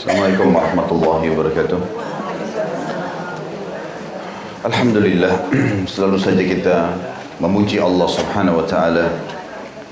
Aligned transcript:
Assalamualaikum 0.00 0.56
warahmatullahi 0.56 1.28
wabarakatuh. 1.28 1.80
Alhamdulillah, 4.64 5.44
selalu 5.92 6.16
saja 6.16 6.40
kita 6.40 6.76
memuji 7.36 7.76
Allah 7.76 8.08
Subhanahu 8.08 8.64
wa 8.64 8.64
taala. 8.64 9.12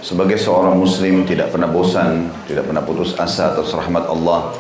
Sebagai 0.01 0.41
seorang 0.41 0.81
muslim 0.81 1.29
tidak 1.29 1.53
pernah 1.53 1.69
bosan, 1.69 2.25
tidak 2.49 2.73
pernah 2.73 2.81
putus 2.89 3.21
asa 3.21 3.53
atas 3.53 3.69
rahmat 3.77 4.09
Allah. 4.09 4.57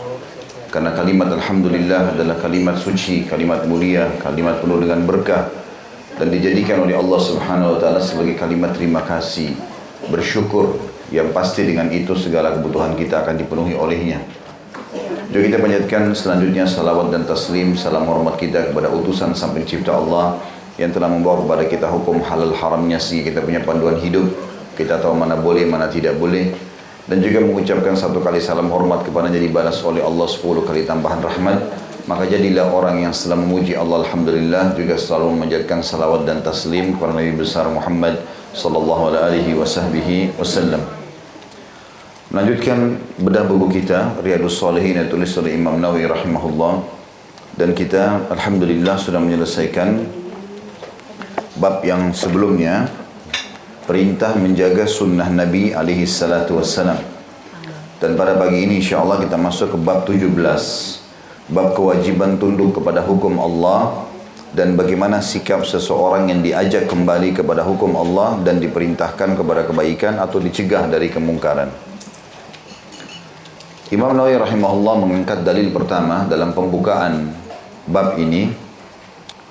Karena 0.68 0.92
kalimat 0.92 1.32
alhamdulillah 1.32 2.12
adalah 2.12 2.36
kalimat 2.44 2.76
suci, 2.76 3.24
kalimat 3.24 3.64
mulia, 3.64 4.20
kalimat 4.20 4.60
penuh 4.60 4.84
dengan 4.84 5.00
berkah 5.08 5.48
dan 6.20 6.28
dijadikan 6.28 6.84
oleh 6.84 6.92
Allah 6.92 7.24
Subhanahu 7.24 7.72
wa 7.72 7.78
taala 7.80 8.04
sebagai 8.04 8.36
kalimat 8.36 8.76
terima 8.76 9.00
kasih, 9.00 9.56
bersyukur 10.12 10.76
yang 11.08 11.32
pasti 11.32 11.64
dengan 11.64 11.88
itu 11.88 12.12
segala 12.20 12.52
kebutuhan 12.52 12.92
kita 13.00 13.24
akan 13.24 13.40
dipenuhi 13.40 13.72
olehnya. 13.72 14.20
Juga 15.28 15.44
kita 15.44 15.58
panjatkan 15.60 16.16
selanjutnya 16.16 16.64
salawat 16.64 17.12
dan 17.12 17.28
taslim, 17.28 17.76
salam 17.76 18.08
hormat 18.08 18.40
kita 18.40 18.72
kepada 18.72 18.88
utusan 18.88 19.36
sampai 19.36 19.60
cipta 19.60 19.92
Allah 19.92 20.40
yang 20.80 20.88
telah 20.88 21.12
membawa 21.12 21.44
kepada 21.44 21.64
kita 21.68 21.86
hukum 21.92 22.24
halal 22.24 22.56
haramnya 22.56 22.96
sehingga 22.96 23.36
kita 23.36 23.44
punya 23.44 23.60
panduan 23.60 24.00
hidup. 24.00 24.24
Kita 24.72 24.96
tahu 24.96 25.12
mana 25.12 25.36
boleh, 25.36 25.68
mana 25.68 25.92
tidak 25.92 26.16
boleh. 26.16 26.56
Dan 27.04 27.20
juga 27.20 27.44
mengucapkan 27.44 27.92
satu 27.92 28.24
kali 28.24 28.40
salam 28.40 28.72
hormat 28.72 29.04
kepada 29.04 29.28
jadi 29.28 29.52
balas 29.52 29.84
oleh 29.84 30.00
Allah 30.00 30.24
sepuluh 30.32 30.64
kali 30.64 30.88
tambahan 30.88 31.20
rahmat. 31.20 31.60
Maka 32.08 32.24
jadilah 32.24 32.72
orang 32.72 33.04
yang 33.04 33.12
setelah 33.12 33.44
memuji 33.44 33.76
Allah 33.76 34.00
Alhamdulillah 34.08 34.72
juga 34.80 34.96
selalu 34.96 35.44
menjadikan 35.44 35.84
salawat 35.84 36.24
dan 36.24 36.40
taslim 36.40 36.96
kepada 36.96 37.12
Nabi 37.12 37.36
besar 37.36 37.68
Muhammad 37.68 38.24
sallallahu 38.56 39.12
alaihi 39.12 39.52
wasallam. 40.40 40.97
Melanjutkan 42.28 43.00
bedah 43.24 43.48
buku 43.48 43.80
kita 43.80 44.20
Riyadus 44.20 44.60
Salihin 44.60 45.00
yang 45.00 45.08
tulis 45.08 45.32
oleh 45.40 45.56
Imam 45.56 45.80
Nawawi 45.80 46.04
rahimahullah. 46.04 46.84
Dan 47.56 47.72
kita 47.72 48.28
alhamdulillah 48.28 49.00
sudah 49.00 49.16
menyelesaikan 49.16 50.04
bab 51.56 51.80
yang 51.88 52.12
sebelumnya 52.12 52.84
perintah 53.88 54.36
menjaga 54.36 54.84
sunnah 54.84 55.32
Nabi 55.32 55.72
alaihi 55.72 56.04
salatu 56.04 56.60
wassalam. 56.60 57.00
Dan 57.96 58.12
pada 58.12 58.36
pagi 58.36 58.60
ini 58.60 58.84
insyaAllah 58.84 59.24
kita 59.24 59.40
masuk 59.40 59.72
ke 59.72 59.78
bab 59.80 60.04
17 60.04 60.28
Bab 61.48 61.72
kewajiban 61.72 62.36
tunduk 62.36 62.78
kepada 62.78 63.02
hukum 63.02 63.42
Allah 63.42 64.06
Dan 64.54 64.78
bagaimana 64.78 65.18
sikap 65.18 65.66
seseorang 65.66 66.30
yang 66.30 66.38
diajak 66.38 66.86
kembali 66.86 67.34
kepada 67.34 67.66
hukum 67.66 67.98
Allah 67.98 68.38
Dan 68.38 68.62
diperintahkan 68.62 69.34
kepada 69.34 69.66
kebaikan 69.66 70.14
atau 70.22 70.38
dicegah 70.38 70.86
dari 70.86 71.10
kemungkaran 71.10 71.87
Imam 73.88 74.12
Nawawi 74.12 74.36
rahimahullah 74.36 75.00
mengangkat 75.00 75.48
dalil 75.48 75.72
pertama 75.72 76.28
dalam 76.28 76.52
pembukaan 76.52 77.32
bab 77.88 78.20
ini 78.20 78.52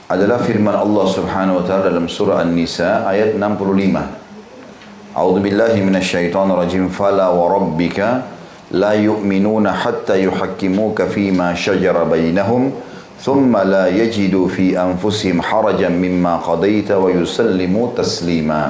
adalah 0.05 0.37
firman 0.37 0.77
Allah 0.77 1.09
Subhanahu 1.09 1.57
wa 1.57 1.65
taala 1.65 1.89
dalam 1.89 2.05
surah 2.05 2.45
An-Nisa 2.45 3.01
ayat 3.09 3.33
65. 3.33 5.17
A'udzu 5.17 5.41
billahi 5.41 5.81
minasyaitonir 5.81 6.53
rajim 6.53 6.85
fala 6.93 7.33
wa 7.33 7.49
rabbika 7.49 8.29
la 8.77 8.93
yu'minuna 8.93 9.73
hatta 9.73 10.13
yuhakkimuka 10.21 11.09
fima 11.09 11.57
shajara 11.57 12.05
bainahum 12.05 12.77
thumma 13.17 13.65
la 13.65 13.89
yajidu 13.89 14.45
fi 14.53 14.77
anfusihim 14.77 15.41
harajan 15.41 15.97
mimma 15.97 16.45
qadaita 16.45 17.01
wa 17.01 17.09
yusallimu 17.09 17.97
taslima. 17.97 18.69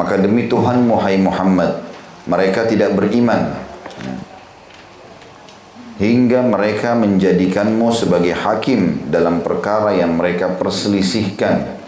Maka 0.00 0.16
demi 0.16 0.48
Tuhan 0.48 0.88
Muhammad 0.88 1.84
mereka 2.24 2.64
tidak 2.64 2.96
beriman 2.96 3.63
hingga 5.98 6.42
mereka 6.42 6.98
menjadikanmu 6.98 7.94
sebagai 7.94 8.34
hakim 8.34 9.10
dalam 9.14 9.46
perkara 9.46 9.94
yang 9.94 10.18
mereka 10.18 10.50
perselisihkan. 10.58 11.78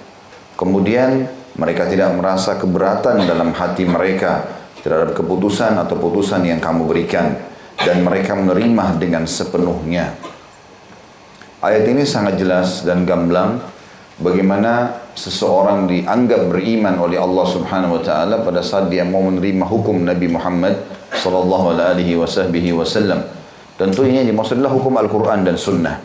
Kemudian 0.54 1.26
mereka 1.58 1.90
tidak 1.90 2.14
merasa 2.14 2.54
keberatan 2.54 3.26
dalam 3.26 3.50
hati 3.50 3.82
mereka 3.82 4.46
terhadap 4.80 5.18
keputusan 5.18 5.74
atau 5.74 5.98
putusan 5.98 6.46
yang 6.46 6.62
kamu 6.62 6.86
berikan 6.86 7.34
dan 7.82 8.06
mereka 8.06 8.38
menerima 8.38 8.96
dengan 8.96 9.26
sepenuhnya. 9.26 10.14
Ayat 11.58 11.88
ini 11.90 12.06
sangat 12.06 12.38
jelas 12.38 12.86
dan 12.86 13.02
gamblang 13.02 13.58
bagaimana 14.22 15.02
seseorang 15.16 15.90
dianggap 15.90 16.46
beriman 16.52 16.94
oleh 17.00 17.18
Allah 17.18 17.46
Subhanahu 17.48 17.98
wa 17.98 18.02
taala 18.04 18.44
pada 18.44 18.62
saat 18.62 18.86
dia 18.92 19.02
mau 19.02 19.24
menerima 19.24 19.66
hukum 19.66 20.04
Nabi 20.04 20.30
Muhammad 20.30 20.78
sallallahu 21.10 21.74
alaihi 21.74 22.14
wasallam. 22.14 23.35
Tentu 23.76 24.08
ini 24.08 24.24
dimaksud 24.24 24.56
adalah 24.56 24.72
hukum 24.72 24.96
Al-Quran 24.96 25.44
dan 25.44 25.60
Sunnah. 25.60 26.00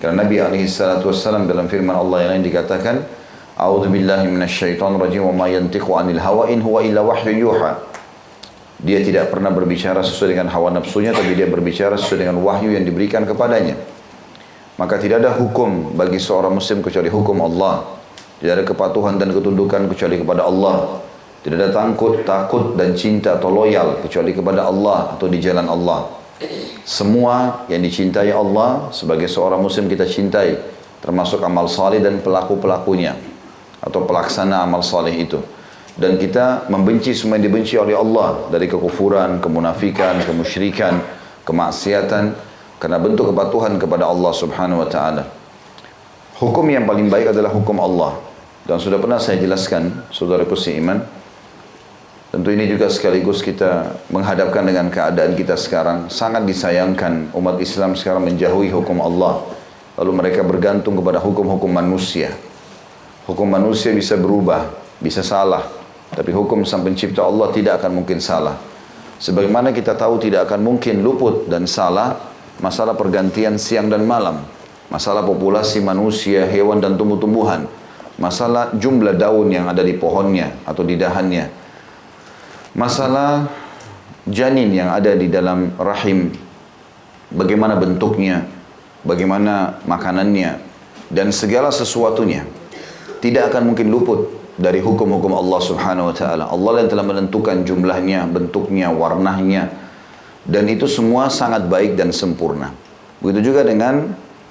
Karena 0.00 0.24
Nabi 0.24 0.40
SAW 0.64 1.44
dalam 1.44 1.68
firman 1.68 1.92
Allah 1.92 2.24
yang 2.24 2.30
lain 2.32 2.44
dikatakan, 2.48 2.96
A'udhu 3.60 3.92
billahi 3.92 4.24
minasyaitan 4.24 4.96
rajim 4.96 5.28
wa 5.28 5.44
ma 5.44 5.46
yantiqu 5.52 5.92
anil 5.92 6.16
hawa 6.16 6.48
in 6.48 6.64
huwa 6.64 6.80
illa 6.80 7.04
wahyu 7.04 7.44
yuha. 7.44 7.76
Dia 8.80 9.04
tidak 9.04 9.28
pernah 9.28 9.52
berbicara 9.52 10.00
sesuai 10.00 10.32
dengan 10.32 10.48
hawa 10.48 10.72
nafsunya, 10.72 11.12
tapi 11.12 11.36
dia 11.36 11.44
berbicara 11.44 12.00
sesuai 12.00 12.24
dengan 12.24 12.40
wahyu 12.40 12.72
yang 12.72 12.88
diberikan 12.88 13.28
kepadanya. 13.28 13.76
Maka 14.80 14.96
tidak 14.96 15.20
ada 15.20 15.36
hukum 15.36 15.92
bagi 15.92 16.16
seorang 16.16 16.56
muslim 16.56 16.80
kecuali 16.80 17.12
hukum 17.12 17.36
Allah. 17.44 18.00
Tidak 18.40 18.52
ada 18.56 18.64
kepatuhan 18.64 19.20
dan 19.20 19.36
ketundukan 19.36 19.92
kecuali 19.92 20.16
kepada 20.16 20.48
Allah. 20.48 21.04
Tidak 21.44 21.56
ada 21.60 21.68
takut, 21.68 22.24
takut 22.24 22.72
dan 22.80 22.96
cinta 22.96 23.36
atau 23.36 23.52
loyal 23.52 24.00
kecuali 24.00 24.32
kepada 24.32 24.64
Allah 24.64 25.12
atau 25.12 25.28
di 25.28 25.36
jalan 25.36 25.68
Allah. 25.68 26.19
Semua 26.88 27.68
yang 27.68 27.84
dicintai 27.84 28.32
Allah 28.32 28.88
sebagai 28.90 29.28
seorang 29.28 29.60
muslim 29.60 29.86
kita 29.86 30.08
cintai 30.08 30.56
termasuk 31.04 31.40
amal 31.44 31.68
saleh 31.68 32.00
dan 32.00 32.20
pelaku-pelakunya 32.20 33.16
atau 33.80 34.04
pelaksana 34.04 34.64
amal 34.64 34.80
saleh 34.84 35.16
itu 35.16 35.40
dan 36.00 36.16
kita 36.16 36.68
membenci 36.72 37.12
semua 37.12 37.36
yang 37.36 37.52
dibenci 37.52 37.76
oleh 37.76 37.92
Allah 37.92 38.48
dari 38.48 38.64
kekufuran, 38.64 39.36
kemunafikan, 39.36 40.24
kemusyrikan, 40.24 40.96
kemaksiatan 41.44 42.32
karena 42.80 42.96
bentuk 42.96 43.36
kepatuhan 43.36 43.76
kepada 43.76 44.08
Allah 44.08 44.32
Subhanahu 44.32 44.80
wa 44.80 44.88
taala. 44.88 45.28
Hukum 46.40 46.64
yang 46.72 46.88
paling 46.88 47.12
baik 47.12 47.36
adalah 47.36 47.52
hukum 47.52 47.76
Allah 47.84 48.16
dan 48.64 48.80
sudah 48.80 48.96
pernah 48.96 49.20
saya 49.20 49.36
jelaskan 49.36 50.08
saudaraku 50.08 50.56
seiman 50.56 51.04
Tentu 52.30 52.54
ini 52.54 52.70
juga 52.70 52.86
sekaligus 52.86 53.42
kita 53.42 53.90
menghadapkan 54.06 54.62
dengan 54.62 54.86
keadaan 54.86 55.34
kita 55.34 55.58
sekarang. 55.58 56.06
Sangat 56.06 56.46
disayangkan 56.46 57.34
umat 57.34 57.58
Islam 57.58 57.98
sekarang 57.98 58.22
menjauhi 58.22 58.70
hukum 58.70 59.02
Allah. 59.02 59.42
Lalu 59.98 60.12
mereka 60.14 60.46
bergantung 60.46 60.94
kepada 60.94 61.18
hukum-hukum 61.18 61.66
manusia. 61.66 62.30
Hukum 63.26 63.50
manusia 63.50 63.90
bisa 63.90 64.14
berubah, 64.14 64.70
bisa 65.02 65.26
salah. 65.26 65.66
Tapi 66.14 66.30
hukum 66.30 66.62
sang 66.62 66.86
pencipta 66.86 67.26
Allah 67.26 67.50
tidak 67.50 67.82
akan 67.82 67.98
mungkin 67.98 68.22
salah. 68.22 68.54
Sebagaimana 69.18 69.74
kita 69.74 69.98
tahu 69.98 70.22
tidak 70.22 70.46
akan 70.46 70.62
mungkin 70.62 71.02
luput 71.02 71.50
dan 71.50 71.66
salah 71.66 72.14
masalah 72.62 72.94
pergantian 72.94 73.58
siang 73.58 73.90
dan 73.90 74.06
malam. 74.06 74.46
Masalah 74.86 75.26
populasi 75.26 75.82
manusia, 75.82 76.46
hewan 76.46 76.78
dan 76.78 76.94
tumbuh-tumbuhan. 76.94 77.66
Masalah 78.22 78.70
jumlah 78.78 79.18
daun 79.18 79.50
yang 79.50 79.66
ada 79.66 79.82
di 79.82 79.98
pohonnya 79.98 80.54
atau 80.62 80.86
di 80.86 80.94
dahannya 80.94 81.59
masalah 82.76 83.50
janin 84.28 84.70
yang 84.70 84.92
ada 84.92 85.16
di 85.16 85.26
dalam 85.26 85.74
rahim, 85.80 86.30
bagaimana 87.34 87.78
bentuknya, 87.78 88.46
bagaimana 89.02 89.80
makanannya, 89.88 90.60
dan 91.10 91.34
segala 91.34 91.74
sesuatunya 91.74 92.46
tidak 93.18 93.52
akan 93.54 93.74
mungkin 93.74 93.90
luput 93.90 94.30
dari 94.60 94.78
hukum-hukum 94.78 95.32
Allah 95.32 95.60
Subhanahu 95.60 96.12
wa 96.12 96.14
taala. 96.14 96.44
Allah 96.48 96.84
yang 96.84 96.88
telah 96.92 97.06
menentukan 97.06 97.64
jumlahnya, 97.64 98.28
bentuknya, 98.28 98.92
warnanya 98.92 99.72
dan 100.44 100.64
itu 100.68 100.88
semua 100.88 101.28
sangat 101.28 101.68
baik 101.68 101.96
dan 101.96 102.12
sempurna. 102.14 102.72
Begitu 103.20 103.52
juga 103.52 103.64
dengan 103.64 104.08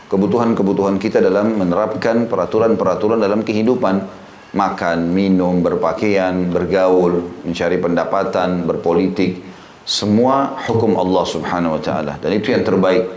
kebutuhan-kebutuhan 0.09 1.01
kita 1.01 1.21
dalam 1.21 1.57
menerapkan 1.57 2.29
peraturan-peraturan 2.29 3.17
dalam 3.17 3.41
kehidupan 3.41 4.05
makan, 4.53 5.13
minum, 5.13 5.61
berpakaian, 5.61 6.49
bergaul, 6.49 7.21
mencari 7.45 7.77
pendapatan, 7.77 8.65
berpolitik, 8.65 9.45
semua 9.89 10.57
hukum 10.69 10.97
Allah 11.01 11.25
Subhanahu 11.25 11.77
wa 11.77 11.81
taala 11.81 12.13
dan 12.21 12.29
itu 12.37 12.53
yang 12.53 12.61
terbaik. 12.61 13.09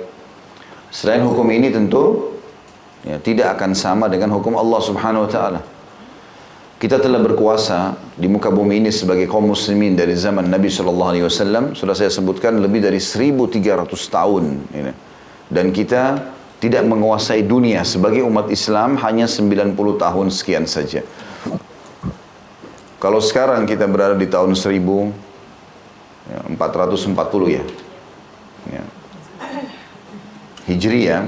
Selain 0.92 1.20
hukum 1.24 1.44
ini 1.52 1.68
tentu 1.68 2.36
ya, 3.04 3.20
tidak 3.20 3.60
akan 3.60 3.76
sama 3.76 4.08
dengan 4.08 4.32
hukum 4.32 4.56
Allah 4.56 4.80
Subhanahu 4.80 5.28
wa 5.28 5.30
taala. 5.30 5.60
Kita 6.80 6.98
telah 6.98 7.22
berkuasa 7.22 7.94
di 8.18 8.26
muka 8.26 8.50
bumi 8.50 8.82
ini 8.82 8.90
sebagai 8.90 9.30
kaum 9.30 9.54
muslimin 9.54 9.94
dari 9.94 10.18
zaman 10.18 10.50
Nabi 10.50 10.66
Shallallahu 10.66 11.10
Alaihi 11.14 11.26
Wasallam 11.30 11.78
sudah 11.78 11.94
saya 11.94 12.10
sebutkan 12.10 12.58
lebih 12.58 12.82
dari 12.82 12.98
1300 12.98 13.86
tahun 14.10 14.44
ini. 14.74 14.92
dan 15.52 15.70
kita 15.70 16.02
tidak 16.62 16.86
menguasai 16.86 17.42
dunia 17.42 17.82
sebagai 17.82 18.22
umat 18.22 18.46
Islam 18.46 18.94
hanya 19.02 19.26
90 19.26 19.74
tahun 19.98 20.30
sekian 20.30 20.62
saja. 20.70 21.02
Kalau 23.02 23.18
sekarang 23.18 23.66
kita 23.66 23.90
berada 23.90 24.14
di 24.14 24.30
tahun 24.30 24.54
1440 24.54 25.10
ya. 27.50 27.66
ya. 28.70 28.84
Hijriah, 30.70 31.26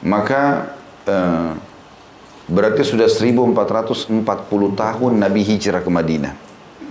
maka 0.00 0.72
uh, 1.04 1.52
berarti 2.48 2.80
sudah 2.80 3.12
1440 3.12 4.24
tahun 4.72 5.12
Nabi 5.20 5.44
hijrah 5.44 5.84
ke 5.84 5.92
Madinah. 5.92 6.32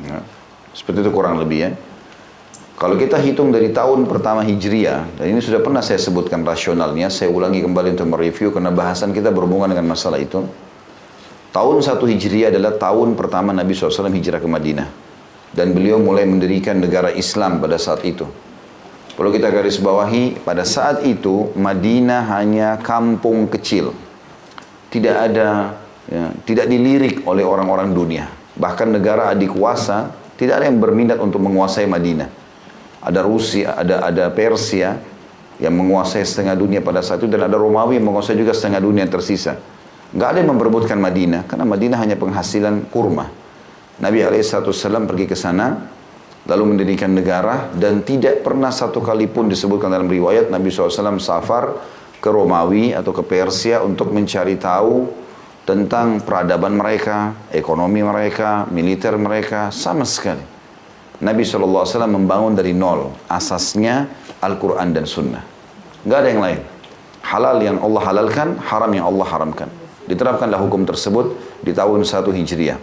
Ya, 0.05 0.21
seperti 0.77 1.01
itu 1.01 1.09
kurang 1.09 1.41
lebih 1.41 1.65
ya. 1.65 1.73
Kalau 2.75 2.99
kita 2.99 3.15
hitung 3.23 3.55
dari 3.55 3.71
tahun 3.71 4.03
pertama 4.03 4.43
Hijriah, 4.43 5.07
dan 5.15 5.25
ini 5.31 5.39
sudah 5.39 5.63
pernah 5.63 5.79
saya 5.79 5.95
sebutkan 5.95 6.43
rasionalnya, 6.43 7.07
saya 7.07 7.31
ulangi 7.31 7.63
kembali 7.63 7.95
untuk 7.95 8.11
mereview 8.11 8.51
karena 8.51 8.67
bahasan 8.67 9.15
kita 9.15 9.31
berhubungan 9.31 9.71
dengan 9.71 9.95
masalah 9.95 10.19
itu. 10.19 10.43
Tahun 11.55 11.77
satu 11.79 12.03
Hijriah 12.03 12.51
adalah 12.51 12.75
tahun 12.75 13.15
pertama 13.15 13.55
Nabi 13.55 13.71
SAW 13.71 14.11
hijrah 14.11 14.43
ke 14.43 14.49
Madinah. 14.51 14.91
Dan 15.55 15.71
beliau 15.71 16.03
mulai 16.03 16.27
mendirikan 16.27 16.75
negara 16.75 17.15
Islam 17.15 17.63
pada 17.63 17.79
saat 17.79 18.03
itu. 18.03 18.27
Perlu 19.15 19.31
kita 19.31 19.55
garis 19.55 19.79
bawahi, 19.79 20.43
pada 20.43 20.67
saat 20.67 21.07
itu 21.07 21.55
Madinah 21.55 22.27
hanya 22.35 22.75
kampung 22.83 23.47
kecil. 23.47 23.95
Tidak 24.91 25.15
ada, 25.15 25.79
ya, 26.11 26.27
tidak 26.43 26.67
dilirik 26.67 27.23
oleh 27.23 27.47
orang-orang 27.47 27.95
dunia. 27.95 28.27
Bahkan 28.59 28.99
negara 28.99 29.31
adik 29.31 29.55
kuasa, 29.55 30.11
tidak 30.35 30.59
ada 30.59 30.67
yang 30.67 30.83
berminat 30.83 31.23
untuk 31.23 31.39
menguasai 31.39 31.87
Madinah 31.87 32.43
ada 33.05 33.21
Rusia, 33.21 33.77
ada 33.77 34.01
ada 34.01 34.25
Persia 34.33 34.97
yang 35.61 35.77
menguasai 35.77 36.25
setengah 36.25 36.57
dunia 36.57 36.81
pada 36.81 37.05
saat 37.05 37.21
itu 37.21 37.29
dan 37.29 37.45
ada 37.45 37.55
Romawi 37.55 38.01
yang 38.01 38.09
menguasai 38.09 38.35
juga 38.35 38.51
setengah 38.51 38.81
dunia 38.81 39.05
yang 39.05 39.13
tersisa. 39.13 39.55
Gak 40.15 40.27
ada 40.35 40.37
yang 40.41 40.57
memperebutkan 40.57 40.97
Madinah 40.97 41.45
karena 41.45 41.65
Madinah 41.69 41.97
hanya 42.01 42.17
penghasilan 42.17 42.89
kurma. 42.89 43.29
Nabi 44.01 44.25
SAW 44.25 45.07
pergi 45.07 45.25
ke 45.29 45.37
sana 45.37 45.87
lalu 46.45 46.75
mendirikan 46.75 47.13
negara 47.13 47.71
dan 47.73 48.03
tidak 48.03 48.43
pernah 48.43 48.69
satu 48.69 48.99
kali 48.99 49.31
pun 49.31 49.47
disebutkan 49.47 49.87
dalam 49.87 50.09
riwayat 50.09 50.51
Nabi 50.51 50.67
SAW 50.67 51.21
safar 51.21 51.77
ke 52.19 52.29
Romawi 52.29 52.91
atau 52.91 53.13
ke 53.13 53.23
Persia 53.23 53.85
untuk 53.85 54.11
mencari 54.11 54.57
tahu 54.57 55.25
tentang 55.65 56.21
peradaban 56.21 56.77
mereka, 56.77 57.33
ekonomi 57.49 58.05
mereka, 58.05 58.69
militer 58.69 59.17
mereka, 59.17 59.73
sama 59.73 60.05
sekali. 60.05 60.54
Nabi 61.23 61.47
SAW 61.47 61.87
membangun 62.11 62.51
dari 62.57 62.75
nol. 62.75 63.15
Asasnya 63.31 64.11
Al-Quran 64.43 64.91
dan 64.91 65.07
Sunnah. 65.07 65.43
Gak 66.03 66.19
ada 66.19 66.29
yang 66.29 66.41
lain. 66.43 66.59
Halal 67.25 67.57
yang 67.63 67.77
Allah 67.81 68.01
halalkan, 68.03 68.47
haram 68.59 68.91
yang 68.91 69.07
Allah 69.07 69.25
haramkan. 69.25 69.69
Diterapkanlah 70.05 70.59
hukum 70.61 70.85
tersebut 70.85 71.33
di 71.63 71.73
tahun 71.73 72.05
1 72.05 72.29
Hijriah. 72.29 72.77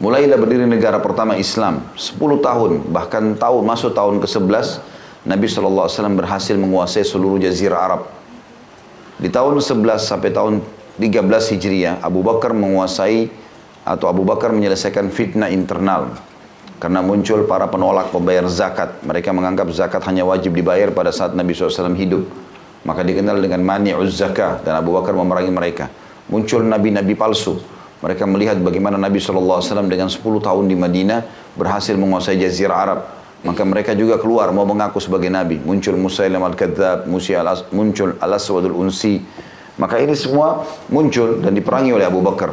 Mulailah 0.00 0.38
berdiri 0.40 0.64
negara 0.64 0.96
pertama 1.02 1.36
Islam. 1.36 1.84
10 1.98 2.16
tahun, 2.40 2.72
bahkan 2.88 3.36
tahun 3.36 3.62
masuk 3.62 3.92
tahun 3.92 4.22
ke-11, 4.24 4.80
Nabi 5.28 5.46
SAW 5.48 5.88
berhasil 6.16 6.56
menguasai 6.56 7.04
seluruh 7.04 7.36
jazirah 7.40 7.80
Arab. 7.80 8.02
Di 9.20 9.28
tahun 9.28 9.60
11 9.60 10.00
sampai 10.00 10.32
tahun 10.32 10.64
13 10.96 11.52
Hijriah, 11.56 12.00
Abu 12.00 12.24
Bakar 12.24 12.56
menguasai 12.56 13.28
atau 13.84 14.08
Abu 14.08 14.24
Bakar 14.24 14.56
menyelesaikan 14.56 15.12
fitnah 15.12 15.52
internal 15.52 16.16
karena 16.84 17.00
muncul 17.00 17.48
para 17.48 17.64
penolak 17.64 18.12
pembayar 18.12 18.44
zakat. 18.44 19.00
Mereka 19.00 19.32
menganggap 19.32 19.72
zakat 19.72 20.04
hanya 20.04 20.28
wajib 20.28 20.52
dibayar 20.52 20.92
pada 20.92 21.08
saat 21.16 21.32
Nabi 21.32 21.56
SAW 21.56 21.96
hidup. 21.96 22.28
Maka 22.84 23.00
dikenal 23.00 23.40
dengan 23.40 23.64
mani'uz 23.64 24.20
zakah 24.20 24.60
dan 24.60 24.84
Abu 24.84 24.92
Bakar 24.92 25.16
memerangi 25.16 25.48
mereka. 25.48 25.88
Muncul 26.28 26.60
nabi-nabi 26.60 27.16
palsu. 27.16 27.56
Mereka 28.04 28.28
melihat 28.28 28.60
bagaimana 28.60 29.00
Nabi 29.00 29.16
SAW 29.16 29.64
dengan 29.88 30.12
10 30.12 30.20
tahun 30.20 30.64
di 30.68 30.76
Madinah 30.76 31.24
berhasil 31.56 31.96
menguasai 31.96 32.36
jazirah 32.36 32.76
Arab. 32.76 33.00
Maka 33.48 33.64
mereka 33.64 33.96
juga 33.96 34.20
keluar 34.20 34.52
mau 34.52 34.68
mengaku 34.68 35.00
sebagai 35.00 35.32
nabi. 35.32 35.56
Muncul 35.64 35.96
Musailam 35.96 36.44
al-Kadzab, 36.44 37.08
muncul 37.72 38.20
Al-Aswadul 38.20 38.76
Unsi. 38.76 39.24
Maka 39.80 40.04
ini 40.04 40.12
semua 40.12 40.68
muncul 40.92 41.40
dan 41.40 41.56
diperangi 41.56 41.96
oleh 41.96 42.04
Abu 42.04 42.20
Bakar. 42.20 42.52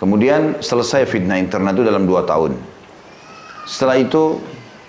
Kemudian 0.00 0.64
selesai 0.64 1.04
fitnah 1.04 1.36
internal 1.36 1.76
itu 1.76 1.84
dalam 1.84 2.08
dua 2.08 2.24
tahun. 2.24 2.75
Setelah 3.66 3.98
itu 3.98 4.38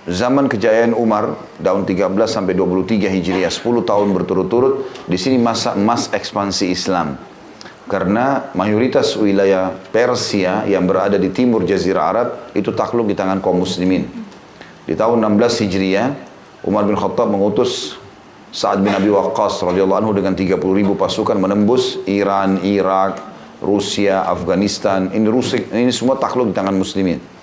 zaman 0.05 0.45
kejayaan 0.45 0.93
Umar 0.93 1.33
tahun 1.57 1.89
13 1.89 2.13
sampai 2.29 2.53
23 2.53 3.09
Hijriah 3.09 3.49
10 3.49 3.65
tahun 3.81 4.13
berturut-turut 4.13 4.85
di 5.09 5.17
sini 5.17 5.41
masa 5.41 5.73
emas 5.73 6.13
ekspansi 6.13 6.69
Islam. 6.69 7.17
Karena 7.89 8.53
mayoritas 8.53 9.17
wilayah 9.17 9.73
Persia 9.73 10.61
yang 10.69 10.85
berada 10.85 11.17
di 11.17 11.33
timur 11.33 11.65
Jazirah 11.65 12.05
Arab 12.05 12.27
itu 12.53 12.69
takluk 12.69 13.09
di 13.09 13.17
tangan 13.17 13.41
kaum 13.41 13.65
muslimin. 13.65 14.05
Di 14.85 14.93
tahun 14.93 15.25
16 15.25 15.65
Hijriah 15.65 16.07
Umar 16.61 16.85
bin 16.85 16.93
Khattab 16.93 17.33
mengutus 17.33 17.97
Sa'ad 18.53 18.85
bin 18.85 18.93
Abi 18.93 19.09
Waqqas 19.09 19.57
radhiyallahu 19.65 20.05
anhu 20.05 20.13
dengan 20.13 20.37
30 20.37 20.53
ribu 20.61 20.93
pasukan 20.93 21.35
menembus 21.35 21.97
Iran, 22.05 22.61
Irak, 22.61 23.25
Rusia, 23.57 24.21
Afghanistan. 24.29 25.09
Ini 25.09 25.25
Rusia, 25.25 25.65
ini 25.73 25.89
semua 25.89 26.21
takluk 26.21 26.53
di 26.53 26.55
tangan 26.55 26.77
muslimin 26.77 27.36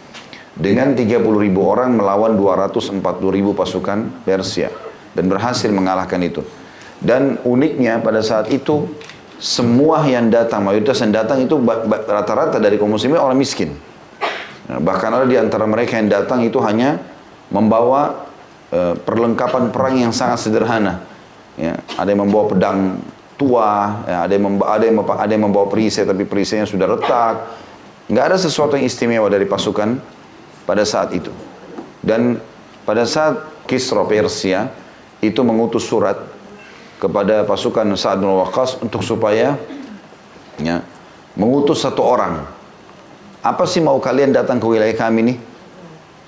dengan 0.54 0.94
30 0.94 1.18
ribu 1.18 1.66
orang 1.66 1.98
melawan 1.98 2.38
240 2.38 3.02
ribu 3.34 3.58
pasukan 3.58 4.22
Persia 4.22 4.70
dan 5.14 5.26
berhasil 5.26 5.70
mengalahkan 5.70 6.22
itu. 6.22 6.46
Dan 7.02 7.42
uniknya 7.42 7.98
pada 7.98 8.22
saat 8.22 8.48
itu 8.54 8.86
semua 9.42 10.06
yang 10.06 10.30
datang, 10.30 10.62
mayoritas 10.62 11.02
yang 11.02 11.10
datang 11.10 11.42
itu 11.42 11.58
rata-rata 12.06 12.62
dari 12.62 12.78
kaum 12.78 12.94
muslimin 12.94 13.18
orang 13.18 13.36
miskin. 13.36 13.74
Nah, 14.70 14.78
bahkan 14.80 15.12
ada 15.12 15.26
di 15.26 15.36
antara 15.36 15.66
mereka 15.68 15.98
yang 15.98 16.08
datang 16.08 16.40
itu 16.46 16.56
hanya 16.62 17.02
membawa 17.52 18.24
uh, 18.72 18.94
perlengkapan 18.96 19.68
perang 19.74 20.00
yang 20.00 20.12
sangat 20.14 20.48
sederhana. 20.48 21.04
Ya, 21.58 21.76
ada 21.98 22.08
yang 22.08 22.24
membawa 22.24 22.50
pedang 22.50 23.02
tua, 23.36 24.00
ya, 24.06 24.24
ada 24.24 24.32
yang 24.32 24.44
membawa, 24.54 24.68
ada 24.78 24.84
yang 24.86 24.96
ada 25.02 25.32
yang 25.34 25.44
membawa 25.50 25.66
perisai 25.68 26.06
tapi 26.06 26.24
perisainya 26.24 26.64
sudah 26.64 26.86
retak. 26.88 27.36
Nggak 28.08 28.24
ada 28.32 28.36
sesuatu 28.38 28.78
yang 28.78 28.86
istimewa 28.86 29.28
dari 29.28 29.44
pasukan 29.44 30.13
pada 30.64 30.84
saat 30.84 31.12
itu. 31.12 31.30
Dan 32.04 32.40
pada 32.84 33.08
saat 33.08 33.40
Kisra 33.64 34.04
Persia 34.04 34.68
itu 35.24 35.40
mengutus 35.40 35.88
surat 35.88 36.20
kepada 37.00 37.48
pasukan 37.48 37.84
Sa'ad 37.96 38.20
bin 38.20 38.28
Waqqas 38.28 38.80
untuk 38.84 39.00
supaya 39.00 39.56
ya, 40.60 40.84
mengutus 41.36 41.80
satu 41.80 42.04
orang. 42.04 42.44
Apa 43.44 43.68
sih 43.68 43.80
mau 43.80 43.96
kalian 44.00 44.32
datang 44.32 44.60
ke 44.60 44.66
wilayah 44.68 44.96
kami 44.96 45.32
nih? 45.32 45.38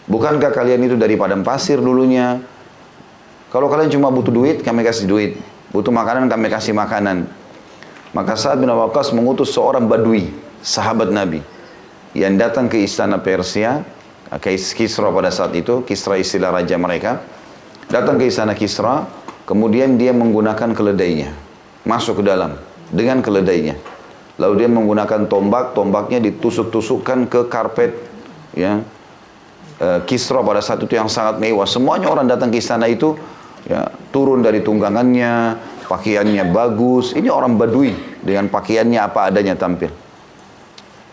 Bukankah 0.07 0.53
kalian 0.53 0.85
itu 0.85 0.97
dari 0.97 1.17
padang 1.17 1.41
pasir 1.41 1.81
dulunya? 1.81 2.41
Kalau 3.49 3.73
kalian 3.73 3.89
cuma 3.89 4.13
butuh 4.13 4.33
duit, 4.33 4.61
kami 4.61 4.85
kasih 4.85 5.09
duit. 5.09 5.33
Butuh 5.73 5.91
makanan, 5.91 6.29
kami 6.29 6.53
kasih 6.53 6.77
makanan. 6.77 7.25
Maka 8.13 8.37
Sa'ad 8.37 8.61
bin 8.61 8.69
Waqqas 8.69 9.13
mengutus 9.17 9.53
seorang 9.53 9.89
badui, 9.89 10.33
sahabat 10.61 11.09
Nabi, 11.09 11.41
yang 12.13 12.37
datang 12.37 12.69
ke 12.69 12.81
istana 12.85 13.17
Persia 13.21 13.85
Kisra 14.43 15.09
pada 15.15 15.31
saat 15.31 15.55
itu, 15.55 15.87
Kisra 15.87 16.19
istilah 16.19 16.51
raja 16.51 16.75
mereka, 16.75 17.23
datang 17.87 18.19
ke 18.19 18.27
istana 18.27 18.59
Kisra, 18.59 19.07
kemudian 19.47 19.95
dia 19.95 20.11
menggunakan 20.11 20.75
keledainya, 20.75 21.31
masuk 21.87 22.23
ke 22.23 22.25
dalam 22.27 22.59
dengan 22.91 23.23
keledainya. 23.23 23.79
Lalu 24.37 24.67
dia 24.67 24.69
menggunakan 24.69 25.31
tombak, 25.31 25.73
tombaknya 25.73 26.21
ditusuk-tusukkan 26.21 27.31
ke 27.31 27.41
karpet 27.49 27.97
ya, 28.53 28.83
e, 29.79 29.89
Kisra 30.05 30.43
pada 30.43 30.61
saat 30.61 30.83
itu 30.83 30.93
yang 30.93 31.09
sangat 31.09 31.41
mewah. 31.41 31.65
Semuanya 31.65 32.11
orang 32.11 32.27
datang 32.29 32.53
ke 32.53 32.61
istana 32.61 32.91
itu 32.91 33.17
ya, 33.65 33.89
turun 34.11 34.43
dari 34.45 34.61
tunggangannya, 34.61 35.57
pakaiannya 35.87 36.51
bagus. 36.51 37.15
Ini 37.15 37.31
orang 37.31 37.57
Badui 37.57 37.95
dengan 38.21 38.51
pakaiannya 38.51 39.01
apa 39.01 39.31
adanya 39.31 39.55
tampil. 39.57 39.89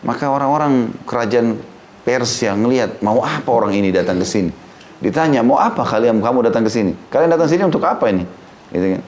Maka 0.03 0.27
orang-orang 0.27 0.91
kerajaan 1.07 1.61
Persia 2.03 2.51
ngelihat 2.53 2.99
mau 2.99 3.23
apa 3.23 3.47
orang 3.47 3.71
ini 3.75 3.89
datang 3.95 4.19
ke 4.19 4.27
sini. 4.27 4.51
Ditanya 4.99 5.39
mau 5.43 5.59
apa 5.59 5.83
kalian 5.83 6.19
kamu 6.19 6.47
datang 6.51 6.67
ke 6.67 6.71
sini? 6.71 6.91
Kalian 7.11 7.31
datang 7.31 7.47
sini 7.47 7.63
untuk 7.63 7.83
apa 7.83 8.11
ini? 8.11 8.23
Gitu 8.71 8.99
kan? 8.99 9.03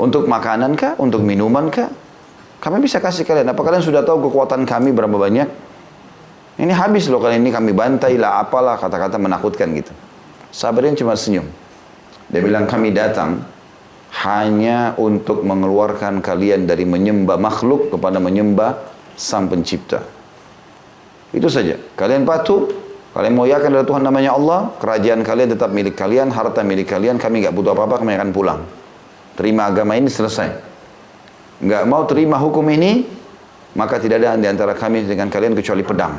Untuk 0.00 0.24
makanan 0.28 0.76
kah? 0.76 0.96
Untuk 1.00 1.24
minuman 1.24 1.68
kah? 1.72 1.88
Kami 2.60 2.80
bisa 2.80 3.00
kasih 3.00 3.24
kalian. 3.28 3.48
Apa 3.52 3.60
kalian 3.60 3.84
sudah 3.84 4.00
tahu 4.00 4.28
kekuatan 4.28 4.64
kami 4.64 4.92
berapa 4.92 5.12
banyak? 5.16 5.48
Ini 6.54 6.72
habis 6.72 7.10
loh 7.10 7.18
kalian 7.18 7.42
ini 7.44 7.52
kami 7.52 7.74
bantai 7.74 8.14
lah 8.14 8.40
apalah 8.40 8.78
kata-kata 8.78 9.20
menakutkan 9.20 9.74
gitu. 9.74 9.92
Sahabatnya 10.54 10.94
cuma 11.02 11.18
senyum. 11.18 11.44
Dia 12.30 12.40
bilang 12.40 12.64
kami 12.64 12.94
datang 12.94 13.42
hanya 14.22 14.94
untuk 14.96 15.42
mengeluarkan 15.42 16.22
kalian 16.22 16.70
dari 16.70 16.86
menyembah 16.86 17.36
makhluk 17.36 17.90
kepada 17.90 18.22
menyembah 18.22 18.78
sang 19.18 19.50
pencipta. 19.50 20.00
Itu 21.34 21.50
saja. 21.50 21.74
Kalian 21.98 22.22
patuh, 22.22 22.70
kalian 23.10 23.34
mau 23.34 23.44
yakin 23.44 23.74
ada 23.74 23.82
Tuhan 23.82 24.06
namanya 24.06 24.38
Allah, 24.38 24.70
kerajaan 24.78 25.26
kalian 25.26 25.58
tetap 25.58 25.74
milik 25.74 25.98
kalian, 25.98 26.30
harta 26.30 26.62
milik 26.62 26.86
kalian, 26.86 27.18
kami 27.18 27.42
nggak 27.42 27.54
butuh 27.54 27.74
apa-apa, 27.74 28.06
kami 28.06 28.14
akan 28.14 28.30
pulang. 28.30 28.60
Terima 29.34 29.66
agama 29.66 29.98
ini 29.98 30.06
selesai. 30.06 30.54
Nggak 31.58 31.82
mau 31.90 32.06
terima 32.06 32.38
hukum 32.38 32.62
ini, 32.70 33.02
maka 33.74 33.98
tidak 33.98 34.22
ada 34.22 34.38
di 34.38 34.46
antara 34.46 34.78
kami 34.78 35.02
dengan 35.02 35.26
kalian 35.26 35.58
kecuali 35.58 35.82
pedang. 35.82 36.14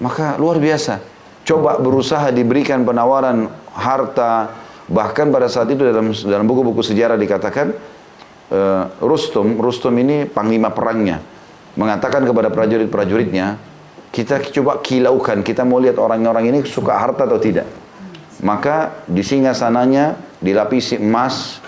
Maka 0.00 0.38
luar 0.38 0.62
biasa. 0.62 1.02
Coba 1.42 1.82
berusaha 1.82 2.30
diberikan 2.30 2.86
penawaran 2.86 3.50
harta, 3.74 4.54
Bahkan 4.90 5.30
pada 5.30 5.46
saat 5.46 5.70
itu 5.70 5.86
dalam 5.86 6.10
dalam 6.10 6.44
buku-buku 6.50 6.82
sejarah 6.82 7.14
dikatakan 7.14 7.70
uh, 8.50 8.84
Rustum, 8.98 9.54
Rustum 9.62 9.94
ini 10.02 10.26
panglima 10.26 10.74
perangnya 10.74 11.22
mengatakan 11.80 12.28
kepada 12.28 12.52
prajurit-prajuritnya, 12.52 13.56
kita 14.12 14.44
coba 14.52 14.84
kilaukan, 14.84 15.40
kita 15.40 15.64
mau 15.64 15.80
lihat 15.80 15.96
orang-orang 15.96 16.52
ini 16.52 16.58
suka 16.68 16.92
harta 16.92 17.24
atau 17.24 17.40
tidak. 17.40 17.64
Maka 18.44 19.00
di 19.08 19.24
singa 19.24 19.56
sananya 19.56 20.20
dilapisi 20.44 21.00
emas, 21.00 21.64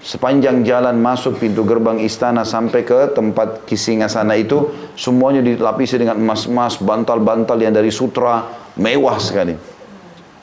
sepanjang 0.00 0.64
jalan 0.64 0.96
masuk 0.96 1.36
pintu 1.40 1.60
gerbang 1.64 2.00
istana 2.00 2.44
sampai 2.44 2.88
ke 2.88 3.12
tempat 3.12 3.68
kisinga 3.68 4.08
sana 4.08 4.32
itu 4.36 4.72
semuanya 4.96 5.44
dilapisi 5.44 6.00
dengan 6.00 6.16
emas-emas, 6.16 6.80
bantal-bantal 6.80 7.60
yang 7.60 7.76
dari 7.76 7.92
sutra 7.92 8.48
mewah 8.80 9.20
sekali. 9.20 9.56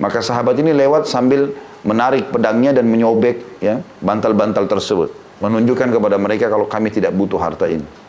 Maka 0.01 0.21
sahabat 0.21 0.57
ini 0.61 0.73
lewat 0.77 1.09
sambil 1.09 1.53
menarik 1.85 2.29
pedangnya 2.29 2.77
dan 2.77 2.89
menyobek 2.89 3.61
ya 3.61 3.81
bantal-bantal 4.01 4.65
tersebut, 4.65 5.09
menunjukkan 5.41 5.89
kepada 5.89 6.17
mereka 6.21 6.49
kalau 6.49 6.65
kami 6.65 6.93
tidak 6.93 7.13
butuh 7.13 7.37
harta 7.37 7.69
ini. 7.69 8.00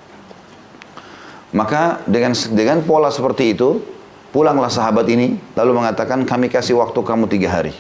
Maka 1.53 2.01
dengan 2.09 2.33
dengan 2.33 2.81
pola 2.81 3.13
seperti 3.13 3.53
itu, 3.53 3.85
pulanglah 4.33 4.73
sahabat 4.73 5.05
ini 5.13 5.37
lalu 5.53 5.85
mengatakan 5.85 6.25
kami 6.25 6.49
kasih 6.49 6.81
waktu 6.81 6.97
kamu 6.97 7.29
tiga 7.29 7.53
hari. 7.53 7.77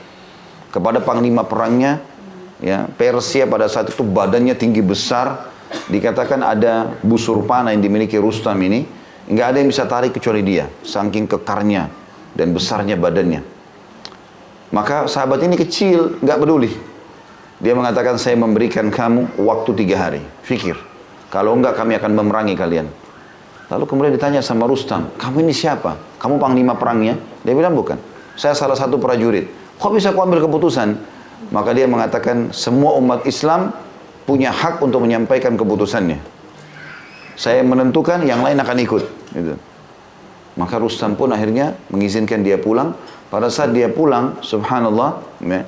Kepada 0.69 1.01
panglima 1.01 1.45
perangnya, 1.45 2.01
ya 2.61 2.85
Persia 2.85 3.49
pada 3.49 3.69
saat 3.73 3.89
itu 3.89 4.05
badannya 4.05 4.53
tinggi 4.57 4.85
besar, 4.85 5.49
dikatakan 5.89 6.45
ada 6.45 6.93
busur 7.01 7.45
panah 7.49 7.73
yang 7.73 7.81
dimiliki 7.81 8.21
Rustam 8.21 8.61
ini, 8.61 8.85
nggak 9.29 9.47
ada 9.53 9.57
yang 9.65 9.69
bisa 9.73 9.89
tarik 9.89 10.13
kecuali 10.13 10.45
dia, 10.45 10.69
saking 10.85 11.25
kekarnya 11.25 11.89
dan 12.37 12.53
besarnya 12.53 13.01
badannya. 13.01 13.41
Maka 14.73 15.05
sahabat 15.09 15.45
ini 15.45 15.57
kecil, 15.57 16.21
nggak 16.21 16.39
peduli. 16.41 16.73
Dia 17.61 17.77
mengatakan 17.77 18.17
saya 18.17 18.37
memberikan 18.37 18.89
kamu 18.89 19.37
waktu 19.41 19.71
tiga 19.85 19.97
hari, 20.09 20.21
fikir. 20.45 20.77
Kalau 21.29 21.57
enggak 21.57 21.77
kami 21.77 21.97
akan 21.97 22.13
memerangi 22.17 22.57
kalian. 22.57 23.02
Lalu 23.73 23.89
kemudian 23.89 24.13
ditanya 24.13 24.45
sama 24.45 24.69
Rustam, 24.69 25.09
kamu 25.17 25.49
ini 25.49 25.57
siapa? 25.57 25.97
Kamu 26.21 26.37
panglima 26.37 26.77
perangnya? 26.77 27.17
Dia 27.41 27.57
bilang 27.57 27.73
bukan. 27.73 27.97
Saya 28.37 28.53
salah 28.53 28.77
satu 28.77 29.01
prajurit. 29.01 29.49
Kok 29.81 29.97
bisa 29.97 30.13
kau 30.13 30.29
ambil 30.29 30.45
keputusan? 30.45 30.93
Maka 31.49 31.73
dia 31.73 31.89
mengatakan 31.89 32.53
semua 32.53 32.93
umat 33.01 33.25
Islam 33.25 33.73
punya 34.29 34.53
hak 34.53 34.85
untuk 34.85 35.01
menyampaikan 35.01 35.57
keputusannya. 35.57 36.21
Saya 37.33 37.65
menentukan, 37.65 38.21
yang 38.29 38.45
lain 38.45 38.61
akan 38.61 38.77
ikut. 38.85 39.03
Gitu. 39.33 39.57
Maka 40.61 40.77
Rustam 40.77 41.17
pun 41.17 41.33
akhirnya 41.33 41.73
mengizinkan 41.89 42.45
dia 42.45 42.61
pulang. 42.61 42.93
Pada 43.33 43.49
saat 43.49 43.73
dia 43.73 43.89
pulang, 43.89 44.37
subhanallah, 44.45 45.25
ya, 45.41 45.65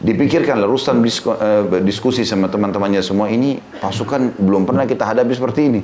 dipikirkanlah 0.00 0.68
Rustam 0.68 1.00
eh, 1.00 1.80
diskusi 1.88 2.28
sama 2.28 2.52
teman-temannya 2.52 3.00
semua 3.00 3.32
ini 3.32 3.56
pasukan 3.80 4.36
belum 4.36 4.68
pernah 4.68 4.84
kita 4.84 5.08
hadapi 5.08 5.32
seperti 5.32 5.60
ini. 5.72 5.80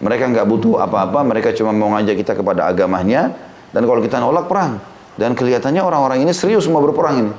Mereka 0.00 0.32
nggak 0.32 0.46
butuh 0.48 0.80
apa-apa, 0.80 1.20
mereka 1.20 1.52
cuma 1.52 1.76
mau 1.76 1.92
ngajak 1.92 2.16
kita 2.16 2.32
kepada 2.32 2.66
agamanya. 2.66 3.36
Dan 3.70 3.84
kalau 3.84 4.00
kita 4.00 4.16
nolak 4.16 4.48
perang. 4.48 4.80
Dan 5.14 5.36
kelihatannya 5.36 5.84
orang-orang 5.84 6.24
ini 6.24 6.32
serius 6.32 6.64
mau 6.66 6.80
berperang 6.80 7.28
ini. 7.28 7.32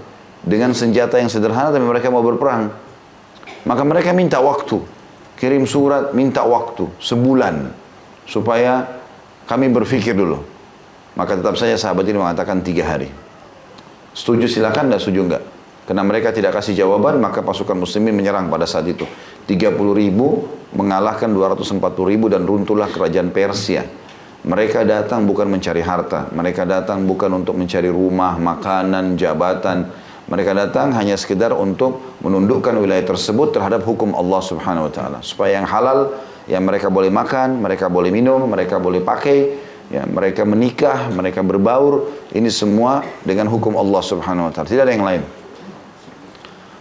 Dengan 0.45 0.73
senjata 0.73 1.17
yang 1.17 1.29
sederhana 1.29 1.73
tapi 1.73 1.85
mereka 1.85 2.13
mau 2.13 2.21
berperang. 2.21 2.69
Maka 3.65 3.81
mereka 3.81 4.13
minta 4.13 4.37
waktu. 4.37 4.77
Kirim 5.41 5.65
surat, 5.65 6.13
minta 6.13 6.45
waktu. 6.45 6.85
Sebulan. 7.01 7.73
Supaya 8.29 8.85
kami 9.49 9.73
berpikir 9.73 10.13
dulu. 10.13 10.45
Maka 11.17 11.41
tetap 11.41 11.57
saja 11.57 11.75
sahabat 11.75 12.05
ini 12.05 12.21
mengatakan 12.21 12.61
tiga 12.61 12.85
hari. 12.85 13.09
Setuju 14.13 14.45
silakan, 14.45 14.93
tidak 14.93 15.01
setuju 15.01 15.19
enggak. 15.25 15.43
Karena 15.89 16.03
mereka 16.05 16.29
tidak 16.29 16.55
kasih 16.55 16.77
jawaban, 16.77 17.17
maka 17.17 17.41
pasukan 17.41 17.75
muslimin 17.75 18.13
menyerang 18.15 18.47
pada 18.47 18.69
saat 18.69 18.85
itu. 18.85 19.03
30 19.49 19.75
ribu 19.97 20.60
mengalahkan 20.75 21.27
240 21.31 21.79
ribu 22.07 22.31
dan 22.31 22.47
runtuhlah 22.47 22.87
kerajaan 22.87 23.31
Persia. 23.31 23.83
Mereka 24.41 24.89
datang 24.89 25.29
bukan 25.29 25.45
mencari 25.45 25.85
harta, 25.85 26.33
mereka 26.33 26.65
datang 26.65 27.05
bukan 27.05 27.45
untuk 27.45 27.53
mencari 27.53 27.93
rumah, 27.93 28.41
makanan, 28.41 29.13
jabatan. 29.13 29.85
Mereka 30.25 30.55
datang 30.55 30.95
hanya 30.95 31.13
sekedar 31.19 31.51
untuk 31.53 32.17
menundukkan 32.23 32.73
wilayah 32.79 33.03
tersebut 33.03 33.53
terhadap 33.53 33.83
hukum 33.83 34.15
Allah 34.17 34.41
Subhanahu 34.41 34.87
wa 34.89 34.93
taala. 34.93 35.19
Supaya 35.21 35.59
yang 35.61 35.67
halal 35.67 36.15
yang 36.49 36.65
mereka 36.65 36.89
boleh 36.89 37.13
makan, 37.13 37.61
mereka 37.61 37.91
boleh 37.91 38.09
minum, 38.09 38.41
mereka 38.49 38.81
boleh 38.81 39.03
pakai, 39.03 39.59
ya, 39.93 40.07
mereka 40.07 40.41
menikah, 40.47 41.11
mereka 41.13 41.45
berbaur, 41.45 42.09
ini 42.33 42.49
semua 42.49 43.05
dengan 43.21 43.45
hukum 43.51 43.77
Allah 43.77 44.01
Subhanahu 44.01 44.49
wa 44.49 44.51
taala. 44.55 44.65
Tidak 44.71 44.83
ada 44.87 44.93
yang 44.95 45.05
lain. 45.05 45.21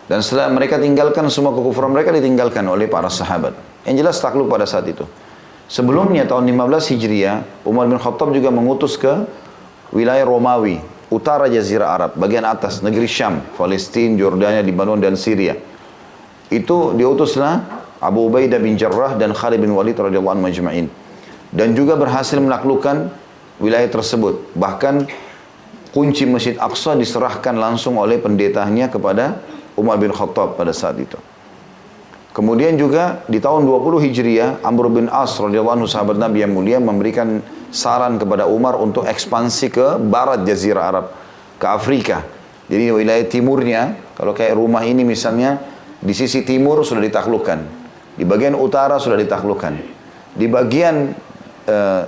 Dan 0.09 0.25
setelah 0.25 0.49
mereka 0.49 0.81
tinggalkan 0.81 1.29
semua 1.29 1.53
kekufuran 1.53 1.93
mereka 1.93 2.11
ditinggalkan 2.11 2.65
oleh 2.67 2.89
para 2.89 3.07
sahabat. 3.07 3.70
Yang 3.89 3.97
jelas 4.05 4.17
takluk 4.21 4.49
pada 4.49 4.69
saat 4.69 4.85
itu. 4.89 5.05
Sebelumnya 5.71 6.27
tahun 6.27 6.51
15 6.51 6.99
Hijriah, 6.99 7.47
Umar 7.63 7.87
bin 7.87 7.97
Khattab 7.97 8.35
juga 8.35 8.51
mengutus 8.51 8.99
ke 8.99 9.23
wilayah 9.95 10.27
Romawi, 10.27 10.83
utara 11.15 11.47
Jazirah 11.47 11.89
Arab, 11.95 12.11
bagian 12.19 12.43
atas 12.43 12.83
negeri 12.83 13.07
Syam, 13.07 13.39
Palestina, 13.55 14.19
Jordania, 14.19 14.63
Lebanon 14.67 14.99
dan 14.99 15.15
Syria. 15.15 15.55
Itu 16.51 16.99
diutuslah 16.99 17.63
Abu 18.03 18.27
Ubaidah 18.27 18.59
bin 18.59 18.75
Jarrah 18.75 19.15
dan 19.15 19.31
Khalid 19.31 19.63
bin 19.63 19.71
Walid 19.71 19.95
radhiyallahu 19.95 20.43
anhu 20.43 20.51
majma'in. 20.51 20.87
Dan 21.55 21.79
juga 21.79 21.95
berhasil 21.95 22.39
menaklukkan 22.43 23.11
wilayah 23.63 23.87
tersebut. 23.87 24.51
Bahkan 24.59 25.07
kunci 25.95 26.27
Masjid 26.27 26.59
Aqsa 26.59 26.99
diserahkan 26.99 27.55
langsung 27.55 27.99
oleh 27.99 28.19
pendetanya 28.19 28.91
kepada 28.91 29.39
Umar 29.79 30.03
bin 30.03 30.11
Khattab 30.11 30.59
pada 30.59 30.75
saat 30.75 30.99
itu. 30.99 31.19
Kemudian 32.31 32.79
juga 32.79 33.27
di 33.27 33.43
tahun 33.43 33.67
20 33.67 34.07
Hijriah, 34.07 34.63
Amr 34.63 34.87
bin 34.87 35.11
As 35.11 35.35
radhiyallahu 35.35 35.83
anhu 35.83 35.89
sahabat 35.91 36.15
Nabi 36.15 36.47
yang 36.47 36.55
mulia 36.55 36.79
memberikan 36.79 37.43
saran 37.75 38.23
kepada 38.23 38.47
Umar 38.47 38.79
untuk 38.79 39.03
ekspansi 39.03 39.67
ke 39.71 39.87
barat 39.99 40.47
Jazirah 40.47 40.85
Arab, 40.87 41.07
ke 41.59 41.67
Afrika. 41.67 42.23
Jadi 42.71 42.95
wilayah 42.95 43.27
timurnya, 43.27 43.99
kalau 44.15 44.31
kayak 44.31 44.55
rumah 44.55 44.87
ini 44.87 45.03
misalnya, 45.03 45.59
di 45.99 46.15
sisi 46.15 46.47
timur 46.47 46.87
sudah 46.87 47.03
ditaklukkan. 47.03 47.83
Di 48.15 48.23
bagian 48.23 48.55
utara 48.55 49.03
sudah 49.03 49.19
ditaklukkan. 49.19 49.75
Di 50.39 50.47
bagian 50.47 51.11
uh, 51.67 52.03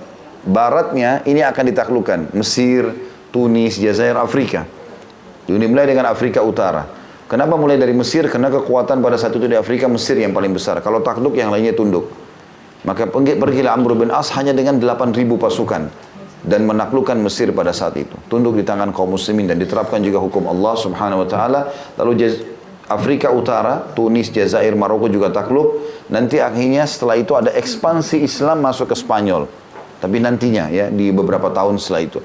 baratnya 0.47 1.27
ini 1.27 1.43
akan 1.43 1.65
ditaklukkan. 1.67 2.19
Mesir, 2.39 2.95
Tunis, 3.35 3.75
Jazair, 3.75 4.15
Afrika. 4.15 4.63
Dimulai 5.51 5.91
dengan 5.91 6.07
Afrika 6.07 6.39
Utara. 6.47 7.02
Kenapa 7.33 7.57
mulai 7.57 7.81
dari 7.81 7.97
Mesir? 7.97 8.29
Karena 8.29 8.53
kekuatan 8.53 9.01
pada 9.01 9.17
saat 9.17 9.33
itu 9.33 9.49
di 9.49 9.57
Afrika 9.57 9.89
Mesir 9.89 10.21
yang 10.21 10.37
paling 10.37 10.53
besar. 10.53 10.85
Kalau 10.85 11.01
takluk 11.01 11.33
yang 11.33 11.49
lainnya 11.49 11.73
tunduk. 11.73 12.13
Maka 12.85 13.09
pergi, 13.09 13.41
pergilah 13.41 13.73
Amr 13.73 13.97
bin 13.97 14.13
As 14.13 14.29
hanya 14.37 14.53
dengan 14.53 14.77
8.000 14.77 15.17
pasukan 15.41 15.89
dan 16.45 16.61
menaklukkan 16.69 17.17
Mesir 17.17 17.49
pada 17.57 17.73
saat 17.73 17.97
itu. 17.97 18.13
Tunduk 18.29 18.61
di 18.61 18.69
tangan 18.69 18.93
kaum 18.93 19.17
muslimin 19.17 19.49
dan 19.49 19.57
diterapkan 19.57 20.05
juga 20.05 20.21
hukum 20.21 20.45
Allah 20.45 20.77
Subhanahu 20.77 21.25
wa 21.25 21.29
taala. 21.31 21.73
Lalu 21.97 22.37
Afrika 22.93 23.33
Utara, 23.33 23.81
Tunis, 23.97 24.29
Jazair, 24.29 24.77
Maroko 24.77 25.09
juga 25.09 25.33
takluk. 25.33 25.81
Nanti 26.13 26.37
akhirnya 26.37 26.85
setelah 26.85 27.17
itu 27.17 27.33
ada 27.33 27.49
ekspansi 27.49 28.21
Islam 28.21 28.61
masuk 28.61 28.93
ke 28.93 28.97
Spanyol. 29.01 29.49
Tapi 30.05 30.21
nantinya 30.21 30.69
ya 30.69 30.93
di 30.93 31.09
beberapa 31.09 31.49
tahun 31.49 31.81
setelah 31.81 32.03
itu. 32.05 32.21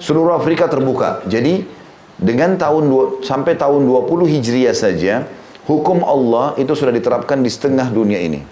Seluruh 0.00 0.32
Afrika 0.32 0.64
terbuka. 0.64 1.20
Jadi 1.28 1.79
dengan 2.20 2.60
tahun 2.60 2.92
sampai 3.24 3.56
tahun 3.56 3.88
20 3.88 4.28
Hijriah 4.28 4.76
saja, 4.76 5.24
hukum 5.64 6.04
Allah 6.04 6.52
itu 6.60 6.76
sudah 6.76 6.92
diterapkan 6.92 7.40
di 7.40 7.48
setengah 7.48 7.88
dunia 7.88 8.20
ini. 8.20 8.44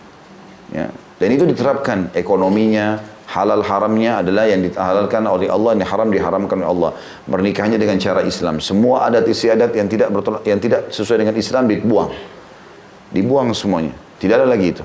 Ya. 0.72 0.88
Dan 1.20 1.28
itu 1.36 1.44
diterapkan 1.44 2.08
ekonominya, 2.16 2.96
halal 3.28 3.60
haramnya 3.60 4.24
adalah 4.24 4.48
yang 4.48 4.64
dihalalkan 4.64 5.20
oleh 5.28 5.52
Allah, 5.52 5.76
yang 5.76 5.84
haram 5.84 6.08
diharamkan 6.08 6.64
oleh 6.64 6.68
Allah. 6.72 6.90
Menikahnya 7.28 7.76
dengan 7.76 8.00
cara 8.00 8.24
Islam. 8.24 8.56
Semua 8.64 9.04
adat 9.04 9.28
istiadat 9.28 9.76
yang 9.76 9.84
tidak 9.84 10.08
bertolak, 10.16 10.48
yang 10.48 10.56
tidak 10.56 10.88
sesuai 10.88 11.28
dengan 11.28 11.36
Islam 11.36 11.68
dibuang. 11.68 12.08
Dibuang 13.12 13.52
semuanya. 13.52 13.92
Tidak 14.16 14.32
ada 14.32 14.48
lagi 14.48 14.72
itu. 14.72 14.84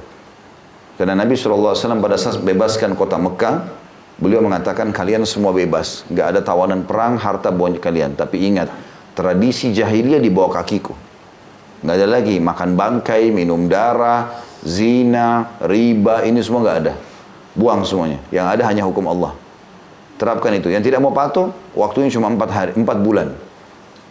Karena 0.99 1.17
Nabi 1.17 1.39
SAW 1.39 1.73
pada 2.03 2.19
saat 2.19 2.43
bebaskan 2.43 2.99
kota 2.99 3.15
Mekah, 3.15 3.82
Beliau 4.13 4.45
mengatakan 4.45 4.93
kalian 4.93 5.25
semua 5.25 5.49
bebas, 5.51 6.05
nggak 6.07 6.27
ada 6.37 6.39
tawanan 6.45 6.85
perang, 6.85 7.17
harta 7.17 7.49
buat 7.49 7.75
kalian. 7.81 8.13
Tapi 8.13 8.45
ingat, 8.45 8.69
tradisi 9.17 9.73
jahiliyah 9.73 10.21
di 10.21 10.29
bawah 10.29 10.61
kakiku. 10.61 10.93
Nggak 11.83 11.95
ada 11.97 12.07
lagi 12.07 12.35
makan 12.37 12.69
bangkai, 12.77 13.33
minum 13.33 13.65
darah, 13.67 14.39
zina, 14.63 15.59
riba, 15.65 16.23
ini 16.23 16.39
semua 16.45 16.61
nggak 16.63 16.77
ada. 16.85 16.93
Buang 17.57 17.83
semuanya. 17.83 18.21
Yang 18.29 18.47
ada 18.53 18.63
hanya 18.69 18.83
hukum 18.85 19.05
Allah. 19.09 19.33
Terapkan 20.21 20.53
itu. 20.55 20.69
Yang 20.69 20.93
tidak 20.93 21.01
mau 21.01 21.11
patuh, 21.11 21.49
waktunya 21.73 22.07
cuma 22.13 22.29
empat 22.29 22.49
hari, 22.53 22.71
empat 22.77 22.97
bulan 23.01 23.33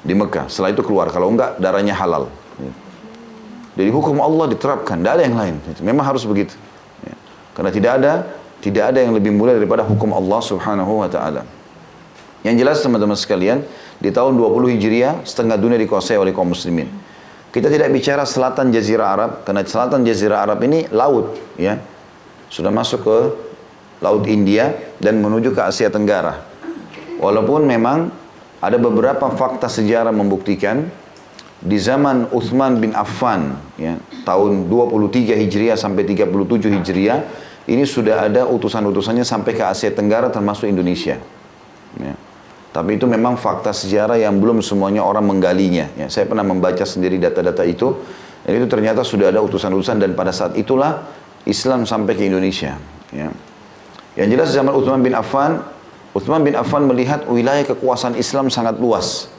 di 0.02 0.12
Mekah. 0.18 0.50
Setelah 0.50 0.74
itu 0.74 0.82
keluar. 0.82 1.08
Kalau 1.14 1.30
enggak, 1.30 1.56
darahnya 1.62 1.94
halal. 1.94 2.26
Jadi 3.72 3.88
hukum 3.88 4.20
Allah 4.20 4.52
diterapkan, 4.52 5.00
tidak 5.00 5.12
ada 5.16 5.22
yang 5.24 5.36
lain. 5.38 5.54
Memang 5.80 6.04
harus 6.04 6.28
begitu. 6.28 6.52
Karena 7.56 7.70
tidak 7.72 7.92
ada 8.02 8.12
tidak 8.62 8.94
ada 8.94 9.02
yang 9.02 9.12
lebih 9.12 9.34
mulia 9.34 9.58
daripada 9.58 9.82
hukum 9.82 10.14
Allah 10.14 10.38
Subhanahu 10.38 11.02
wa 11.02 11.10
taala. 11.10 11.42
Yang 12.46 12.54
jelas 12.62 12.78
teman-teman 12.78 13.18
sekalian, 13.18 13.66
di 13.98 14.10
tahun 14.14 14.38
20 14.38 14.78
Hijriah, 14.78 15.26
setengah 15.26 15.58
dunia 15.58 15.78
dikuasai 15.82 16.18
oleh 16.18 16.30
kaum 16.30 16.50
muslimin. 16.54 16.86
Kita 17.50 17.68
tidak 17.68 17.90
bicara 17.90 18.22
selatan 18.22 18.70
Jazirah 18.70 19.08
Arab, 19.12 19.30
karena 19.42 19.62
selatan 19.66 20.06
Jazirah 20.06 20.46
Arab 20.46 20.62
ini 20.62 20.86
laut, 20.90 21.34
ya. 21.58 21.78
Sudah 22.48 22.70
masuk 22.70 23.04
ke 23.04 23.18
Laut 24.02 24.26
India 24.26 24.74
dan 24.98 25.22
menuju 25.22 25.54
ke 25.54 25.62
Asia 25.62 25.86
Tenggara. 25.86 26.42
Walaupun 27.22 27.62
memang 27.62 28.10
ada 28.58 28.74
beberapa 28.74 29.30
fakta 29.30 29.70
sejarah 29.70 30.10
membuktikan 30.10 30.90
di 31.62 31.78
zaman 31.78 32.26
Uthman 32.34 32.82
bin 32.82 32.90
Affan 32.98 33.54
ya, 33.78 33.94
tahun 34.26 34.66
23 34.66 35.38
Hijriah 35.46 35.78
sampai 35.78 36.02
37 36.02 36.82
Hijriah 36.82 37.22
ini 37.70 37.86
sudah 37.86 38.26
ada 38.26 38.42
utusan-utusannya 38.50 39.22
sampai 39.22 39.54
ke 39.54 39.62
Asia 39.62 39.94
Tenggara 39.94 40.26
termasuk 40.34 40.66
Indonesia. 40.66 41.14
Ya. 41.94 42.14
Tapi 42.72 42.96
itu 42.96 43.04
memang 43.04 43.36
fakta 43.36 43.70
sejarah 43.70 44.16
yang 44.16 44.40
belum 44.40 44.64
semuanya 44.64 45.04
orang 45.04 45.28
menggalinya. 45.28 45.92
Ya, 45.94 46.08
saya 46.08 46.24
pernah 46.24 46.42
membaca 46.42 46.82
sendiri 46.82 47.20
data-data 47.20 47.62
itu. 47.68 47.92
Dan 48.42 48.58
itu 48.58 48.66
ternyata 48.66 49.06
sudah 49.06 49.30
ada 49.30 49.38
utusan-utusan 49.44 50.02
dan 50.02 50.18
pada 50.18 50.34
saat 50.34 50.58
itulah 50.58 51.06
Islam 51.46 51.86
sampai 51.86 52.18
ke 52.18 52.26
Indonesia. 52.26 52.74
Ya. 53.14 53.30
Yang 54.18 54.28
jelas 54.34 54.48
zaman 54.56 54.72
Uthman 54.74 55.04
bin 55.04 55.14
Affan, 55.14 55.62
Uthman 56.16 56.42
bin 56.42 56.58
Affan 56.58 56.88
melihat 56.88 57.28
wilayah 57.30 57.62
kekuasaan 57.62 58.18
Islam 58.18 58.50
sangat 58.50 58.80
luas. 58.82 59.30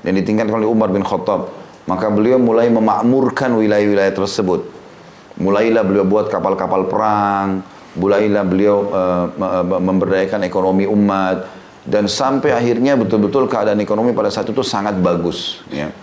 Dan 0.00 0.16
ditinggalkan 0.16 0.62
oleh 0.62 0.70
Umar 0.70 0.88
bin 0.94 1.02
Khattab. 1.02 1.50
Maka 1.90 2.06
beliau 2.08 2.38
mulai 2.38 2.70
memakmurkan 2.70 3.52
wilayah-wilayah 3.58 4.14
tersebut. 4.14 4.75
Mulailah 5.36 5.84
beliau 5.84 6.08
buat 6.08 6.32
kapal-kapal 6.32 6.88
perang, 6.88 7.60
mulailah 7.96 8.44
beliau 8.44 8.88
uh, 8.88 9.24
memberdayakan 9.80 10.44
ekonomi 10.48 10.88
umat, 10.88 11.48
dan 11.86 12.10
sampai 12.10 12.50
akhirnya 12.50 12.98
betul-betul 12.98 13.46
keadaan 13.46 13.78
ekonomi 13.78 14.10
pada 14.10 14.28
saat 14.28 14.50
itu 14.50 14.60
sangat 14.66 14.98
bagus 14.98 15.62
ya. 15.70 15.94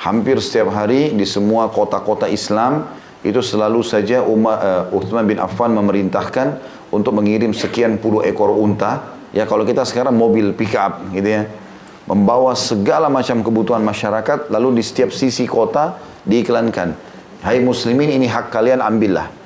hampir 0.00 0.40
setiap 0.40 0.72
hari 0.72 1.12
di 1.12 1.28
semua 1.28 1.68
kota-kota 1.68 2.24
Islam 2.32 2.88
itu 3.20 3.42
selalu 3.44 3.84
saja 3.84 4.24
Umar, 4.24 4.56
uh, 4.62 4.96
Uthman 4.96 5.28
bin 5.28 5.36
Affan 5.36 5.74
memerintahkan 5.74 6.58
untuk 6.88 7.12
mengirim 7.18 7.52
sekian 7.52 8.00
puluh 8.00 8.24
ekor 8.24 8.56
unta 8.56 9.18
ya 9.34 9.44
kalau 9.44 9.68
kita 9.68 9.84
sekarang 9.84 10.16
mobil 10.16 10.56
pick 10.56 10.72
up 10.78 11.04
gitu 11.12 11.28
ya 11.28 11.44
membawa 12.08 12.56
segala 12.56 13.12
macam 13.12 13.44
kebutuhan 13.44 13.84
masyarakat 13.84 14.48
lalu 14.48 14.80
di 14.80 14.82
setiap 14.86 15.12
sisi 15.12 15.44
kota 15.44 16.00
diiklankan 16.24 16.96
hai 17.44 17.58
muslimin 17.62 18.10
ini 18.14 18.26
hak 18.26 18.50
kalian 18.50 18.82
ambillah 18.82 19.38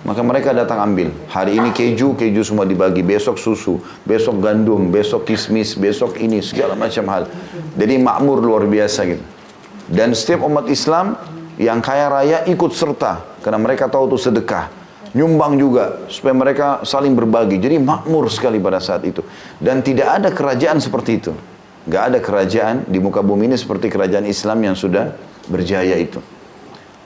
maka 0.00 0.24
mereka 0.24 0.56
datang 0.56 0.80
ambil. 0.80 1.12
Hari 1.28 1.60
ini 1.60 1.76
keju, 1.76 2.16
keju 2.16 2.40
semua 2.40 2.64
dibagi. 2.64 3.04
Besok 3.04 3.36
susu, 3.36 3.84
besok 4.08 4.40
gandum, 4.40 4.88
besok 4.88 5.28
kismis, 5.28 5.76
besok 5.76 6.16
ini, 6.16 6.40
segala 6.40 6.72
macam 6.72 7.04
hal. 7.12 7.28
Jadi 7.76 8.00
makmur 8.00 8.40
luar 8.40 8.64
biasa 8.64 9.04
gitu. 9.04 9.24
Dan 9.90 10.16
setiap 10.16 10.46
umat 10.48 10.72
Islam 10.72 11.20
yang 11.60 11.84
kaya 11.84 12.08
raya 12.08 12.38
ikut 12.48 12.72
serta. 12.72 13.44
Karena 13.44 13.60
mereka 13.60 13.92
tahu 13.92 14.08
itu 14.16 14.18
sedekah. 14.30 14.72
Nyumbang 15.12 15.58
juga 15.58 16.06
supaya 16.08 16.32
mereka 16.32 16.80
saling 16.86 17.12
berbagi. 17.12 17.60
Jadi 17.60 17.76
makmur 17.76 18.32
sekali 18.32 18.56
pada 18.56 18.80
saat 18.80 19.04
itu. 19.04 19.20
Dan 19.60 19.84
tidak 19.84 20.22
ada 20.22 20.28
kerajaan 20.32 20.80
seperti 20.80 21.20
itu. 21.20 21.32
Gak 21.90 22.12
ada 22.12 22.18
kerajaan 22.22 22.86
di 22.86 23.02
muka 23.02 23.20
bumi 23.20 23.50
ini 23.50 23.56
seperti 23.58 23.90
kerajaan 23.90 24.24
Islam 24.28 24.64
yang 24.64 24.76
sudah 24.78 25.12
berjaya 25.50 25.98
itu. 25.98 26.22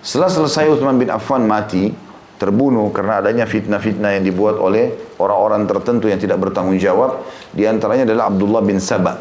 Setelah 0.05 0.29
selesai 0.29 0.69
Uthman 0.69 1.01
bin 1.01 1.09
Affan 1.09 1.49
mati, 1.49 1.89
terbunuh 2.37 2.93
karena 2.93 3.25
adanya 3.25 3.49
fitnah-fitnah 3.49 4.21
yang 4.21 4.25
dibuat 4.29 4.61
oleh 4.61 4.93
orang-orang 5.17 5.65
tertentu 5.65 6.13
yang 6.13 6.21
tidak 6.21 6.45
bertanggung 6.45 6.77
jawab. 6.77 7.25
Di 7.57 7.65
antaranya 7.65 8.05
adalah 8.05 8.29
Abdullah 8.29 8.61
bin 8.61 8.77
Sabah. 8.85 9.17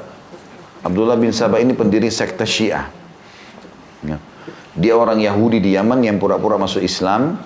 Abdullah 0.84 1.16
bin 1.16 1.32
Sabah 1.32 1.64
ini 1.64 1.72
pendiri 1.72 2.12
sekte 2.12 2.44
Syiah. 2.44 2.92
Ya. 4.04 4.20
Dia 4.76 4.94
orang 5.00 5.24
Yahudi 5.24 5.64
di 5.64 5.72
Yaman 5.72 6.04
yang 6.04 6.20
pura-pura 6.20 6.60
masuk 6.60 6.84
Islam. 6.84 7.40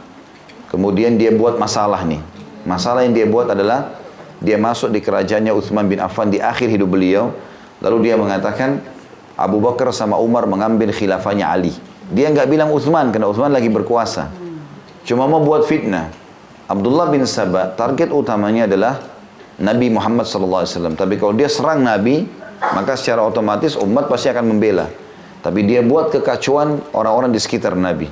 Kemudian 0.73 1.21
dia 1.21 1.29
buat 1.29 1.61
masalah 1.61 2.01
nih. 2.09 2.19
Masalah 2.65 3.05
yang 3.05 3.13
dia 3.13 3.29
buat 3.29 3.53
adalah 3.53 4.01
dia 4.41 4.57
masuk 4.57 4.89
di 4.89 4.97
kerajaannya 4.97 5.53
Uthman 5.53 5.85
bin 5.85 6.01
Affan 6.01 6.33
di 6.33 6.41
akhir 6.41 6.73
hidup 6.73 6.89
beliau. 6.89 7.29
Lalu 7.85 8.09
dia 8.09 8.17
mengatakan 8.17 8.81
Abu 9.37 9.61
Bakar 9.61 9.93
sama 9.93 10.17
Umar 10.17 10.49
mengambil 10.49 10.89
khilafahnya 10.89 11.45
Ali. 11.53 11.77
Dia 12.07 12.31
nggak 12.31 12.47
bilang 12.47 12.71
Uthman 12.71 13.11
karena 13.11 13.27
Uthman 13.27 13.51
lagi 13.51 13.67
berkuasa. 13.67 14.31
Cuma 15.03 15.27
mau 15.27 15.43
buat 15.43 15.67
fitnah. 15.67 16.11
Abdullah 16.67 17.07
bin 17.11 17.23
Sabah 17.23 17.75
target 17.75 18.11
utamanya 18.11 18.67
adalah 18.67 18.99
Nabi 19.59 19.87
Muhammad 19.91 20.27
SAW. 20.27 20.67
Tapi 20.95 21.15
kalau 21.15 21.33
dia 21.35 21.47
serang 21.47 21.83
Nabi, 21.83 22.27
maka 22.59 22.95
secara 22.99 23.23
otomatis 23.23 23.75
umat 23.79 24.11
pasti 24.11 24.27
akan 24.31 24.55
membela. 24.55 24.87
Tapi 25.43 25.63
dia 25.63 25.79
buat 25.79 26.11
kekacauan 26.11 26.91
orang-orang 26.91 27.31
di 27.31 27.39
sekitar 27.39 27.75
Nabi. 27.75 28.11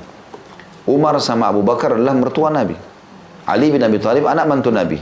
Umar 0.85 1.17
sama 1.19 1.49
Abu 1.49 1.65
Bakar 1.65 1.97
adalah 1.97 2.13
mertua 2.15 2.53
Nabi. 2.53 2.77
Ali 3.45 3.69
bin 3.73 3.81
Abi 3.81 3.99
Thalib 3.99 4.25
anak 4.25 4.45
mantu 4.45 4.71
Nabi. 4.71 4.97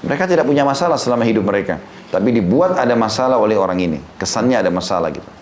Mereka 0.00 0.24
tidak 0.24 0.48
punya 0.48 0.64
masalah 0.64 0.96
selama 0.96 1.28
hidup 1.28 1.44
mereka. 1.44 1.76
Tapi 2.08 2.32
dibuat 2.34 2.76
ada 2.76 2.96
masalah 2.96 3.36
oleh 3.36 3.54
orang 3.54 3.78
ini. 3.78 3.98
Kesannya 4.16 4.60
ada 4.64 4.70
masalah 4.72 5.12
gitu. 5.12 5.39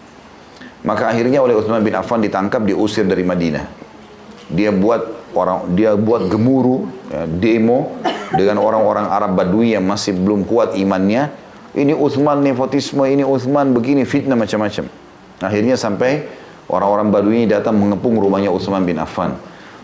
Maka 0.87 1.11
akhirnya 1.11 1.43
oleh 1.43 1.59
Uthman 1.59 1.83
bin 1.83 1.95
Affan 1.99 2.23
ditangkap, 2.23 2.63
diusir 2.63 3.03
dari 3.03 3.27
Madinah. 3.27 3.67
Dia 4.49 4.71
buat 4.71 5.19
orang 5.37 5.77
dia 5.77 5.93
buat 5.99 6.31
gemuruh 6.31 6.89
ya, 7.13 7.29
demo 7.29 8.01
dengan 8.33 8.63
orang-orang 8.63 9.11
Arab 9.11 9.37
Badui 9.37 9.77
yang 9.77 9.85
masih 9.85 10.17
belum 10.17 10.47
kuat 10.49 10.79
imannya. 10.79 11.29
Ini 11.77 11.93
Uthman 11.93 12.41
nepotisme 12.41 13.05
ini 13.05 13.23
Uthman 13.27 13.77
begini 13.77 14.09
fitnah 14.09 14.39
macam-macam. 14.39 14.89
Akhirnya 15.39 15.77
sampai 15.77 16.27
orang-orang 16.71 17.13
Badui 17.13 17.45
datang 17.45 17.77
mengepung 17.77 18.17
rumahnya 18.17 18.49
Uthman 18.49 18.83
bin 18.89 18.97
Affan. 18.97 19.37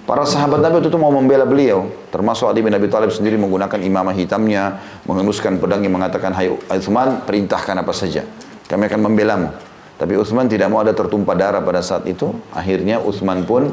Para 0.05 0.25
sahabat 0.29 0.61
Nabi 0.61 0.85
itu 0.85 1.01
mau 1.01 1.09
membela 1.09 1.49
beliau. 1.49 1.89
Termasuk 2.13 2.45
Ali 2.45 2.61
bin 2.61 2.73
Abi 2.77 2.93
Thalib 2.93 3.09
sendiri 3.09 3.41
menggunakan 3.41 3.81
imamah 3.81 4.13
hitamnya 4.13 4.81
mengenduskan 5.09 5.57
pedangnya 5.57 5.89
mengatakan 5.89 6.33
hai 6.37 6.53
Uthman 6.53 7.25
perintahkan 7.25 7.85
apa 7.85 7.93
saja. 7.93 8.25
Kami 8.65 8.89
akan 8.89 9.01
membelamu 9.13 9.49
tapi 10.05 10.21
Uthman 10.21 10.45
tidak 10.53 10.69
mau 10.69 10.85
ada 10.85 10.93
tertumpah 10.93 11.33
darah 11.33 11.65
pada 11.65 11.81
saat 11.81 12.05
itu 12.05 12.29
akhirnya 12.53 13.01
Uthman 13.01 13.49
pun 13.49 13.73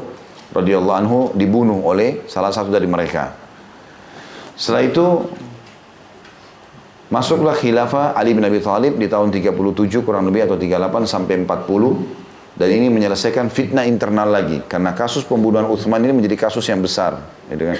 radhiyallahu 0.56 0.96
anhu 0.96 1.18
dibunuh 1.36 1.84
oleh 1.84 2.24
salah 2.24 2.48
satu 2.48 2.72
dari 2.72 2.88
mereka. 2.88 3.36
Setelah 4.56 4.80
itu 4.80 5.28
masuklah 7.12 7.52
khilafah 7.52 8.16
Ali 8.16 8.32
bin 8.32 8.48
Abi 8.48 8.64
Thalib 8.64 8.96
di 8.96 9.12
tahun 9.12 9.28
37 9.28 9.52
kurang 10.00 10.24
lebih 10.24 10.48
atau 10.48 10.56
38 10.56 11.04
sampai 11.04 11.44
40 11.44 12.56
dan 12.56 12.68
ini 12.80 12.88
menyelesaikan 12.88 13.52
fitnah 13.52 13.84
internal 13.84 14.32
lagi 14.32 14.64
karena 14.64 14.96
kasus 14.96 15.28
pembunuhan 15.28 15.68
Uthman 15.68 16.00
ini 16.00 16.16
menjadi 16.16 16.48
kasus 16.48 16.64
yang 16.64 16.80
besar 16.80 17.20
kan. 17.52 17.76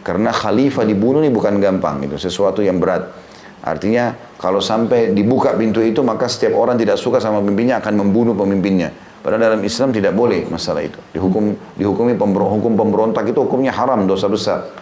Karena 0.00 0.32
khalifah 0.32 0.88
dibunuh 0.88 1.20
ini 1.20 1.28
bukan 1.28 1.60
gampang 1.60 2.00
itu 2.08 2.16
sesuatu 2.16 2.64
yang 2.64 2.80
berat. 2.80 3.12
Artinya 3.60 4.16
kalau 4.40 4.64
sampai 4.64 5.12
dibuka 5.12 5.52
pintu 5.52 5.84
itu 5.84 6.00
maka 6.00 6.24
setiap 6.32 6.56
orang 6.56 6.80
tidak 6.80 6.96
suka 6.96 7.20
sama 7.20 7.44
pemimpinnya 7.44 7.76
akan 7.80 7.94
membunuh 8.00 8.32
pemimpinnya. 8.32 8.88
Padahal 9.20 9.52
dalam 9.52 9.60
Islam 9.60 9.92
tidak 9.92 10.16
boleh 10.16 10.48
masalah 10.48 10.80
itu. 10.80 10.96
Dihukum 11.12 11.52
dihukumi 11.76 12.16
pember, 12.16 12.48
hukum 12.48 12.72
pemberontak 12.72 13.28
itu 13.28 13.36
hukumnya 13.44 13.68
haram, 13.68 14.08
dosa 14.08 14.32
besar. 14.32 14.72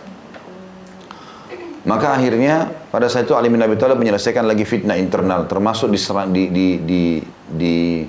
Maka 1.82 2.14
akhirnya 2.14 2.70
pada 2.94 3.10
saat 3.10 3.26
itu 3.26 3.34
Ali 3.34 3.50
bin 3.50 3.58
Abi 3.58 3.74
Thalib 3.74 3.98
menyelesaikan 3.98 4.46
lagi 4.46 4.62
fitnah 4.62 4.94
internal, 4.94 5.50
termasuk 5.50 5.90
diserang, 5.90 6.30
di, 6.30 6.54
di, 6.54 6.78
di, 6.86 7.02
di 7.50 8.06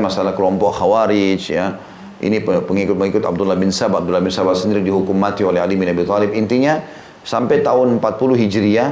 masalah 0.00 0.32
kelompok 0.32 0.80
Khawarij 0.80 1.42
ya. 1.44 1.76
Ini 2.24 2.40
pengikut-pengikut 2.40 3.20
Abdullah 3.20 3.58
bin 3.60 3.68
Sabah. 3.68 4.00
Abdullah 4.00 4.24
bin 4.24 4.32
Sabah 4.32 4.56
sendiri 4.56 4.80
dihukum 4.80 5.12
mati 5.12 5.44
oleh 5.44 5.60
Ali 5.60 5.76
bin 5.76 5.84
Abi 5.84 6.08
Thalib. 6.08 6.32
Intinya 6.32 6.80
sampai 7.20 7.60
tahun 7.60 8.00
40 8.00 8.40
Hijriah 8.40 8.88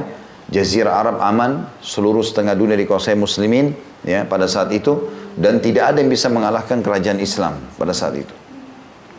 Jazirah 0.53 1.01
Arab 1.01 1.17
aman, 1.17 1.65
seluruh 1.81 2.21
setengah 2.21 2.53
dunia 2.53 2.77
dikuasai 2.77 3.17
muslimin 3.17 3.73
ya 4.05 4.21
pada 4.29 4.45
saat 4.45 4.69
itu 4.69 5.09
dan 5.33 5.57
tidak 5.57 5.89
ada 5.89 5.97
yang 5.97 6.13
bisa 6.13 6.29
mengalahkan 6.29 6.85
kerajaan 6.85 7.17
Islam 7.17 7.57
pada 7.73 7.89
saat 7.89 8.13
itu. 8.21 8.29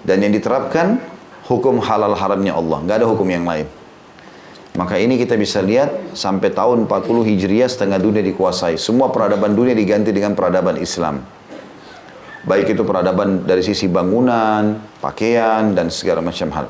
Dan 0.07 0.23
yang 0.23 0.31
diterapkan 0.31 1.03
hukum 1.51 1.83
halal 1.83 2.14
haramnya 2.14 2.55
Allah, 2.55 2.79
nggak 2.87 2.97
ada 3.03 3.09
hukum 3.11 3.27
yang 3.27 3.42
lain. 3.42 3.66
Maka 4.79 4.94
ini 5.03 5.18
kita 5.18 5.35
bisa 5.35 5.59
lihat 5.59 6.14
sampai 6.14 6.55
tahun 6.55 6.87
40 6.87 7.27
Hijriah 7.27 7.66
setengah 7.66 7.99
dunia 7.99 8.23
dikuasai. 8.23 8.79
Semua 8.79 9.11
peradaban 9.11 9.59
dunia 9.59 9.75
diganti 9.75 10.14
dengan 10.14 10.38
peradaban 10.38 10.79
Islam. 10.79 11.18
Baik 12.47 12.79
itu 12.79 12.83
peradaban 12.87 13.42
dari 13.42 13.62
sisi 13.66 13.90
bangunan, 13.90 14.79
pakaian, 15.03 15.75
dan 15.75 15.90
segala 15.90 16.23
macam 16.23 16.47
hal. 16.55 16.66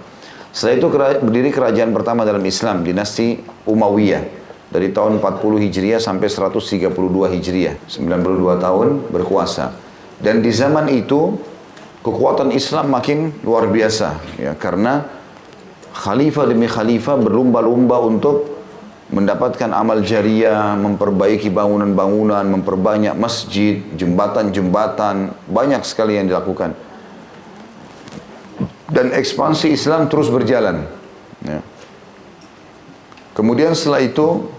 Setelah 0.57 0.77
itu 0.79 0.88
berdiri 1.20 1.50
kerajaan 1.53 1.90
pertama 1.92 2.22
dalam 2.22 2.44
Islam, 2.44 2.87
dinasti 2.87 3.42
Umayyah 3.66 4.43
dari 4.74 4.90
tahun 4.90 5.22
40 5.22 5.38
Hijriah 5.70 6.02
sampai 6.02 6.26
132 6.26 6.90
Hijriah, 7.38 7.78
92 7.87 8.58
tahun 8.58 8.88
berkuasa. 9.06 9.70
Dan 10.18 10.42
di 10.42 10.50
zaman 10.50 10.90
itu 10.90 11.38
kekuatan 12.02 12.50
Islam 12.50 12.90
makin 12.90 13.30
luar 13.46 13.70
biasa 13.70 14.18
ya 14.37 14.52
karena 14.58 15.06
khalifah 15.94 16.44
demi 16.50 16.66
khalifah 16.66 17.16
berlumba-lumba 17.22 18.02
untuk 18.02 18.50
mendapatkan 19.14 19.70
amal 19.70 20.02
jariah, 20.02 20.74
memperbaiki 20.74 21.54
bangunan-bangunan, 21.54 22.42
memperbanyak 22.42 23.14
masjid, 23.14 23.78
jembatan-jembatan, 23.94 25.30
banyak 25.46 25.87
sekali 25.87 26.18
yang 26.18 26.26
dilakukan. 26.26 26.74
Dan 28.90 29.14
ekspansi 29.14 29.70
Islam 29.70 30.10
terus 30.10 30.32
berjalan. 30.32 30.88
Ya. 31.46 31.62
Kemudian 33.38 33.76
setelah 33.76 34.02
itu, 34.02 34.50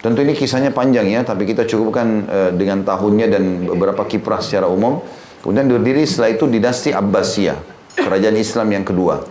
tentu 0.00 0.24
ini 0.24 0.32
kisahnya 0.34 0.72
panjang 0.74 1.06
ya, 1.08 1.20
tapi 1.22 1.46
kita 1.46 1.64
cukupkan 1.68 2.08
uh, 2.26 2.50
dengan 2.56 2.82
tahunnya 2.84 3.26
dan 3.30 3.68
beberapa 3.68 4.04
kiprah 4.04 4.42
secara 4.42 4.66
umum. 4.66 5.00
Kemudian 5.40 5.68
berdiri 5.72 6.04
setelah 6.04 6.36
itu 6.36 6.44
dinasti 6.44 6.92
Abbasiyah, 6.92 7.56
kerajaan 7.96 8.36
Islam 8.36 8.68
yang 8.76 8.84
kedua. 8.84 9.24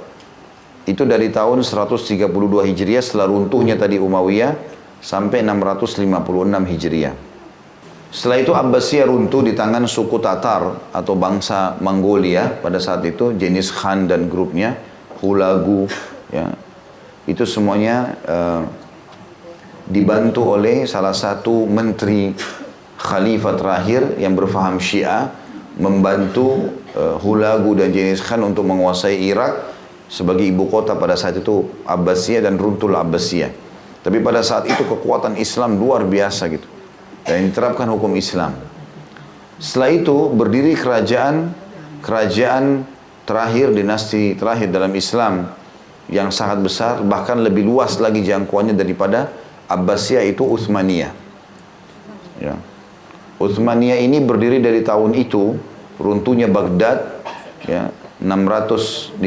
Itu 0.89 1.05
dari 1.05 1.29
tahun 1.29 1.61
132 1.61 2.25
Hijriah 2.73 3.03
setelah 3.05 3.29
runtuhnya 3.29 3.77
tadi 3.77 4.01
Umayyah 4.01 4.57
sampai 5.05 5.45
656 5.45 6.01
Hijriah. 6.65 7.13
Setelah 8.09 8.37
itu 8.41 8.57
Abbasiyah 8.57 9.05
runtuh 9.05 9.45
di 9.45 9.53
tangan 9.53 9.85
suku 9.85 10.17
Tatar 10.17 10.89
atau 10.89 11.13
bangsa 11.13 11.77
Mongolia 11.77 12.49
pada 12.57 12.81
saat 12.81 13.05
itu 13.05 13.37
jenis 13.37 13.69
Khan 13.69 14.09
dan 14.09 14.25
grupnya 14.25 14.81
Hulagu 15.21 15.85
ya 16.31 16.49
itu 17.29 17.43
semuanya 17.45 18.17
uh, 18.25 18.61
dibantu 19.89 20.53
oleh 20.53 20.85
salah 20.85 21.17
satu 21.17 21.65
menteri 21.65 22.31
khalifah 23.01 23.57
terakhir 23.57 24.21
yang 24.21 24.37
berfaham 24.37 24.77
Syiah 24.77 25.33
membantu 25.81 26.77
uh, 26.93 27.17
Hulagu 27.17 27.73
dan 27.73 27.89
jenis 27.89 28.21
Khan 28.21 28.45
untuk 28.45 28.69
menguasai 28.69 29.17
Irak 29.17 29.73
sebagai 30.05 30.45
ibu 30.45 30.69
kota 30.69 30.93
pada 30.93 31.17
saat 31.17 31.41
itu 31.41 31.65
Abbasiyah 31.89 32.45
dan 32.45 32.61
runtuh 32.61 32.91
Abbasiyah. 32.93 33.49
Tapi 33.99 34.23
pada 34.23 34.45
saat 34.45 34.69
itu 34.69 34.85
kekuatan 34.85 35.35
Islam 35.41 35.75
luar 35.75 36.05
biasa 36.07 36.47
gitu. 36.53 36.67
Dan 37.25 37.51
diterapkan 37.51 37.89
hukum 37.91 38.15
Islam. 38.15 38.55
Setelah 39.59 39.91
itu 39.91 40.31
berdiri 40.31 40.71
kerajaan 40.71 41.51
kerajaan 41.99 42.87
terakhir 43.27 43.75
dinasti 43.75 44.39
terakhir 44.39 44.71
dalam 44.71 44.95
Islam 44.95 45.51
yang 46.09 46.31
sangat 46.31 46.63
besar 46.63 47.03
bahkan 47.05 47.37
lebih 47.43 47.67
luas 47.67 47.99
lagi 47.99 48.23
jangkauannya 48.23 48.73
daripada 48.73 49.29
Abbasiyah 49.69 50.25
itu 50.25 50.41
Uthmaniyah. 50.41 51.13
Ya. 52.41 52.57
Uthmaniyah 53.37 54.01
ini 54.01 54.17
berdiri 54.19 54.59
dari 54.59 54.81
tahun 54.81 55.13
itu 55.13 55.55
runtuhnya 56.01 56.49
Baghdad 56.49 57.21
ya 57.69 57.93
656 58.19 59.21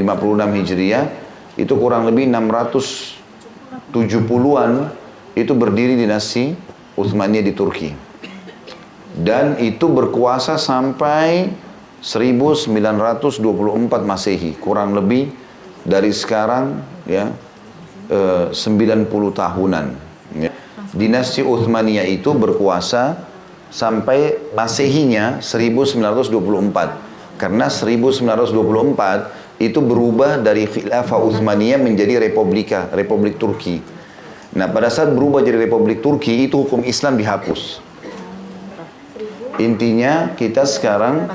Hijriah 0.59 1.07
itu 1.55 1.79
kurang 1.79 2.11
lebih 2.11 2.27
670-an 2.29 4.91
itu 5.39 5.55
berdiri 5.55 5.95
dinasti 5.97 6.53
Utsmaniyah 6.99 7.47
di 7.47 7.55
Turki. 7.57 7.95
Dan 9.13 9.61
itu 9.61 9.93
berkuasa 9.93 10.57
sampai 10.57 11.53
1924 12.03 13.39
Masehi, 14.03 14.59
kurang 14.59 14.97
lebih 14.97 15.31
dari 15.87 16.11
sekarang 16.11 16.83
ya 17.07 17.31
eh, 18.11 18.51
90 18.51 19.07
tahunan. 19.33 20.02
Dinasti 20.93 21.41
Utsmaniyah 21.41 22.05
itu 22.05 22.37
berkuasa 22.37 23.17
sampai 23.73 24.53
Masehinya 24.53 25.41
1924 25.41 27.41
karena 27.41 27.73
1924 27.73 29.57
itu 29.57 29.81
berubah 29.81 30.45
dari 30.45 30.69
khilafah 30.69 31.17
Utsmaniyah 31.17 31.81
menjadi 31.81 32.21
republika, 32.21 32.93
Republik 32.93 33.41
Turki. 33.41 33.81
Nah, 34.53 34.69
pada 34.69 34.93
saat 34.93 35.17
berubah 35.17 35.41
jadi 35.41 35.65
Republik 35.65 36.05
Turki 36.05 36.45
itu 36.45 36.69
hukum 36.69 36.85
Islam 36.85 37.17
dihapus. 37.17 37.81
Intinya 39.57 40.37
kita 40.37 40.69
sekarang 40.69 41.33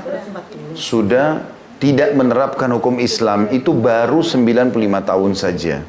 sudah 0.78 1.42
tidak 1.82 2.14
menerapkan 2.14 2.70
hukum 2.70 3.02
Islam 3.02 3.50
itu 3.50 3.74
baru 3.74 4.22
95 4.22 4.70
tahun 5.02 5.32
saja. 5.34 5.82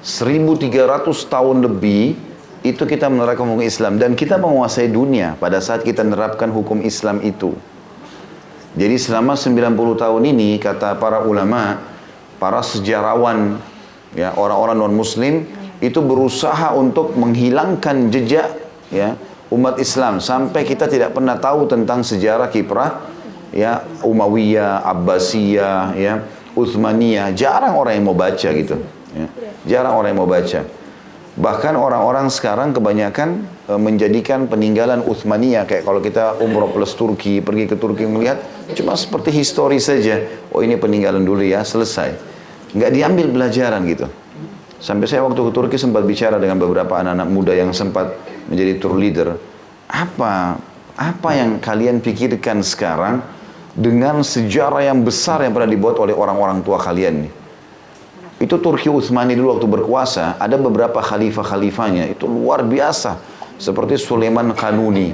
1300 0.00 0.72
tahun 1.28 1.68
lebih 1.68 2.29
itu 2.60 2.84
kita 2.84 3.08
menerapkan 3.08 3.48
hukum 3.48 3.64
Islam 3.64 3.96
dan 3.96 4.12
kita 4.12 4.36
menguasai 4.36 4.92
dunia 4.92 5.36
pada 5.40 5.64
saat 5.64 5.80
kita 5.80 6.04
menerapkan 6.04 6.52
hukum 6.52 6.84
Islam 6.84 7.24
itu. 7.24 7.56
Jadi 8.76 8.96
selama 9.00 9.34
90 9.34 9.98
tahun 9.98 10.22
ini 10.30 10.60
kata 10.60 11.00
para 11.00 11.24
ulama, 11.24 11.80
para 12.38 12.62
sejarawan, 12.62 13.58
ya 14.14 14.36
orang-orang 14.36 14.76
non 14.78 14.94
muslim 14.94 15.48
itu 15.80 15.98
berusaha 16.04 16.76
untuk 16.76 17.16
menghilangkan 17.16 18.12
jejak 18.12 18.52
ya 18.92 19.16
umat 19.50 19.80
Islam 19.80 20.20
sampai 20.20 20.62
kita 20.62 20.86
tidak 20.86 21.16
pernah 21.16 21.40
tahu 21.40 21.66
tentang 21.66 22.04
sejarah 22.04 22.52
kiprah 22.52 23.10
ya 23.50 23.82
Umayyah, 24.06 24.86
Abbasiyah, 24.86 25.98
ya 25.98 26.22
Utsmaniyah. 26.54 27.34
Jarang 27.34 27.74
orang 27.78 27.98
yang 27.98 28.06
mau 28.10 28.16
baca 28.16 28.48
gitu. 28.54 28.78
Ya. 29.14 29.26
Jarang 29.66 29.98
orang 29.98 30.14
yang 30.14 30.20
mau 30.22 30.30
baca. 30.30 30.79
Bahkan 31.40 31.72
orang-orang 31.72 32.28
sekarang 32.28 32.76
kebanyakan 32.76 33.48
e, 33.64 33.72
menjadikan 33.80 34.44
peninggalan 34.44 35.00
Uthmaniyah 35.00 35.64
kayak 35.64 35.88
kalau 35.88 36.04
kita 36.04 36.36
umroh 36.36 36.68
plus 36.68 36.92
Turki, 36.92 37.40
pergi 37.40 37.64
ke 37.64 37.80
Turki 37.80 38.04
melihat 38.04 38.44
cuma 38.76 38.92
seperti 38.92 39.32
histori 39.32 39.80
saja. 39.80 40.20
Oh 40.52 40.60
ini 40.60 40.76
peninggalan 40.76 41.24
dulu 41.24 41.40
ya, 41.40 41.64
selesai. 41.64 42.12
Nggak 42.76 42.92
diambil 42.92 43.26
pelajaran 43.32 43.80
gitu. 43.88 44.06
Sampai 44.84 45.08
saya 45.08 45.24
waktu 45.24 45.40
ke 45.40 45.52
Turki 45.56 45.76
sempat 45.80 46.04
bicara 46.04 46.36
dengan 46.36 46.60
beberapa 46.60 47.00
anak-anak 47.00 47.28
muda 47.32 47.56
yang 47.56 47.72
sempat 47.72 48.20
menjadi 48.52 48.76
tour 48.76 49.00
leader. 49.00 49.40
Apa 49.88 50.60
apa 51.00 51.30
yang 51.32 51.56
kalian 51.56 52.04
pikirkan 52.04 52.60
sekarang 52.60 53.24
dengan 53.72 54.20
sejarah 54.20 54.92
yang 54.92 55.00
besar 55.00 55.40
yang 55.40 55.56
pernah 55.56 55.72
dibuat 55.72 55.96
oleh 55.96 56.12
orang-orang 56.12 56.60
tua 56.60 56.76
kalian 56.76 57.24
nih? 57.24 57.39
Itu 58.40 58.56
Turki 58.56 58.88
Utsmani 58.88 59.36
dulu 59.36 59.60
waktu 59.60 59.68
berkuasa, 59.68 60.40
ada 60.40 60.56
beberapa 60.56 61.04
khalifah-khalifahnya, 61.04 62.08
itu 62.08 62.24
luar 62.24 62.64
biasa. 62.64 63.20
Seperti 63.60 64.00
Sulaiman 64.00 64.56
Kanuni. 64.56 65.12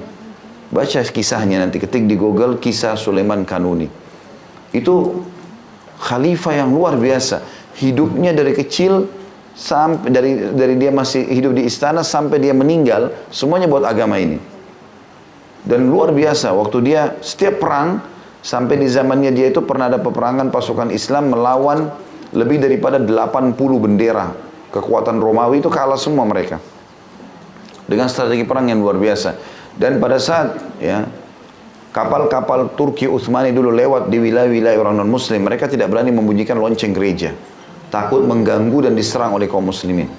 Baca 0.70 1.02
kisahnya 1.02 1.58
nanti, 1.58 1.82
ketik 1.82 2.06
di 2.06 2.14
Google 2.14 2.62
kisah 2.62 2.94
Sulaiman 2.94 3.42
Kanuni. 3.42 3.90
Itu 4.70 5.26
khalifah 5.98 6.54
yang 6.62 6.70
luar 6.70 6.94
biasa. 6.94 7.42
Hidupnya 7.74 8.30
dari 8.30 8.54
kecil 8.54 9.10
sampai 9.58 10.08
dari 10.14 10.32
dari 10.54 10.74
dia 10.78 10.94
masih 10.94 11.26
hidup 11.26 11.58
di 11.58 11.66
istana 11.66 12.06
sampai 12.06 12.38
dia 12.38 12.54
meninggal, 12.54 13.10
semuanya 13.34 13.66
buat 13.66 13.82
agama 13.82 14.22
ini. 14.22 14.38
Dan 15.66 15.90
luar 15.90 16.14
biasa, 16.14 16.54
waktu 16.54 16.78
dia 16.86 17.18
setiap 17.18 17.58
perang, 17.58 17.98
sampai 18.38 18.78
di 18.78 18.86
zamannya 18.86 19.34
dia 19.34 19.50
itu 19.50 19.58
pernah 19.66 19.90
ada 19.90 19.98
peperangan 19.98 20.54
pasukan 20.54 20.94
Islam 20.94 21.34
melawan 21.34 21.90
lebih 22.36 22.60
daripada 22.60 23.00
80 23.00 23.56
bendera 23.56 24.36
kekuatan 24.76 25.16
Romawi 25.16 25.64
itu 25.64 25.72
kalah 25.72 25.96
semua 25.96 26.28
mereka. 26.28 26.60
Dengan 27.88 28.12
strategi 28.12 28.44
perang 28.44 28.68
yang 28.68 28.82
luar 28.82 29.00
biasa. 29.00 29.38
Dan 29.72 30.02
pada 30.02 30.20
saat 30.20 30.58
ya 30.82 31.06
kapal-kapal 31.96 32.76
Turki 32.76 33.08
Utsmani 33.08 33.56
dulu 33.56 33.72
lewat 33.72 34.12
di 34.12 34.20
wilayah-wilayah 34.20 34.76
orang 34.76 35.00
non 35.00 35.08
muslim 35.08 35.40
mereka 35.46 35.64
tidak 35.64 35.88
berani 35.88 36.12
membunyikan 36.12 36.60
lonceng 36.60 36.92
gereja. 36.92 37.32
Takut 37.88 38.26
mengganggu 38.26 38.90
dan 38.90 38.92
diserang 38.98 39.32
oleh 39.32 39.46
kaum 39.46 39.64
muslimin. 39.64 40.10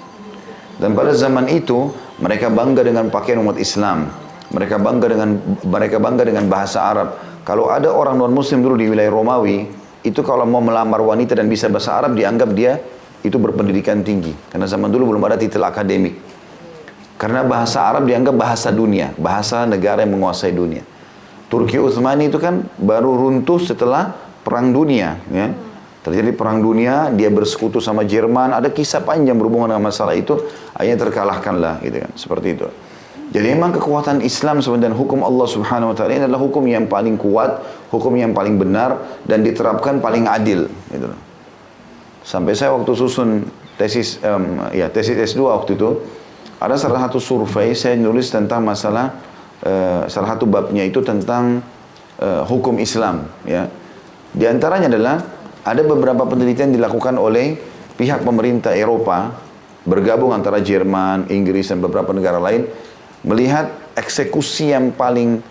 Dan 0.80 0.96
pada 0.96 1.12
zaman 1.12 1.46
itu 1.52 1.92
mereka 2.18 2.48
bangga 2.48 2.82
dengan 2.82 3.12
pakaian 3.12 3.38
umat 3.44 3.60
Islam. 3.60 4.08
Mereka 4.48 4.80
bangga 4.80 5.06
dengan 5.12 5.36
mereka 5.68 6.00
bangga 6.00 6.24
dengan 6.24 6.48
bahasa 6.48 6.88
Arab. 6.88 7.20
Kalau 7.44 7.68
ada 7.68 7.92
orang 7.92 8.16
non 8.16 8.32
muslim 8.32 8.64
dulu 8.64 8.80
di 8.80 8.88
wilayah 8.88 9.12
Romawi 9.12 9.77
itu 10.08 10.24
kalau 10.24 10.48
mau 10.48 10.64
melamar 10.64 11.04
wanita 11.04 11.36
dan 11.36 11.52
bisa 11.52 11.68
bahasa 11.68 12.00
Arab 12.00 12.16
dianggap 12.16 12.50
dia 12.56 12.80
itu 13.20 13.36
berpendidikan 13.36 14.00
tinggi. 14.00 14.32
Karena 14.48 14.64
zaman 14.64 14.88
dulu 14.88 15.12
belum 15.14 15.22
ada 15.28 15.36
titel 15.36 15.60
akademik. 15.60 16.16
Karena 17.18 17.44
bahasa 17.44 17.84
Arab 17.84 18.08
dianggap 18.08 18.32
bahasa 18.32 18.72
dunia, 18.72 19.12
bahasa 19.18 19.68
negara 19.68 20.06
yang 20.06 20.16
menguasai 20.16 20.54
dunia. 20.54 20.86
Turki 21.50 21.76
Utsmani 21.76 22.30
itu 22.30 22.38
kan 22.38 22.62
baru 22.78 23.10
runtuh 23.18 23.58
setelah 23.58 24.14
perang 24.46 24.70
dunia, 24.70 25.18
ya. 25.28 25.50
Terjadi 25.98 26.30
perang 26.32 26.62
dunia, 26.62 27.10
dia 27.12 27.28
bersekutu 27.28 27.82
sama 27.82 28.06
Jerman, 28.06 28.54
ada 28.54 28.70
kisah 28.70 29.02
panjang 29.02 29.34
berhubungan 29.34 29.74
dengan 29.76 29.92
masalah 29.92 30.14
itu, 30.14 30.40
akhirnya 30.72 31.04
terkalahkan 31.04 31.54
lah, 31.58 31.74
gitu 31.84 32.00
kan, 32.00 32.12
seperti 32.14 32.48
itu. 32.54 32.64
Jadi 33.28 33.46
memang 33.52 33.76
kekuatan 33.76 34.24
Islam 34.24 34.64
sebenarnya 34.64 34.96
hukum 34.96 35.20
Allah 35.20 35.44
Subhanahu 35.44 35.92
wa 35.92 35.96
taala 35.96 36.16
adalah 36.16 36.40
hukum 36.40 36.64
yang 36.64 36.88
paling 36.88 37.20
kuat, 37.20 37.60
hukum 37.92 38.16
yang 38.16 38.32
paling 38.32 38.56
benar 38.56 39.20
dan 39.28 39.44
diterapkan 39.44 40.00
paling 40.00 40.24
adil 40.24 40.64
gitu. 40.88 41.12
Sampai 42.24 42.56
saya 42.56 42.72
waktu 42.72 42.88
susun 42.96 43.44
tesis 43.76 44.16
um, 44.24 44.72
ya 44.72 44.88
tesis 44.88 45.16
S2 45.36 45.44
waktu 45.44 45.76
itu 45.76 46.00
ada 46.56 46.74
salah 46.80 47.04
satu 47.04 47.20
survei 47.20 47.76
saya 47.76 48.00
nulis 48.00 48.32
tentang 48.32 48.64
masalah 48.64 49.12
uh, 49.60 50.08
salah 50.08 50.34
satu 50.34 50.48
babnya 50.48 50.88
itu 50.88 51.04
tentang 51.04 51.60
uh, 52.24 52.48
hukum 52.48 52.80
Islam 52.80 53.28
ya. 53.44 53.68
Di 54.32 54.44
antaranya 54.48 54.88
adalah 54.88 55.16
ada 55.68 55.84
beberapa 55.84 56.24
penelitian 56.24 56.72
dilakukan 56.72 57.20
oleh 57.20 57.60
pihak 58.00 58.24
pemerintah 58.24 58.72
Eropa 58.72 59.36
bergabung 59.84 60.32
antara 60.32 60.60
Jerman, 60.64 61.28
Inggris 61.28 61.68
dan 61.68 61.80
beberapa 61.80 62.12
negara 62.12 62.40
lain 62.40 62.87
melihat 63.22 63.70
eksekusi 63.98 64.70
yang 64.74 64.94
paling 64.94 65.42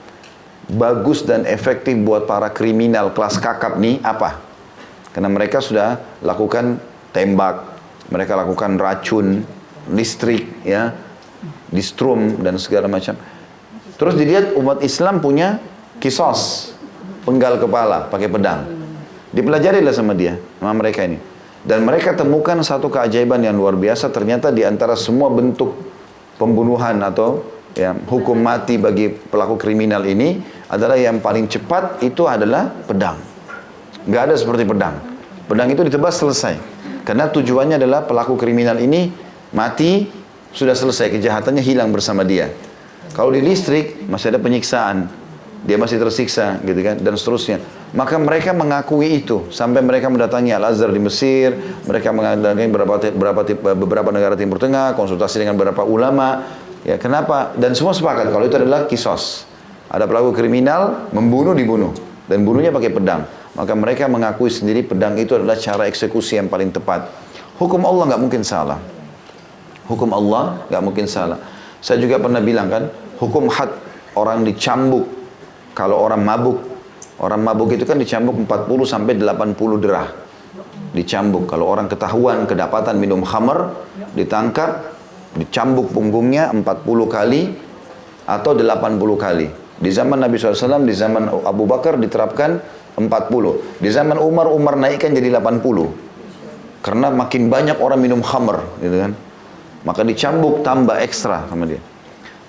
bagus 0.68 1.24
dan 1.24 1.48
efektif 1.48 1.96
buat 2.04 2.28
para 2.28 2.52
kriminal 2.52 3.16
kelas 3.16 3.40
kakap 3.40 3.80
nih 3.80 4.04
apa? 4.04 4.40
Karena 5.16 5.32
mereka 5.32 5.64
sudah 5.64 5.98
lakukan 6.22 6.78
tembak, 7.16 7.64
mereka 8.12 8.38
lakukan 8.38 8.78
racun, 8.78 9.42
listrik, 9.90 10.62
ya, 10.62 10.94
distrum 11.72 12.44
dan 12.44 12.60
segala 12.62 12.92
macam. 12.92 13.18
Terus 13.98 14.14
dilihat 14.14 14.54
umat 14.54 14.86
Islam 14.86 15.24
punya 15.24 15.58
kisos, 15.98 16.72
penggal 17.26 17.58
kepala 17.58 18.12
pakai 18.14 18.30
pedang. 18.30 18.70
Dipelajarilah 19.34 19.92
sama 19.92 20.14
dia, 20.14 20.38
sama 20.62 20.78
mereka 20.78 21.04
ini. 21.04 21.18
Dan 21.68 21.84
mereka 21.84 22.16
temukan 22.16 22.56
satu 22.64 22.88
keajaiban 22.88 23.44
yang 23.44 23.58
luar 23.60 23.76
biasa. 23.76 24.08
Ternyata 24.08 24.56
di 24.56 24.64
antara 24.64 24.96
semua 24.96 25.28
bentuk 25.28 25.76
pembunuhan 26.40 26.96
atau 27.04 27.44
ya, 27.78 27.94
hukum 28.10 28.42
mati 28.42 28.82
bagi 28.82 29.14
pelaku 29.14 29.56
kriminal 29.56 30.02
ini 30.04 30.42
adalah 30.68 30.98
yang 30.98 31.22
paling 31.22 31.46
cepat 31.46 32.02
itu 32.02 32.26
adalah 32.26 32.74
pedang. 32.90 33.22
Gak 34.10 34.34
ada 34.34 34.36
seperti 34.36 34.66
pedang. 34.66 34.98
Pedang 35.46 35.70
itu 35.70 35.86
ditebas 35.86 36.18
selesai. 36.18 36.58
Karena 37.06 37.32
tujuannya 37.32 37.80
adalah 37.80 38.04
pelaku 38.04 38.36
kriminal 38.36 38.76
ini 38.82 39.08
mati 39.56 40.10
sudah 40.52 40.76
selesai 40.76 41.14
kejahatannya 41.14 41.64
hilang 41.64 41.94
bersama 41.94 42.28
dia. 42.28 42.52
Kalau 43.16 43.32
di 43.32 43.40
listrik 43.40 44.04
masih 44.12 44.36
ada 44.36 44.40
penyiksaan, 44.44 45.08
dia 45.64 45.80
masih 45.80 45.98
tersiksa 45.98 46.60
gitu 46.68 46.80
kan 46.84 47.00
dan 47.00 47.16
seterusnya. 47.16 47.64
Maka 47.96 48.20
mereka 48.20 48.52
mengakui 48.52 49.24
itu 49.24 49.48
sampai 49.48 49.80
mereka 49.80 50.12
mendatangi 50.12 50.52
Al 50.52 50.76
Azhar 50.76 50.92
di 50.92 51.00
Mesir, 51.00 51.56
mereka 51.88 52.12
mendatangi 52.12 52.68
beberapa 52.68 53.00
beberapa 53.16 53.42
beberapa 53.74 54.10
negara 54.12 54.36
Timur 54.36 54.60
Tengah, 54.60 54.94
konsultasi 55.00 55.48
dengan 55.48 55.56
beberapa 55.56 55.88
ulama. 55.88 56.44
Ya, 56.86 57.00
kenapa? 57.00 57.56
Dan 57.58 57.74
semua 57.74 57.96
sepakat 57.96 58.30
kalau 58.30 58.46
itu 58.46 58.58
adalah 58.60 58.86
kisos. 58.86 59.48
Ada 59.88 60.04
pelaku 60.04 60.36
kriminal 60.36 61.10
membunuh 61.16 61.56
dibunuh 61.56 61.96
dan 62.28 62.44
bunuhnya 62.44 62.76
pakai 62.76 62.92
pedang. 62.92 63.24
Maka 63.58 63.74
mereka 63.74 64.06
mengakui 64.06 64.52
sendiri 64.52 64.86
pedang 64.86 65.18
itu 65.18 65.34
adalah 65.34 65.58
cara 65.58 65.90
eksekusi 65.90 66.38
yang 66.38 66.52
paling 66.52 66.70
tepat. 66.70 67.10
Hukum 67.58 67.82
Allah 67.88 68.14
nggak 68.14 68.22
mungkin 68.22 68.42
salah. 68.46 68.78
Hukum 69.90 70.14
Allah 70.14 70.62
nggak 70.70 70.84
mungkin 70.84 71.06
salah. 71.10 71.42
Saya 71.82 71.98
juga 72.04 72.22
pernah 72.22 72.44
bilang 72.44 72.70
kan, 72.70 72.84
hukum 73.18 73.50
had 73.50 73.72
orang 74.14 74.46
dicambuk 74.46 75.18
kalau 75.78 76.02
orang 76.02 76.26
mabuk, 76.26 76.58
orang 77.22 77.46
mabuk 77.46 77.70
itu 77.78 77.86
kan 77.86 78.02
dicambuk 78.02 78.34
40 78.50 78.82
sampai 78.82 79.14
80 79.14 79.78
derah. 79.78 80.10
Dicambuk. 80.90 81.46
Kalau 81.46 81.70
orang 81.70 81.86
ketahuan 81.86 82.50
kedapatan 82.50 82.98
minum 82.98 83.22
khamar, 83.22 83.78
ditangkap, 84.18 84.97
dicambuk 85.38 85.94
punggungnya 85.94 86.50
40 86.52 86.66
kali 87.08 87.42
atau 88.28 88.52
80 88.58 88.98
kali. 89.16 89.48
Di 89.78 89.90
zaman 89.94 90.18
Nabi 90.18 90.42
SAW, 90.42 90.84
di 90.84 90.96
zaman 90.98 91.30
Abu 91.46 91.70
Bakar 91.70 92.02
diterapkan 92.02 92.58
40. 92.98 93.78
Di 93.78 93.90
zaman 93.94 94.18
Umar, 94.18 94.50
Umar 94.50 94.74
naikkan 94.74 95.14
jadi 95.14 95.30
80. 95.30 96.82
Karena 96.82 97.14
makin 97.14 97.48
banyak 97.48 97.78
orang 97.78 98.00
minum 98.02 98.26
khamar, 98.26 98.66
gitu 98.82 98.98
kan. 98.98 99.12
Maka 99.86 100.02
dicambuk 100.02 100.66
tambah 100.66 100.98
ekstra 100.98 101.46
sama 101.46 101.70
dia. 101.70 101.80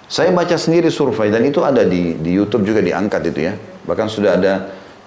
Saya 0.09 0.33
baca 0.33 0.57
sendiri 0.57 0.89
survei 0.89 1.29
dan 1.29 1.45
itu 1.45 1.61
ada 1.61 1.85
di, 1.85 2.17
di 2.17 2.33
YouTube 2.33 2.65
juga 2.65 2.81
diangkat 2.81 3.29
itu 3.29 3.41
ya. 3.45 3.53
Bahkan 3.85 4.07
sudah 4.09 4.41
ada 4.41 4.53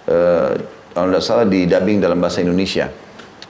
uh, 0.06 0.50
kalau 0.94 1.10
tidak 1.10 1.24
salah 1.26 1.46
di 1.50 1.65
dubbing 1.65 1.98
dalam 1.98 2.22
bahasa 2.22 2.46
Indonesia. 2.46 2.86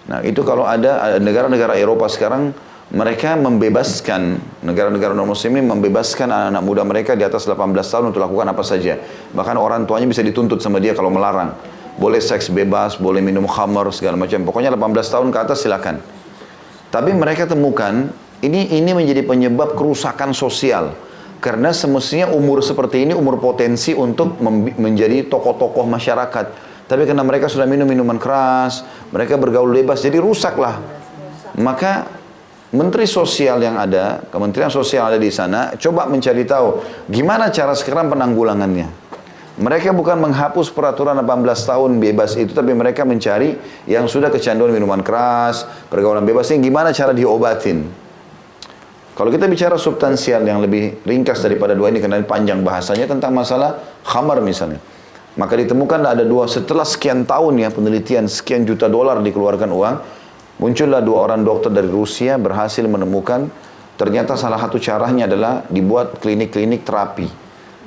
Nah 0.07 0.23
itu 0.23 0.41
kalau 0.47 0.63
ada 0.63 1.19
negara-negara 1.19 1.75
Eropa 1.75 2.07
sekarang 2.07 2.55
mereka 2.91 3.39
membebaskan 3.39 4.35
negara-negara 4.67 5.15
non 5.15 5.31
muslim 5.31 5.55
ini 5.55 5.63
membebaskan 5.63 6.27
anak-anak 6.27 6.63
muda 6.63 6.83
mereka 6.83 7.15
di 7.15 7.23
atas 7.23 7.47
18 7.47 7.71
tahun 7.71 8.11
untuk 8.11 8.19
lakukan 8.19 8.51
apa 8.51 8.63
saja. 8.67 8.99
Bahkan 9.31 9.55
orang 9.55 9.87
tuanya 9.87 10.11
bisa 10.11 10.19
dituntut 10.19 10.59
sama 10.59 10.83
dia 10.83 10.91
kalau 10.91 11.07
melarang. 11.07 11.55
Boleh 11.95 12.19
seks 12.19 12.51
bebas, 12.51 12.99
boleh 12.99 13.23
minum 13.23 13.47
khamar 13.47 13.87
segala 13.95 14.19
macam. 14.19 14.43
Pokoknya 14.43 14.75
18 14.75 15.07
tahun 15.07 15.27
ke 15.31 15.37
atas 15.39 15.63
silakan. 15.63 16.03
Tapi 16.91 17.15
mereka 17.15 17.47
temukan 17.47 18.11
ini 18.43 18.75
ini 18.75 18.91
menjadi 18.91 19.23
penyebab 19.23 19.79
kerusakan 19.79 20.35
sosial 20.35 20.91
karena 21.39 21.71
semestinya 21.71 22.27
umur 22.27 22.59
seperti 22.59 23.07
ini 23.07 23.15
umur 23.15 23.39
potensi 23.39 23.95
untuk 23.95 24.35
menjadi 24.75 25.31
tokoh-tokoh 25.31 25.87
masyarakat. 25.87 26.45
Tapi 26.91 27.07
karena 27.07 27.23
mereka 27.23 27.47
sudah 27.47 27.63
minum 27.63 27.87
minuman 27.87 28.19
keras, 28.19 28.83
mereka 29.15 29.39
bergaul 29.39 29.71
bebas, 29.71 30.03
jadi 30.03 30.19
rusaklah. 30.19 30.83
Maka 31.55 32.20
Menteri 32.71 33.03
Sosial 33.03 33.59
yang 33.59 33.75
ada, 33.75 34.23
Kementerian 34.31 34.71
Sosial 34.71 35.11
ada 35.11 35.19
di 35.19 35.27
sana, 35.27 35.75
coba 35.75 36.07
mencari 36.07 36.47
tahu 36.47 36.79
gimana 37.11 37.51
cara 37.51 37.75
sekarang 37.75 38.07
penanggulangannya. 38.07 38.87
Mereka 39.59 39.91
bukan 39.91 40.15
menghapus 40.15 40.71
peraturan 40.71 41.19
18 41.19 41.43
tahun 41.67 41.99
bebas 41.99 42.39
itu, 42.39 42.55
tapi 42.55 42.71
mereka 42.71 43.03
mencari 43.03 43.59
yang 43.91 44.07
sudah 44.07 44.31
kecanduan 44.31 44.71
minuman 44.71 45.03
keras, 45.03 45.67
pergaulan 45.91 46.23
bebas 46.23 46.47
ini 46.55 46.71
gimana 46.71 46.95
cara 46.95 47.11
diobatin. 47.11 47.91
Kalau 49.19 49.27
kita 49.27 49.51
bicara 49.51 49.75
substansial 49.75 50.39
yang 50.47 50.63
lebih 50.63 51.03
ringkas 51.03 51.43
daripada 51.43 51.75
dua 51.75 51.91
ini 51.91 51.99
karena 51.99 52.23
panjang 52.23 52.63
bahasanya 52.63 53.11
tentang 53.11 53.35
masalah 53.35 53.83
khamar 54.07 54.39
misalnya. 54.39 54.79
Maka 55.35 55.59
ditemukan 55.59 56.07
ada 56.07 56.23
dua 56.23 56.47
setelah 56.47 56.87
sekian 56.87 57.27
tahun 57.27 57.59
ya 57.59 57.69
penelitian 57.75 58.31
sekian 58.31 58.63
juta 58.63 58.87
dolar 58.87 59.19
dikeluarkan 59.19 59.67
uang, 59.67 59.95
muncullah 60.61 61.01
dua 61.01 61.27
orang 61.27 61.41
dokter 61.41 61.73
dari 61.73 61.89
Rusia 61.89 62.37
berhasil 62.37 62.85
menemukan 62.85 63.49
ternyata 63.97 64.37
salah 64.37 64.61
satu 64.61 64.77
caranya 64.77 65.25
adalah 65.25 65.65
dibuat 65.67 66.21
klinik-klinik 66.21 66.85
terapi. 66.85 67.27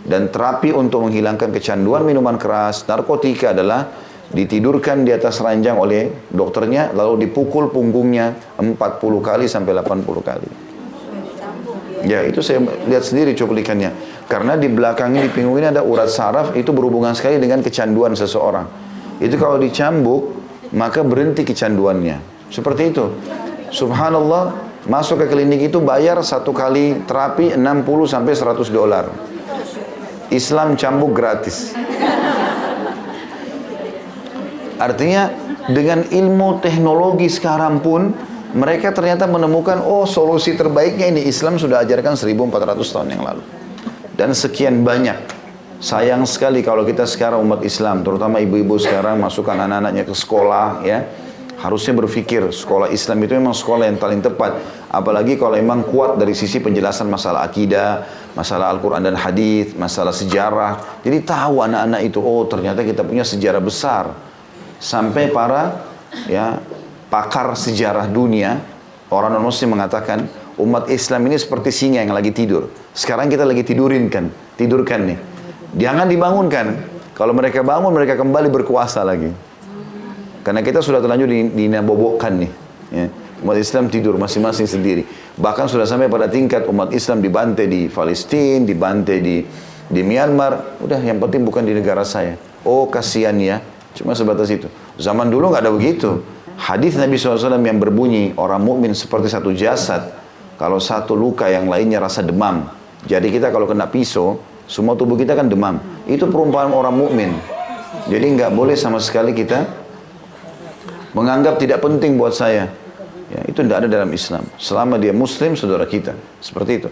Dan 0.05 0.29
terapi 0.29 0.69
untuk 0.69 1.09
menghilangkan 1.09 1.49
kecanduan 1.49 2.05
minuman 2.05 2.37
keras, 2.37 2.85
narkotika 2.85 3.57
adalah 3.57 3.89
ditidurkan 4.29 5.01
di 5.01 5.17
atas 5.17 5.41
ranjang 5.41 5.81
oleh 5.81 6.29
dokternya 6.29 6.93
lalu 6.93 7.25
dipukul 7.25 7.73
punggungnya 7.73 8.37
40 8.61 8.77
kali 9.25 9.49
sampai 9.49 9.73
80 9.73 10.05
kali. 10.21 10.51
Ya 12.05 12.21
itu 12.21 12.45
saya 12.45 12.61
lihat 12.85 13.01
sendiri 13.01 13.33
cuplikannya. 13.33 13.97
Karena 14.29 14.61
di 14.61 14.69
belakangnya 14.69 15.25
di 15.25 15.31
pinggung 15.33 15.57
ini 15.57 15.73
ada 15.73 15.81
urat 15.81 16.13
saraf 16.13 16.53
itu 16.53 16.69
berhubungan 16.69 17.17
sekali 17.17 17.41
dengan 17.41 17.65
kecanduan 17.65 18.13
seseorang. 18.13 18.69
Itu 19.25 19.41
kalau 19.41 19.57
dicambuk 19.57 20.37
maka 20.77 21.01
berhenti 21.01 21.49
kecanduannya. 21.49 22.34
Seperti 22.55 22.95
itu. 22.95 23.11
Subhanallah 23.75 24.55
masuk 24.87 25.19
ke 25.19 25.27
klinik 25.27 25.75
itu 25.75 25.83
bayar 25.83 26.23
satu 26.23 26.55
kali 26.55 27.03
terapi 27.03 27.59
60 27.59 28.07
sampai 28.07 28.31
100 28.31 28.71
dolar. 28.71 29.11
Islam 30.31 30.79
cambuk 30.79 31.11
gratis. 31.11 31.75
Artinya 34.79 35.35
dengan 35.67 36.07
ilmu 36.07 36.63
teknologi 36.63 37.27
sekarang 37.27 37.83
pun 37.83 38.15
mereka 38.55 38.95
ternyata 38.95 39.27
menemukan 39.27 39.83
oh 39.83 40.07
solusi 40.07 40.55
terbaiknya 40.55 41.11
ini 41.11 41.27
Islam 41.27 41.59
sudah 41.59 41.83
ajarkan 41.83 42.15
1400 42.15 42.95
tahun 42.95 43.09
yang 43.19 43.23
lalu 43.27 43.43
dan 44.15 44.31
sekian 44.37 44.85
banyak 44.87 45.19
sayang 45.81 46.23
sekali 46.29 46.61
kalau 46.61 46.85
kita 46.87 47.09
sekarang 47.09 47.43
umat 47.43 47.65
Islam 47.67 48.05
terutama 48.07 48.39
ibu-ibu 48.45 48.77
sekarang 48.79 49.19
masukkan 49.19 49.57
anak-anaknya 49.57 50.05
ke 50.07 50.15
sekolah 50.15 50.85
ya 50.85 51.03
harusnya 51.65 51.97
berpikir 51.97 52.45
sekolah 52.53 52.93
Islam 52.93 53.25
itu 53.25 53.33
memang 53.41 53.57
sekolah 53.57 53.89
yang 53.89 53.97
paling 53.97 54.21
tepat 54.21 54.61
apalagi 54.93 55.41
kalau 55.41 55.57
memang 55.57 55.89
kuat 55.89 56.21
dari 56.21 56.37
sisi 56.37 56.61
penjelasan 56.61 57.09
masalah 57.09 57.49
akidah 57.49 58.05
masalah 58.37 58.69
Al-Quran 58.69 59.01
dan 59.01 59.17
hadis 59.17 59.73
masalah 59.73 60.13
sejarah 60.13 61.01
jadi 61.01 61.25
tahu 61.25 61.65
anak-anak 61.65 62.01
itu 62.05 62.21
oh 62.21 62.45
ternyata 62.45 62.85
kita 62.85 63.01
punya 63.01 63.25
sejarah 63.25 63.65
besar 63.65 64.13
sampai 64.77 65.33
para 65.33 65.89
ya 66.29 66.61
pakar 67.15 67.55
sejarah 67.55 68.11
dunia, 68.11 68.59
orang 69.15 69.39
non-muslim 69.39 69.79
mengatakan 69.79 70.27
umat 70.59 70.91
Islam 70.91 71.31
ini 71.31 71.39
seperti 71.39 71.71
singa 71.71 72.03
yang 72.03 72.11
lagi 72.11 72.35
tidur. 72.35 72.75
Sekarang 72.91 73.31
kita 73.31 73.47
lagi 73.47 73.63
tidurin 73.63 74.11
kan, 74.11 74.35
tidurkan 74.59 75.07
nih. 75.07 75.19
Jangan 75.79 76.11
dibangunkan. 76.11 76.67
Kalau 77.15 77.31
mereka 77.31 77.63
bangun, 77.63 77.95
mereka 77.95 78.19
kembali 78.19 78.51
berkuasa 78.51 79.07
lagi. 79.07 79.31
Karena 80.45 80.61
kita 80.61 80.85
sudah 80.85 81.01
terlanjur 81.01 81.27
dinabobokkan 81.57 82.37
nih. 82.37 82.53
Ya. 82.93 83.07
Umat 83.41 83.57
Islam 83.57 83.89
tidur 83.89 84.21
masing-masing 84.21 84.69
sendiri. 84.69 85.09
Bahkan 85.41 85.73
sudah 85.73 85.89
sampai 85.89 86.13
pada 86.13 86.29
tingkat 86.29 86.69
umat 86.69 86.93
Islam 86.93 87.25
dibantai 87.25 87.67
di 87.67 87.89
Palestina, 87.89 88.63
dibantai 88.63 89.19
di 89.25 89.37
di 89.89 90.01
Myanmar. 90.05 90.81
Udah 90.85 91.01
yang 91.01 91.17
penting 91.17 91.49
bukan 91.49 91.65
di 91.65 91.73
negara 91.73 92.05
saya. 92.05 92.37
Oh 92.61 92.87
kasihan 92.93 93.35
ya. 93.41 93.65
Cuma 93.97 94.13
sebatas 94.13 94.53
itu. 94.53 94.69
Zaman 95.01 95.33
dulu 95.33 95.49
nggak 95.49 95.65
ada 95.65 95.73
begitu. 95.73 96.21
Hadis 96.55 96.95
Nabi 96.95 97.19
SAW 97.19 97.59
yang 97.59 97.81
berbunyi 97.83 98.37
orang 98.39 98.63
mukmin 98.63 98.93
seperti 98.95 99.33
satu 99.33 99.51
jasad. 99.51 100.13
Kalau 100.55 100.79
satu 100.79 101.19
luka 101.19 101.51
yang 101.51 101.67
lainnya 101.67 101.99
rasa 101.99 102.23
demam. 102.23 102.71
Jadi 103.05 103.33
kita 103.33 103.51
kalau 103.51 103.67
kena 103.67 103.91
pisau, 103.91 104.39
semua 104.71 104.95
tubuh 104.95 105.19
kita 105.19 105.35
kan 105.35 105.51
demam. 105.51 105.83
Itu 106.07 106.31
perumpamaan 106.31 106.71
orang 106.71 106.95
mukmin. 106.95 107.31
Jadi 108.07 108.27
nggak 108.39 108.55
boleh 108.55 108.79
sama 108.79 109.03
sekali 109.03 109.35
kita 109.35 109.84
menganggap 111.15 111.57
tidak 111.63 111.81
penting 111.81 112.19
buat 112.21 112.35
saya. 112.35 112.69
Ya, 113.33 113.41
itu 113.49 113.65
tidak 113.65 113.87
ada 113.87 113.89
dalam 113.89 114.11
Islam. 114.13 114.45
Selama 114.61 115.01
dia 115.01 115.17
Muslim, 115.17 115.57
saudara 115.57 115.89
kita. 115.89 116.13
Seperti 116.45 116.73
itu. 116.85 116.89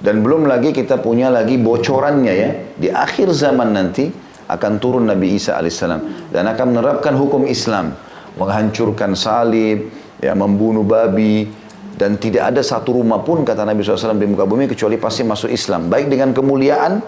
Dan 0.00 0.20
belum 0.20 0.44
lagi 0.44 0.72
kita 0.76 1.00
punya 1.00 1.32
lagi 1.32 1.56
bocorannya 1.56 2.34
ya. 2.36 2.50
Di 2.76 2.88
akhir 2.92 3.32
zaman 3.32 3.72
nanti 3.72 4.08
akan 4.50 4.72
turun 4.82 5.06
Nabi 5.06 5.38
Isa 5.38 5.54
alaihissalam 5.54 6.32
dan 6.34 6.44
akan 6.50 6.66
menerapkan 6.74 7.14
hukum 7.14 7.46
Islam, 7.46 7.94
menghancurkan 8.34 9.14
salib, 9.14 9.92
ya 10.18 10.34
membunuh 10.34 10.82
babi 10.82 11.46
dan 11.94 12.16
tidak 12.16 12.56
ada 12.56 12.64
satu 12.64 12.96
rumah 12.96 13.20
pun 13.20 13.44
kata 13.44 13.62
Nabi 13.62 13.84
SAW 13.84 14.16
di 14.16 14.24
muka 14.24 14.48
bumi 14.48 14.66
kecuali 14.66 14.96
pasti 14.96 15.22
masuk 15.22 15.52
Islam. 15.52 15.92
Baik 15.92 16.08
dengan 16.08 16.32
kemuliaan 16.32 16.98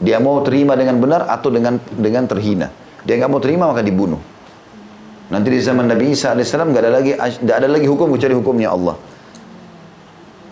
dia 0.00 0.16
mau 0.16 0.40
terima 0.40 0.74
dengan 0.74 0.96
benar 0.96 1.28
atau 1.28 1.52
dengan 1.52 1.76
dengan 1.92 2.24
terhina. 2.24 2.72
Dia 3.04 3.20
nggak 3.20 3.30
mau 3.30 3.40
terima 3.40 3.68
maka 3.68 3.84
dibunuh. 3.84 4.39
Nanti 5.30 5.48
di 5.48 5.62
zaman 5.62 5.86
Nabi 5.86 6.10
Isa 6.10 6.34
alaihissalam 6.34 6.74
nggak 6.74 6.82
ada 6.82 6.90
lagi 6.90 7.12
nggak 7.14 7.56
ada 7.56 7.68
lagi 7.70 7.86
hukum 7.86 8.10
kecuali 8.10 8.34
hukumnya 8.34 8.74
Allah. 8.74 8.98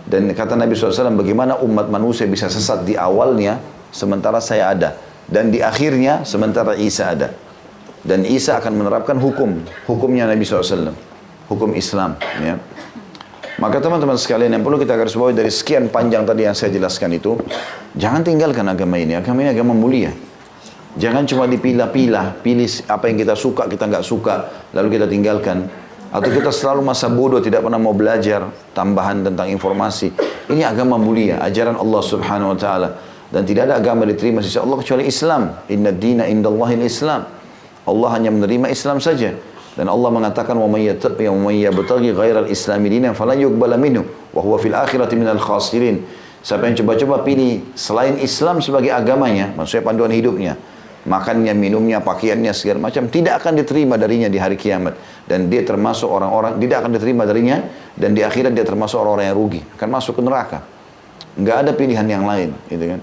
Dan 0.08 0.32
kata 0.32 0.56
Nabi 0.56 0.72
SAW, 0.72 1.20
bagaimana 1.20 1.60
umat 1.60 1.92
manusia 1.92 2.24
bisa 2.24 2.48
sesat 2.48 2.80
di 2.88 2.96
awalnya, 2.96 3.60
sementara 3.92 4.40
saya 4.40 4.72
ada. 4.72 4.96
Dan 5.28 5.52
di 5.52 5.60
akhirnya, 5.60 6.24
sementara 6.24 6.72
Isa 6.80 7.12
ada. 7.12 7.36
Dan 8.00 8.24
Isa 8.24 8.56
akan 8.56 8.72
menerapkan 8.72 9.20
hukum, 9.20 9.60
hukumnya 9.84 10.24
Nabi 10.24 10.48
SAW. 10.48 10.96
Hukum 11.52 11.76
Islam. 11.76 12.16
Ya. 12.40 12.56
Maka 13.60 13.84
teman-teman 13.84 14.16
sekalian 14.16 14.56
yang 14.56 14.64
perlu 14.64 14.80
kita 14.80 14.96
garis 14.96 15.12
bawahi 15.12 15.36
dari 15.36 15.52
sekian 15.52 15.92
panjang 15.92 16.24
tadi 16.24 16.48
yang 16.48 16.56
saya 16.56 16.72
jelaskan 16.72 17.12
itu, 17.12 17.36
jangan 17.92 18.24
tinggalkan 18.24 18.64
agama 18.64 18.96
ini. 18.96 19.12
Agama 19.12 19.44
ini 19.44 19.52
agama 19.52 19.76
mulia. 19.76 20.08
Jangan 20.98 21.24
cuma 21.30 21.46
dipilah-pilah, 21.46 22.42
pilih 22.42 22.66
apa 22.90 23.06
yang 23.06 23.22
kita 23.22 23.38
suka, 23.38 23.70
kita 23.70 23.86
nggak 23.86 24.02
suka, 24.02 24.50
lalu 24.74 24.98
kita 24.98 25.06
tinggalkan. 25.06 25.70
Atau 26.10 26.32
kita 26.34 26.50
selalu 26.50 26.82
masa 26.82 27.06
bodoh 27.06 27.38
tidak 27.38 27.62
pernah 27.62 27.78
mau 27.78 27.94
belajar 27.94 28.50
tambahan 28.74 29.22
tentang 29.22 29.46
informasi. 29.46 30.10
Ini 30.50 30.66
agama 30.66 30.98
mulia, 30.98 31.38
ajaran 31.44 31.78
Allah 31.78 32.02
Subhanahu 32.02 32.56
wa 32.56 32.58
taala 32.58 32.88
dan 33.28 33.44
tidak 33.44 33.68
ada 33.68 33.74
agama 33.76 34.08
diterima 34.08 34.40
sisi 34.40 34.56
Allah 34.56 34.80
kecuali 34.80 35.04
Islam. 35.04 35.52
Inna 35.68 35.92
dina 35.92 36.24
indallahil 36.24 36.80
Islam. 36.80 37.28
Allah 37.84 38.08
hanya 38.16 38.32
menerima 38.32 38.72
Islam 38.72 39.04
saja. 39.04 39.36
Dan 39.76 39.86
Allah 39.86 40.10
mengatakan 40.10 40.58
yabtaghi 40.58 42.10
ghairal 42.10 42.50
islami 42.50 42.90
dinan 42.90 43.14
falan 43.14 43.38
yuqbala 43.38 43.78
minhu 43.78 44.02
wa 44.34 44.40
huwa 44.42 44.58
fil 44.58 44.74
akhirati 44.74 45.14
minal 45.14 45.38
khasirin. 45.38 46.02
Siapa 46.42 46.66
yang 46.66 46.74
coba-coba 46.82 47.22
pilih 47.22 47.62
selain 47.78 48.18
Islam 48.18 48.58
sebagai 48.58 48.90
agamanya, 48.90 49.54
maksudnya 49.54 49.84
panduan 49.86 50.10
hidupnya, 50.10 50.58
makannya, 51.08 51.56
minumnya, 51.56 52.04
pakaiannya 52.04 52.52
segala 52.52 52.86
macam 52.86 53.08
tidak 53.08 53.40
akan 53.42 53.56
diterima 53.58 53.96
darinya 53.96 54.28
di 54.28 54.36
hari 54.36 54.54
kiamat. 54.54 54.94
Dan 55.24 55.48
dia 55.48 55.64
termasuk 55.64 56.06
orang-orang 56.06 56.60
tidak 56.60 56.84
akan 56.84 56.90
diterima 56.94 57.24
darinya 57.24 57.64
dan 57.96 58.12
di 58.12 58.20
akhirat 58.20 58.52
dia 58.52 58.62
termasuk 58.62 59.00
orang-orang 59.00 59.32
yang 59.32 59.36
rugi 59.36 59.60
akan 59.80 59.88
masuk 59.88 60.20
ke 60.20 60.22
neraka. 60.22 60.58
Nggak 61.40 61.56
ada 61.64 61.70
pilihan 61.72 62.06
yang 62.06 62.24
lain 62.28 62.52
gitu 62.68 62.84
kan? 62.84 63.00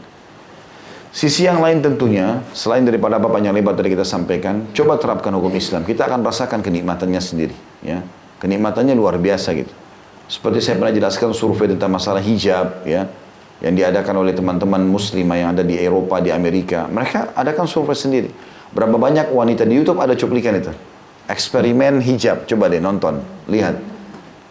Sisi 1.16 1.48
yang 1.48 1.64
lain 1.64 1.80
tentunya 1.80 2.44
selain 2.52 2.84
daripada 2.84 3.18
apa 3.18 3.40
yang 3.40 3.56
lebar 3.56 3.74
tadi 3.74 3.88
kita 3.88 4.04
sampaikan 4.04 4.70
coba 4.76 5.02
terapkan 5.02 5.34
hukum 5.34 5.52
Islam. 5.56 5.82
Kita 5.82 6.06
akan 6.06 6.22
rasakan 6.22 6.62
kenikmatannya 6.62 7.22
sendiri 7.24 7.56
ya. 7.82 8.06
Kenikmatannya 8.38 8.94
luar 8.94 9.18
biasa 9.18 9.56
gitu. 9.58 9.72
Seperti 10.30 10.62
saya 10.62 10.76
pernah 10.78 10.94
jelaskan 10.94 11.32
survei 11.32 11.72
tentang 11.72 11.94
masalah 11.94 12.20
hijab 12.20 12.84
ya 12.86 13.08
yang 13.64 13.74
diadakan 13.76 14.26
oleh 14.26 14.36
teman-teman 14.36 14.84
muslimah 14.84 15.38
yang 15.40 15.50
ada 15.56 15.64
di 15.64 15.80
Eropa, 15.80 16.20
di 16.20 16.34
Amerika. 16.34 16.90
Mereka 16.92 17.38
adakan 17.38 17.66
survei 17.70 17.96
sendiri. 17.96 18.30
Berapa 18.76 19.00
banyak 19.00 19.32
wanita 19.32 19.64
di 19.64 19.80
YouTube 19.80 20.04
ada 20.04 20.12
cuplikan 20.18 20.60
itu. 20.60 20.72
Eksperimen 21.26 22.04
hijab, 22.04 22.44
coba 22.46 22.68
deh 22.68 22.84
nonton, 22.84 23.24
lihat. 23.48 23.80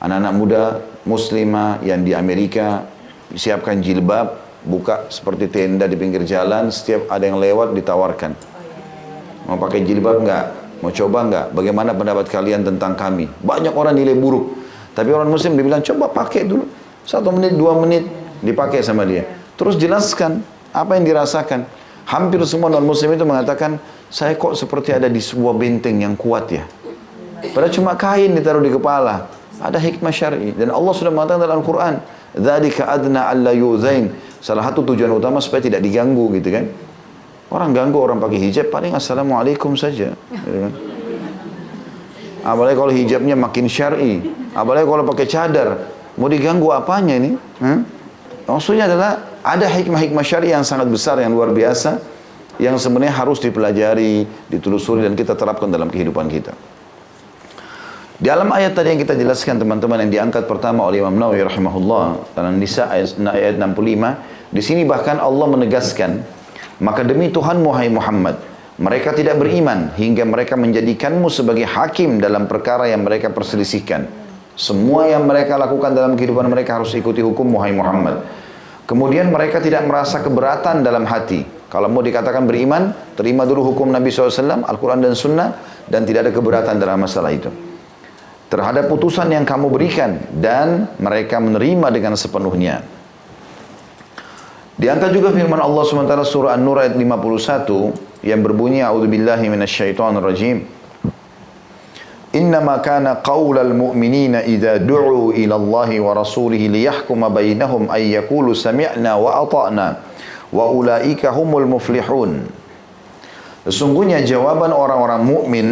Anak-anak 0.00 0.32
muda 0.34 0.62
muslimah 1.04 1.84
yang 1.84 2.02
di 2.02 2.16
Amerika 2.16 2.88
siapkan 3.36 3.78
jilbab, 3.84 4.40
buka 4.64 5.06
seperti 5.12 5.52
tenda 5.52 5.84
di 5.84 5.94
pinggir 5.94 6.24
jalan, 6.24 6.72
setiap 6.72 7.12
ada 7.12 7.24
yang 7.28 7.36
lewat 7.38 7.76
ditawarkan. 7.76 8.32
Mau 9.44 9.60
pakai 9.60 9.84
jilbab 9.84 10.24
enggak? 10.24 10.44
Mau 10.80 10.90
coba 10.90 11.18
enggak? 11.24 11.46
Bagaimana 11.52 11.92
pendapat 11.92 12.26
kalian 12.32 12.64
tentang 12.64 12.96
kami? 12.96 13.28
Banyak 13.44 13.76
orang 13.76 13.94
nilai 13.94 14.16
buruk. 14.16 14.56
Tapi 14.96 15.12
orang 15.12 15.28
muslim 15.28 15.54
dibilang 15.54 15.84
coba 15.84 16.08
pakai 16.10 16.48
dulu. 16.48 16.64
Satu 17.04 17.28
menit, 17.28 17.52
dua 17.60 17.76
menit, 17.76 18.08
dipakai 18.40 18.82
sama 18.82 19.06
dia. 19.06 19.28
Terus 19.54 19.78
jelaskan 19.78 20.42
apa 20.74 20.98
yang 20.98 21.06
dirasakan. 21.06 21.66
Hampir 22.04 22.42
semua 22.44 22.68
non 22.68 22.84
muslim 22.84 23.16
itu 23.16 23.24
mengatakan, 23.24 23.80
saya 24.12 24.36
kok 24.36 24.54
seperti 24.54 24.92
ada 24.92 25.08
di 25.08 25.18
sebuah 25.22 25.56
benteng 25.56 26.04
yang 26.04 26.14
kuat 26.18 26.52
ya. 26.52 26.64
Padahal 27.52 27.72
cuma 27.72 27.92
kain 27.96 28.32
ditaruh 28.32 28.60
di 28.60 28.72
kepala. 28.72 29.28
Ada 29.60 29.78
hikmah 29.78 30.10
syar'i 30.10 30.50
dan 30.56 30.74
Allah 30.74 30.92
sudah 30.92 31.12
mengatakan 31.14 31.46
dalam 31.46 31.62
Al-Qur'an, 31.62 32.02
"Dzalika 32.34 32.90
adna 32.90 33.30
alla 33.30 33.54
yuzain." 33.54 34.10
Salah 34.42 34.66
satu 34.66 34.84
tujuan 34.92 35.08
utama 35.14 35.40
supaya 35.40 35.64
tidak 35.64 35.80
diganggu 35.80 36.28
gitu 36.36 36.52
kan. 36.52 36.68
Orang 37.48 37.70
ganggu 37.70 38.02
orang 38.02 38.18
pakai 38.18 38.50
hijab 38.50 38.68
paling 38.68 38.92
assalamualaikum 38.92 39.78
saja. 39.78 40.12
Gitu 40.12 40.58
kan. 40.58 40.72
Apalagi 42.44 42.76
kalau 42.76 42.92
hijabnya 42.92 43.36
makin 43.40 43.64
syar'i, 43.70 44.20
apalagi 44.52 44.84
kalau 44.84 45.04
pakai 45.08 45.26
cadar, 45.30 45.68
mau 46.20 46.28
diganggu 46.28 46.68
apanya 46.76 47.16
ini? 47.16 47.30
Hmm? 47.62 47.88
Maksudnya 48.44 48.84
adalah 48.84 49.40
ada 49.40 49.64
hikmah-hikmah 49.64 50.24
syari 50.24 50.52
yang 50.52 50.64
sangat 50.64 50.88
besar, 50.92 51.16
yang 51.20 51.32
luar 51.32 51.52
biasa, 51.52 51.96
yang 52.60 52.76
sebenarnya 52.76 53.16
harus 53.16 53.40
dipelajari, 53.40 54.28
ditelusuri, 54.52 55.02
dan 55.02 55.16
kita 55.16 55.32
terapkan 55.32 55.72
dalam 55.72 55.88
kehidupan 55.88 56.28
kita. 56.28 56.52
Di 58.14 58.30
dalam 58.30 58.46
ayat 58.54 58.78
tadi 58.78 58.94
yang 58.94 59.00
kita 59.02 59.18
jelaskan 59.18 59.58
teman-teman 59.58 60.06
yang 60.06 60.10
diangkat 60.12 60.46
pertama 60.46 60.86
oleh 60.86 61.02
Imam 61.02 61.18
Nawawi 61.18 61.44
rahimahullah 61.44 62.36
dalam 62.38 62.56
Nisa 62.62 62.86
ayat, 62.86 63.18
ayat 63.18 63.58
65, 63.58 64.54
di 64.54 64.62
sini 64.62 64.86
bahkan 64.86 65.18
Allah 65.18 65.50
menegaskan, 65.50 66.22
maka 66.78 67.02
demi 67.02 67.34
Tuhan 67.34 67.58
Muhammad 67.58 67.90
Muhammad, 67.90 68.36
mereka 68.78 69.14
tidak 69.14 69.38
beriman 69.38 69.90
hingga 69.98 70.22
mereka 70.26 70.54
menjadikanmu 70.54 71.26
sebagai 71.26 71.66
hakim 71.66 72.22
dalam 72.22 72.46
perkara 72.46 72.86
yang 72.86 73.02
mereka 73.02 73.34
perselisihkan. 73.34 74.23
Semua 74.54 75.10
yang 75.10 75.26
mereka 75.26 75.58
lakukan 75.58 75.90
dalam 75.94 76.14
kehidupan 76.14 76.46
mereka 76.46 76.78
harus 76.78 76.94
ikuti 76.94 77.18
hukum 77.18 77.46
Muhammad. 77.50 78.22
Kemudian 78.86 79.32
mereka 79.34 79.58
tidak 79.58 79.82
merasa 79.88 80.22
keberatan 80.22 80.84
dalam 80.84 81.08
hati. 81.08 81.42
Kalau 81.72 81.90
mau 81.90 82.04
dikatakan 82.04 82.46
beriman, 82.46 82.94
terima 83.18 83.42
dulu 83.42 83.74
hukum 83.74 83.90
Nabi 83.90 84.12
SAW, 84.14 84.62
Al-Quran 84.62 85.02
dan 85.02 85.18
Sunnah, 85.18 85.82
dan 85.90 86.06
tidak 86.06 86.30
ada 86.30 86.32
keberatan 86.36 86.78
dalam 86.78 87.02
masalah 87.02 87.34
itu. 87.34 87.50
Terhadap 88.46 88.86
putusan 88.86 89.26
yang 89.34 89.42
kamu 89.42 89.72
berikan, 89.72 90.22
dan 90.38 90.86
mereka 91.02 91.42
menerima 91.42 91.90
dengan 91.90 92.14
sepenuhnya. 92.14 92.86
Diangkat 94.78 95.10
juga 95.10 95.34
firman 95.34 95.58
Allah 95.58 95.82
SWT 95.82 96.14
surah 96.30 96.54
An-Nur 96.54 96.78
ayat 96.78 96.94
51 96.94 98.22
yang 98.22 98.42
berbunyi 98.42 98.82
A'udzubillahi 98.82 99.46
minasyaitonirrajim. 99.50 100.73
إنما 102.33 102.85
كان 102.85 103.07
قول 103.25 103.57
المؤمنين 103.57 104.35
إذا 104.35 104.85
دعوا 104.85 105.33
إلى 105.33 105.55
الله 105.55 105.89
ورسوله 105.99 106.61
ليحكم 106.61 107.21
بينهم 107.33 107.81
أن 107.89 108.01
يقولوا 108.01 108.53
سمعنا 108.53 109.11
وأطعنا 109.15 109.87
وأولئك 110.53 111.25
هم 111.25 111.51
المفلحون 111.57 112.31
Sesungguhnya 113.59 114.23
jawaban 114.23 114.71
orang-orang 114.71 115.21
mukmin 115.21 115.67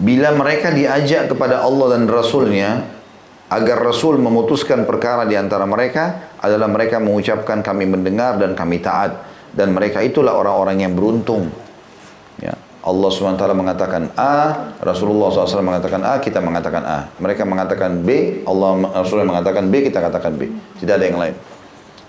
bila 0.00 0.32
mereka 0.32 0.72
diajak 0.72 1.30
kepada 1.30 1.60
Allah 1.60 1.94
dan 1.94 2.08
Rasulnya 2.08 2.80
agar 3.52 3.78
Rasul 3.84 4.16
memutuskan 4.16 4.88
perkara 4.88 5.28
di 5.28 5.36
antara 5.36 5.68
mereka 5.68 6.32
adalah 6.40 6.64
mereka 6.64 6.96
mengucapkan 6.96 7.60
kami 7.60 7.84
mendengar 7.84 8.40
dan 8.40 8.56
kami 8.56 8.80
taat 8.80 9.20
dan 9.52 9.76
mereka 9.76 10.00
itulah 10.00 10.32
orang-orang 10.38 10.80
yang 10.80 10.96
beruntung 10.96 11.52
ya. 11.52 11.63
Allah 12.85 13.09
SWT 13.09 13.41
mengatakan 13.57 14.13
A, 14.13 14.69
Rasulullah 14.77 15.33
SAW 15.33 15.65
mengatakan 15.65 16.05
A, 16.05 16.21
kita 16.21 16.37
mengatakan 16.37 16.85
A. 16.85 17.09
Mereka 17.17 17.41
mengatakan 17.41 18.05
B, 18.05 18.41
Allah 18.45 18.77
Rasulullah 18.93 19.25
mengatakan 19.25 19.73
B, 19.73 19.89
kita 19.89 20.05
katakan 20.05 20.37
B. 20.37 20.53
Tidak 20.77 20.93
ada 20.93 21.05
yang 21.09 21.17
lain. 21.17 21.33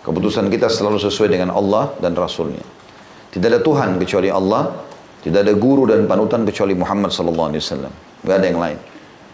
Keputusan 0.04 0.52
kita 0.52 0.68
selalu 0.68 1.00
sesuai 1.00 1.32
dengan 1.32 1.56
Allah 1.56 1.96
dan 1.96 2.12
Rasulnya. 2.12 2.60
Tidak 3.32 3.48
ada 3.48 3.60
Tuhan 3.64 3.96
kecuali 3.96 4.28
Allah, 4.28 4.76
tidak 5.24 5.48
ada 5.48 5.56
guru 5.56 5.88
dan 5.88 6.04
panutan 6.04 6.44
kecuali 6.44 6.76
Muhammad 6.76 7.08
SAW. 7.08 7.56
Tidak 7.56 8.36
ada 8.36 8.46
yang 8.46 8.60
lain. 8.60 8.78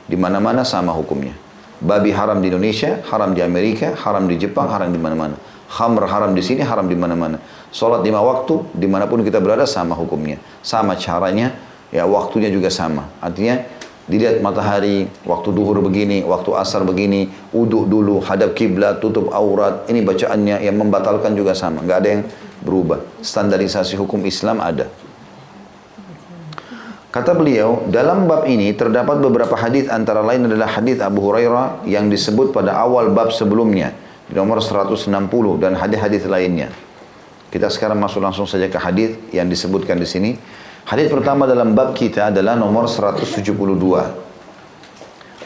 Di 0.07 0.15
mana-mana 0.15 0.63
sama 0.63 0.95
hukumnya. 0.95 1.35
Babi 1.83 2.15
haram 2.15 2.39
di 2.39 2.55
Indonesia, 2.55 3.03
haram 3.11 3.35
di 3.35 3.43
Amerika, 3.43 3.99
haram 3.99 4.31
di 4.31 4.39
Jepang, 4.39 4.71
haram 4.71 4.95
di 4.95 4.97
mana-mana. 5.03 5.35
Khamr 5.73 6.05
haram 6.05 6.37
di 6.37 6.45
sini, 6.45 6.61
haram 6.61 6.85
di 6.85 6.93
mana-mana. 6.93 7.41
Sholat 7.73 8.05
lima 8.05 8.21
waktu, 8.21 8.77
di 8.77 8.85
mana 8.85 9.09
pun 9.09 9.25
kita 9.25 9.41
berada 9.41 9.65
sama 9.65 9.97
hukumnya. 9.97 10.37
Sama 10.61 11.01
caranya, 11.01 11.57
ya 11.89 12.05
waktunya 12.05 12.53
juga 12.53 12.69
sama. 12.69 13.09
Artinya, 13.25 13.65
dilihat 14.05 14.45
matahari, 14.45 15.09
waktu 15.25 15.49
duhur 15.49 15.81
begini, 15.81 16.21
waktu 16.29 16.53
asar 16.61 16.85
begini, 16.85 17.33
uduk 17.57 17.89
dulu, 17.89 18.21
hadap 18.21 18.53
kiblat, 18.53 19.01
tutup 19.01 19.33
aurat. 19.33 19.89
Ini 19.89 20.05
bacaannya 20.05 20.61
yang 20.61 20.77
membatalkan 20.77 21.33
juga 21.33 21.57
sama. 21.57 21.81
Nggak 21.81 21.99
ada 22.05 22.09
yang 22.21 22.23
berubah. 22.61 23.01
Standarisasi 23.25 23.97
hukum 23.97 24.21
Islam 24.29 24.61
ada. 24.61 24.93
Kata 27.13 27.33
beliau, 27.33 27.89
dalam 27.89 28.29
bab 28.29 28.45
ini 28.45 28.77
terdapat 28.77 29.21
beberapa 29.25 29.57
hadis 29.57 29.89
antara 29.89 30.21
lain 30.21 30.49
adalah 30.49 30.69
hadis 30.69 31.01
Abu 31.01 31.25
Hurairah 31.25 31.85
yang 31.89 32.13
disebut 32.13 32.53
pada 32.53 32.77
awal 32.77 33.13
bab 33.13 33.33
sebelumnya 33.33 33.93
di 34.33 34.41
nomor 34.41 34.65
160 34.65 35.13
dan 35.61 35.77
hadis-hadis 35.77 36.25
lainnya. 36.25 36.73
Kita 37.53 37.69
sekarang 37.69 38.01
masuk 38.01 38.25
langsung 38.25 38.49
saja 38.49 38.65
ke 38.65 38.81
hadis 38.81 39.13
yang 39.29 39.45
disebutkan 39.45 40.01
di 40.01 40.09
sini. 40.09 40.41
Hadis 40.89 41.13
pertama 41.13 41.45
dalam 41.45 41.77
bab 41.77 41.93
kita 41.93 42.33
adalah 42.33 42.57
nomor 42.57 42.89
172. 42.89 43.53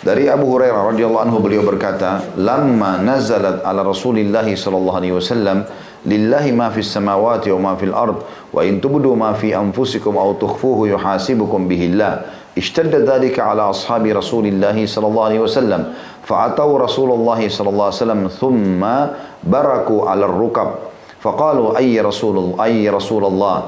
Dari 0.07 0.31
Abu 0.31 0.47
Hurairah 0.55 0.95
radhiyallahu 0.95 1.19
anhu 1.19 1.43
beliau 1.43 1.67
berkata, 1.67 2.23
"Lamma 2.39 3.03
nazalat 3.03 3.67
ala 3.67 3.83
Rasulillah 3.83 4.47
sallallahu 4.47 4.97
alaihi 5.03 5.19
wasallam 5.19 5.67
lillahi 6.07 6.55
ma 6.55 6.71
fis 6.71 6.87
samawati 6.87 7.51
wa 7.59 7.59
ma 7.59 7.73
fil 7.75 7.91
ard 7.91 8.23
wa 8.55 8.63
in 8.63 8.79
tubdu 8.79 9.11
ma 9.19 9.35
fi 9.35 9.51
anfusikum 9.51 10.15
aw 10.15 10.31
tukhfuhu 10.39 10.87
yuhasibukum 10.95 11.67
bihi 11.67 11.91
Allah." 11.99 12.46
اشتد 12.59 12.95
ذلك 12.95 13.41
على 13.41 13.63
أصحاب 13.63 14.07
رسول 14.07 14.47
الله 14.47 14.87
صلى 14.87 15.07
الله 15.07 15.25
عليه 15.25 15.41
وسلم 15.41 15.93
فأتوا 16.25 16.79
رسول 16.79 17.11
الله 17.11 17.49
صلى 17.49 17.69
الله 17.69 17.85
عليه 17.85 17.95
وسلم 18.03 18.29
ثم 18.29 18.83
بركوا 19.45 20.11
على 20.11 20.25
الركب 20.25 20.69
فقالوا 21.21 21.79
أي 21.79 22.01
رسول 22.01 22.39
الله 22.39 22.65
أي 22.65 22.89
رسول 22.91 23.25
الله 23.25 23.63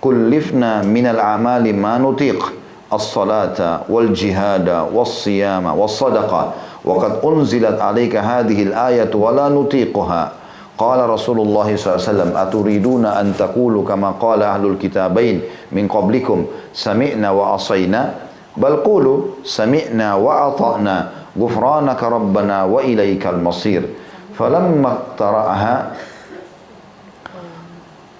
كلفنا 0.00 0.82
من 0.82 1.06
الأعمال 1.06 1.76
ما 1.76 1.98
نطيق 1.98 2.52
الصلاة 2.92 3.80
والجهاد 3.88 4.68
والصيام 4.94 5.66
والصدقة 5.66 6.52
وقد 6.84 7.12
أنزلت 7.24 7.80
عليك 7.80 8.16
هذه 8.16 8.62
الآية 8.62 9.14
ولا 9.14 9.48
نطيقها. 9.48 10.32
قال 10.78 11.10
رسول 11.10 11.40
الله 11.40 11.76
صلى 11.76 11.94
الله 11.94 12.08
عليه 12.08 12.10
وسلم 12.10 12.30
أتريدون 12.36 13.04
أن 13.06 13.32
تقولوا 13.38 13.84
كما 13.84 14.10
قال 14.10 14.42
أهل 14.42 14.66
الكتابين 14.66 15.40
من 15.72 15.88
قبلكم 15.88 16.44
سمعنا 16.74 17.30
وعصينا 17.30 18.14
بل 18.56 18.76
قولوا 18.76 19.44
سمعنا 19.44 20.14
وأطعنا 20.14 20.96
غفرانك 21.38 22.00
ربنا 22.02 22.64
وإليك 22.64 23.26
المصير. 23.26 23.82
فلما 24.38 24.88
اقترأها 24.92 25.92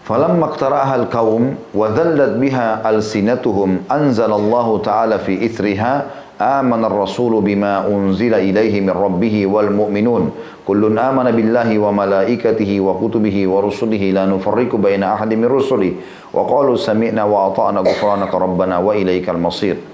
فلما 0.05 0.45
اقترأها 0.45 0.95
القوم 0.97 1.55
وذلت 1.75 2.33
بها 2.43 2.91
ألسنتهم 2.91 3.71
أنزل 3.93 4.33
الله 4.33 4.79
تعالى 4.85 5.19
في 5.19 5.47
إثرها 5.47 6.05
آمن 6.41 6.85
الرسول 6.85 7.43
بما 7.43 7.87
أنزل 7.87 8.35
إليه 8.35 8.81
من 8.81 8.91
ربه 8.91 9.47
والمؤمنون. 9.47 10.23
كل 10.67 10.99
آمن 10.99 11.27
بالله 11.31 11.79
وملائكته 11.79 12.81
وكتبه 12.81 13.37
ورسله 13.49 14.05
لا 14.11 14.25
نفرق 14.27 14.71
بين 14.77 15.03
أحد 15.03 15.35
من 15.35 15.49
رسله 15.49 15.93
وقالوا 16.33 16.77
سمعنا 16.77 17.25
وأطعنا 17.25 17.81
غفرانك 17.81 18.33
ربنا 18.35 18.79
وإليك 18.79 19.29
المصير. 19.31 19.92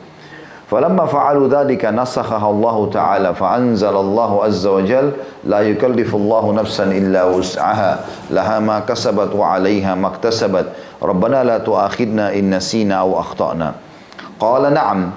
فلما 0.70 1.06
فعلوا 1.06 1.48
ذلك 1.48 1.84
نسخها 1.84 2.50
الله 2.50 2.90
تعالى 2.92 3.34
فأنزل 3.34 3.96
الله 3.96 4.44
عز 4.44 4.66
وجل 4.66 5.12
لا 5.44 5.60
يكلف 5.60 6.14
الله 6.14 6.52
نفسا 6.52 6.84
إلا 6.84 7.24
وسعها 7.24 8.00
لها 8.30 8.58
ما 8.58 8.80
كسبت 8.80 9.34
وعليها 9.34 9.94
ما 9.94 10.08
اكتسبت. 10.08 10.66
ربنا 11.02 11.44
لا 11.44 11.58
تؤاخذنا 11.58 12.34
إن 12.34 12.54
نسينا 12.54 12.94
أو 12.94 13.20
أخطأنا. 13.20 13.72
قال 14.40 14.74
نعم 14.74 15.10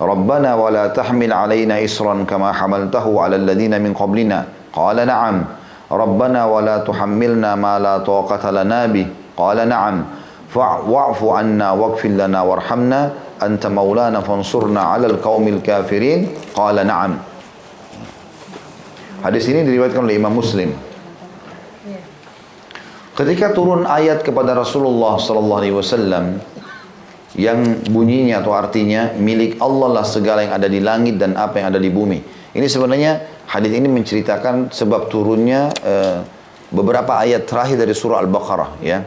ربنا 0.00 0.54
ولا 0.54 0.86
تحمل 0.86 1.32
علينا 1.32 1.84
إسرا 1.84 2.24
كما 2.28 2.52
حملته 2.52 3.20
على 3.20 3.36
الذين 3.36 3.82
من 3.82 3.92
قبلنا. 3.92 4.44
قال 4.72 5.06
نعم 5.06 5.44
ربنا 5.92 6.44
ولا 6.44 6.76
تحملنا 6.78 7.54
ما 7.54 7.78
لا 7.78 7.98
طاقة 7.98 8.50
لنا 8.50 8.86
به. 8.86 9.06
قال 9.36 9.68
نعم 9.68 10.04
واعف 10.88 11.24
عنا 11.24 11.72
واغفر 11.72 12.08
لنا 12.08 12.42
وارحمنا. 12.42 13.10
Anta 13.40 13.68
maulana 13.68 14.22
fansurna 14.22 14.94
'alal 14.94 15.18
qaumil 15.20 15.60
kafirin 15.60 16.30
qala 16.54 16.84
na'am 16.84 17.18
Hadis 19.16 19.48
ini 19.50 19.66
diriwayatkan 19.66 20.06
oleh 20.06 20.20
Imam 20.20 20.38
Muslim 20.38 20.70
Ketika 23.16 23.56
turun 23.56 23.88
ayat 23.88 24.20
kepada 24.20 24.52
Rasulullah 24.52 25.16
sallallahu 25.16 25.60
alaihi 25.64 25.72
wasallam 25.72 26.36
yang 27.36 27.84
bunyinya 27.88 28.44
atau 28.44 28.52
artinya 28.52 29.16
milik 29.16 29.56
Allah 29.56 30.00
lah 30.00 30.04
segala 30.04 30.44
yang 30.44 30.52
ada 30.56 30.68
di 30.68 30.84
langit 30.84 31.16
dan 31.16 31.32
apa 31.32 31.60
yang 31.60 31.72
ada 31.72 31.80
di 31.80 31.88
bumi. 31.88 32.20
Ini 32.52 32.66
sebenarnya 32.68 33.44
hadis 33.48 33.72
ini 33.72 33.88
menceritakan 33.88 34.68
sebab 34.68 35.08
turunnya 35.12 35.72
uh, 35.80 36.24
beberapa 36.68 37.16
ayat 37.16 37.48
terakhir 37.48 37.80
dari 37.80 37.96
surah 37.96 38.20
Al-Baqarah 38.20 38.84
ya. 38.84 39.00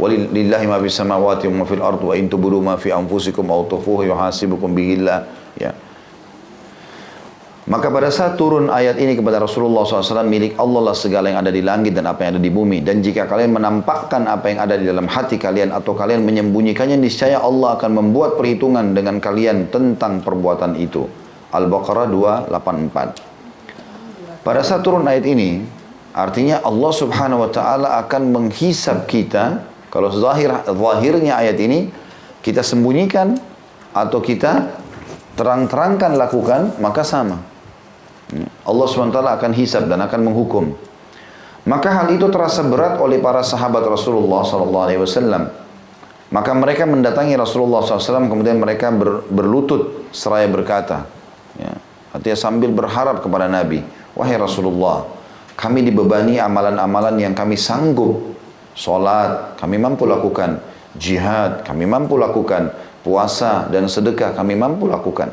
Walillahi 0.00 0.64
ma 0.64 0.80
fis 0.80 0.96
samawati 0.96 1.52
wa 1.52 1.62
ma 1.62 1.64
fil 1.68 1.84
ardi 1.84 2.04
wa 2.04 2.14
in 2.16 2.28
tubdu 2.32 2.58
ma 2.64 2.80
fi 2.80 2.96
anfusikum 2.96 3.44
aw 3.52 3.68
tukhfuhu 3.68 4.08
yuhasibukum 4.08 4.72
bihillah 4.72 5.28
ya. 5.60 5.76
Maka 7.62 7.94
pada 7.94 8.10
saat 8.10 8.34
turun 8.34 8.74
ayat 8.74 8.98
ini 8.98 9.14
kepada 9.14 9.38
Rasulullah 9.38 9.86
SAW 9.86 10.26
milik 10.26 10.58
Allah 10.58 10.90
lah 10.90 10.98
segala 10.98 11.30
yang 11.30 11.46
ada 11.46 11.54
di 11.54 11.62
langit 11.62 11.94
dan 11.94 12.10
apa 12.10 12.26
yang 12.26 12.34
ada 12.34 12.42
di 12.42 12.50
bumi. 12.50 12.82
Dan 12.82 13.06
jika 13.06 13.30
kalian 13.30 13.54
menampakkan 13.54 14.26
apa 14.26 14.50
yang 14.50 14.66
ada 14.66 14.74
di 14.74 14.82
dalam 14.82 15.06
hati 15.06 15.38
kalian 15.38 15.70
atau 15.70 15.94
kalian 15.94 16.26
menyembunyikannya, 16.26 16.98
niscaya 16.98 17.38
Allah 17.38 17.78
akan 17.78 18.02
membuat 18.02 18.34
perhitungan 18.34 18.98
dengan 18.98 19.22
kalian 19.22 19.70
tentang 19.70 20.26
perbuatan 20.26 20.74
itu. 20.74 21.06
Al-Baqarah 21.54 22.10
284. 22.50 24.42
Pada 24.42 24.60
saat 24.66 24.82
turun 24.82 25.06
ayat 25.06 25.22
ini, 25.22 25.62
artinya 26.18 26.66
Allah 26.66 26.90
Subhanahu 26.90 27.46
wa 27.46 27.50
taala 27.54 28.02
akan 28.02 28.34
menghisap 28.34 29.06
kita 29.06 29.71
kalau 29.92 30.08
zahir 30.08 30.48
zahirnya 30.64 31.36
ayat 31.36 31.60
ini 31.60 31.92
kita 32.40 32.64
sembunyikan 32.64 33.36
atau 33.92 34.24
kita 34.24 34.72
terang-terangkan 35.36 36.16
lakukan, 36.16 36.72
maka 36.80 37.04
sama. 37.04 37.44
Allah 38.64 38.86
SWT 38.88 39.20
akan 39.20 39.52
hisab 39.52 39.92
dan 39.92 40.00
akan 40.00 40.32
menghukum. 40.32 40.72
Maka 41.68 41.92
hal 41.92 42.16
itu 42.16 42.24
terasa 42.32 42.64
berat 42.64 42.96
oleh 42.98 43.20
para 43.20 43.44
sahabat 43.44 43.84
Rasulullah 43.84 44.40
SAW. 44.42 45.52
Maka 46.32 46.50
mereka 46.56 46.88
mendatangi 46.88 47.36
Rasulullah 47.36 47.84
SAW 47.84 48.32
kemudian 48.32 48.56
mereka 48.56 48.88
ber, 48.88 49.28
berlutut 49.28 50.08
seraya 50.16 50.48
berkata, 50.48 51.04
ya, 51.60 51.76
artinya 52.16 52.38
sambil 52.40 52.72
berharap 52.72 53.20
kepada 53.20 53.52
Nabi, 53.52 53.84
wahai 54.16 54.40
Rasulullah, 54.40 55.04
kami 55.60 55.84
dibebani 55.84 56.40
amalan-amalan 56.40 57.20
yang 57.20 57.36
kami 57.36 57.60
sanggup 57.60 58.31
Salat 58.72 59.60
kami 59.60 59.76
mampu 59.76 60.08
lakukan, 60.08 60.56
jihad 60.96 61.60
kami 61.64 61.84
mampu 61.84 62.16
lakukan, 62.16 62.72
puasa 63.04 63.68
dan 63.68 63.84
sedekah 63.84 64.32
kami 64.32 64.56
mampu 64.56 64.88
lakukan. 64.88 65.28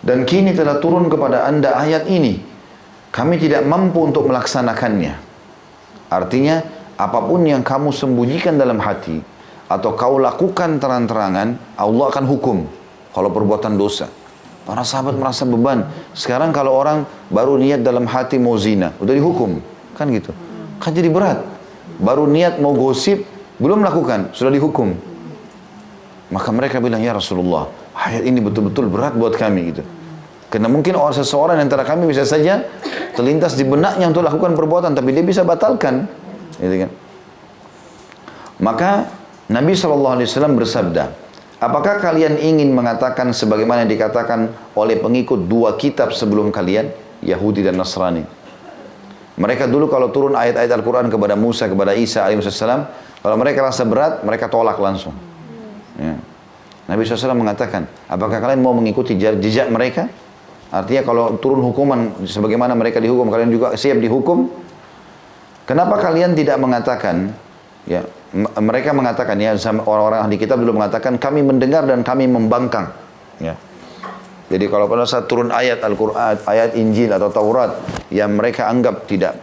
Dan 0.00 0.24
kini 0.24 0.52
telah 0.52 0.80
turun 0.80 1.08
kepada 1.08 1.48
anda 1.48 1.76
ayat 1.76 2.08
ini. 2.08 2.40
Kami 3.10 3.36
tidak 3.42 3.66
mampu 3.66 4.06
untuk 4.06 4.30
melaksanakannya. 4.30 5.18
Artinya, 6.08 6.62
apa 6.94 7.18
pun 7.26 7.42
yang 7.42 7.60
kamu 7.66 7.90
sembunyikan 7.90 8.54
dalam 8.54 8.78
hati, 8.78 9.18
atau 9.66 9.98
kau 9.98 10.16
lakukan 10.22 10.78
terang-terangan, 10.78 11.58
Allah 11.74 12.06
akan 12.06 12.24
hukum. 12.30 12.58
Kalau 13.10 13.30
perbuatan 13.34 13.74
dosa. 13.74 14.06
Para 14.62 14.86
sahabat 14.86 15.18
merasa 15.18 15.42
beban. 15.42 15.90
Sekarang 16.14 16.54
kalau 16.54 16.78
orang 16.78 17.02
baru 17.26 17.58
niat 17.58 17.82
dalam 17.82 18.06
hati 18.06 18.38
mau 18.38 18.54
zina, 18.54 18.94
udah 19.02 19.10
dihukum. 19.10 19.58
Kan 19.98 20.14
gitu. 20.14 20.30
Kan 20.78 20.94
jadi 20.94 21.10
berat 21.10 21.49
baru 22.00 22.24
niat 22.26 22.58
mau 22.58 22.72
gosip, 22.72 23.22
belum 23.60 23.84
melakukan, 23.84 24.32
sudah 24.32 24.50
dihukum. 24.50 24.96
Maka 26.32 26.48
mereka 26.50 26.80
bilang, 26.80 27.04
ya 27.04 27.12
Rasulullah, 27.12 27.68
ayat 27.92 28.24
ini 28.24 28.40
betul-betul 28.40 28.88
berat 28.88 29.14
buat 29.14 29.36
kami 29.36 29.74
gitu. 29.74 29.82
Karena 30.50 30.66
mungkin 30.66 30.98
orang 30.98 31.14
seseorang 31.14 31.62
antara 31.62 31.86
kami 31.86 32.10
bisa 32.10 32.26
saja 32.26 32.66
terlintas 33.14 33.54
di 33.54 33.62
benaknya 33.62 34.10
untuk 34.10 34.26
lakukan 34.26 34.56
perbuatan, 34.58 34.98
tapi 34.98 35.14
dia 35.14 35.22
bisa 35.22 35.46
batalkan. 35.46 36.10
Gitu 36.58 36.86
kan. 36.86 36.90
Maka 38.58 38.90
Nabi 39.46 39.78
SAW 39.78 40.18
bersabda, 40.58 41.30
Apakah 41.60 42.00
kalian 42.00 42.40
ingin 42.40 42.72
mengatakan 42.72 43.36
sebagaimana 43.36 43.84
dikatakan 43.84 44.48
oleh 44.72 44.96
pengikut 44.96 45.44
dua 45.44 45.76
kitab 45.76 46.08
sebelum 46.08 46.48
kalian, 46.48 46.88
Yahudi 47.20 47.60
dan 47.60 47.76
Nasrani? 47.76 48.24
Mereka 49.40 49.64
dulu 49.72 49.88
kalau 49.88 50.12
turun 50.12 50.36
ayat-ayat 50.36 50.68
Al-Quran 50.68 51.08
kepada 51.08 51.32
Musa, 51.32 51.64
kepada 51.64 51.96
Isa 51.96 52.28
alaihissalam, 52.28 52.84
kalau 53.24 53.36
mereka 53.40 53.64
rasa 53.64 53.88
berat, 53.88 54.20
mereka 54.20 54.52
tolak 54.52 54.76
langsung. 54.76 55.16
Ya. 55.96 56.20
Nabi 56.84 57.08
SAW 57.08 57.32
mengatakan, 57.32 57.88
apakah 58.04 58.36
kalian 58.36 58.60
mau 58.60 58.76
mengikuti 58.76 59.16
jejak 59.16 59.72
mereka? 59.72 60.12
Artinya 60.68 61.02
kalau 61.02 61.24
turun 61.40 61.64
hukuman 61.64 62.26
sebagaimana 62.28 62.76
mereka 62.76 63.00
dihukum, 63.00 63.32
kalian 63.32 63.48
juga 63.48 63.72
siap 63.80 63.96
dihukum? 63.96 64.52
Kenapa 65.64 65.96
kalian 66.02 66.36
tidak 66.36 66.60
mengatakan, 66.60 67.32
ya 67.88 68.04
mereka 68.58 68.94
mengatakan 68.94 69.38
ya 69.38 69.54
orang-orang 69.86 70.20
ahli 70.26 70.36
kitab 70.38 70.60
dulu 70.62 70.78
mengatakan 70.78 71.16
kami 71.16 71.42
mendengar 71.42 71.86
dan 71.88 72.04
kami 72.04 72.28
membangkang. 72.28 72.92
Ya. 73.40 73.56
Jadi 74.50 74.66
kalau 74.66 74.90
pada 74.90 75.06
saat 75.06 75.30
turun 75.30 75.54
ayat 75.54 75.78
Al-Quran, 75.86 76.42
ayat 76.42 76.74
Injil 76.74 77.14
atau 77.14 77.30
Taurat 77.30 77.78
yang 78.10 78.34
mereka 78.34 78.66
anggap 78.66 79.06
tidak 79.06 79.38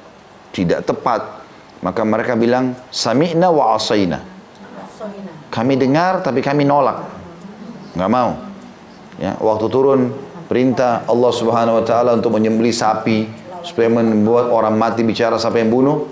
tidak 0.51 0.83
tepat, 0.83 1.47
maka 1.79 2.03
mereka 2.03 2.35
bilang 2.35 2.75
sami'na 2.91 3.47
wa 3.47 3.79
asaina. 3.79 4.19
Kami 5.47 5.79
dengar 5.79 6.19
tapi 6.19 6.43
kami 6.43 6.67
nolak. 6.67 7.07
nggak 7.95 8.11
mau. 8.11 8.35
Ya, 9.17 9.33
waktu 9.41 9.65
turun 9.71 10.13
perintah 10.51 11.07
Allah 11.07 11.31
Subhanahu 11.33 11.81
wa 11.81 11.85
taala 11.87 12.13
untuk 12.19 12.35
menyembelih 12.35 12.75
sapi 12.75 13.25
supaya 13.63 13.89
membuat 13.89 14.51
orang 14.51 14.75
mati 14.75 15.01
bicara 15.07 15.39
siapa 15.39 15.57
yang 15.57 15.71
bunuh, 15.71 16.11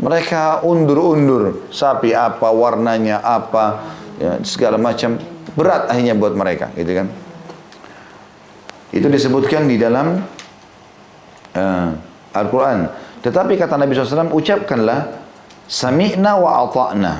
mereka 0.00 0.64
undur-undur 0.64 1.68
sapi 1.68 2.14
apa, 2.14 2.48
warnanya 2.54 3.20
apa, 3.20 3.84
ya, 4.16 4.38
segala 4.46 4.80
macam 4.80 5.20
berat 5.52 5.92
akhirnya 5.92 6.14
buat 6.16 6.32
mereka, 6.32 6.72
gitu 6.78 7.04
kan? 7.04 7.25
Itu 8.94 9.10
disebutkan 9.10 9.66
di 9.66 9.76
dalam 9.78 10.22
uh, 11.56 11.88
Al-Quran. 12.36 12.86
Tetapi 13.24 13.58
kata 13.58 13.74
Nabi 13.74 13.96
SAW, 13.96 14.30
ucapkanlah 14.30 15.10
sami'na 15.66 16.38
wa 16.38 16.62
ata'na. 16.68 17.14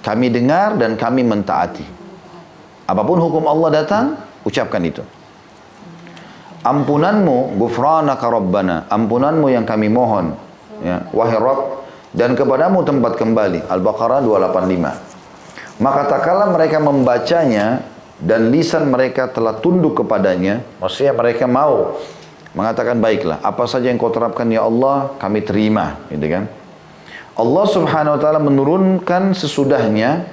Kami 0.00 0.26
dengar 0.32 0.78
dan 0.80 0.96
kami 0.96 1.26
mentaati. 1.26 1.84
Apa 2.88 3.04
pun 3.04 3.20
hukum 3.20 3.44
Allah 3.44 3.84
datang, 3.84 4.16
ucapkan 4.48 4.80
itu. 4.80 5.04
Ampunanmu, 6.64 7.60
gufranaka 7.60 8.26
rabbana. 8.32 8.88
Ampunanmu 8.88 9.52
yang 9.52 9.68
kami 9.68 9.92
mohon. 9.92 10.32
Ya, 10.80 11.04
wahai 11.10 11.36
Rabb, 11.36 11.84
dan 12.16 12.32
kepadamu 12.32 12.86
tempat 12.86 13.20
kembali. 13.20 13.68
Al-Baqarah 13.68 14.24
285. 14.24 15.82
Maka 15.82 16.00
tak 16.10 16.22
kala 16.26 16.50
mereka 16.50 16.82
membacanya 16.82 17.84
dan 18.18 18.50
lisan 18.50 18.90
mereka 18.90 19.30
telah 19.30 19.58
tunduk 19.62 20.02
kepadanya, 20.02 20.66
maksudnya 20.82 21.14
mereka 21.14 21.46
mau 21.46 21.98
mengatakan 22.52 22.98
baiklah, 22.98 23.38
apa 23.44 23.64
saja 23.70 23.92
yang 23.92 24.00
kau 24.00 24.10
terapkan 24.10 24.48
ya 24.50 24.66
Allah, 24.66 25.14
kami 25.22 25.46
terima, 25.46 26.02
gitu 26.10 26.26
kan? 26.26 26.44
Allah 27.38 27.64
Subhanahu 27.70 28.18
wa 28.18 28.20
taala 28.20 28.40
menurunkan 28.42 29.30
sesudahnya 29.30 30.26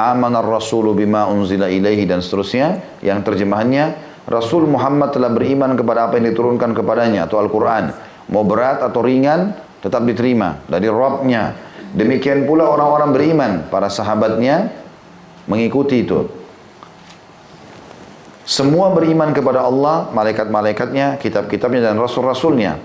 amanar 0.00 0.48
rasulu 0.48 0.96
bima 0.96 1.28
unzila 1.28 1.68
ilaihi 1.68 2.08
dan 2.08 2.24
seterusnya 2.24 2.80
yang 3.04 3.20
terjemahannya 3.20 4.08
Rasul 4.24 4.64
Muhammad 4.64 5.12
telah 5.12 5.28
beriman 5.28 5.76
kepada 5.76 6.08
apa 6.08 6.16
yang 6.16 6.32
diturunkan 6.32 6.72
kepadanya 6.72 7.28
atau 7.28 7.44
Al-Quran 7.44 7.92
mau 8.32 8.46
berat 8.46 8.80
atau 8.80 9.04
ringan 9.04 9.52
tetap 9.84 10.06
diterima 10.06 10.64
dari 10.64 10.86
Robnya. 10.88 11.52
Demikian 11.90 12.46
pula 12.46 12.70
orang-orang 12.70 13.10
beriman, 13.10 13.52
para 13.66 13.90
sahabatnya 13.90 14.70
mengikuti 15.50 16.06
itu. 16.06 16.39
Semua 18.50 18.90
beriman 18.90 19.30
kepada 19.30 19.62
Allah, 19.62 20.10
malaikat-malaikatnya, 20.10 21.22
kitab-kitabnya 21.22 21.86
dan 21.86 22.02
rasul-rasulnya. 22.02 22.82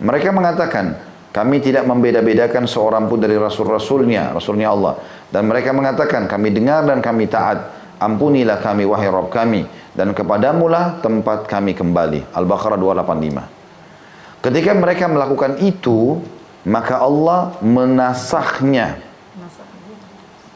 Mereka 0.00 0.32
mengatakan, 0.32 0.96
kami 1.28 1.60
tidak 1.60 1.84
membeda-bedakan 1.84 2.64
seorang 2.64 3.12
pun 3.12 3.20
dari 3.20 3.36
rasul-rasulnya, 3.36 4.32
rasulnya 4.32 4.72
Allah. 4.72 4.96
Dan 5.28 5.52
mereka 5.52 5.76
mengatakan, 5.76 6.24
kami 6.24 6.48
dengar 6.56 6.88
dan 6.88 7.04
kami 7.04 7.28
taat. 7.28 7.60
Ampunilah 8.00 8.64
kami, 8.64 8.88
wahai 8.88 9.12
Rabb 9.12 9.28
kami. 9.28 9.68
Dan 9.92 10.16
kepadamulah 10.16 11.04
tempat 11.04 11.44
kami 11.44 11.76
kembali. 11.76 12.32
Al-Baqarah 12.32 12.80
285. 12.80 14.40
Ketika 14.40 14.72
mereka 14.72 15.12
melakukan 15.12 15.60
itu, 15.60 16.24
maka 16.64 17.04
Allah 17.04 17.52
menasahnya. 17.60 18.96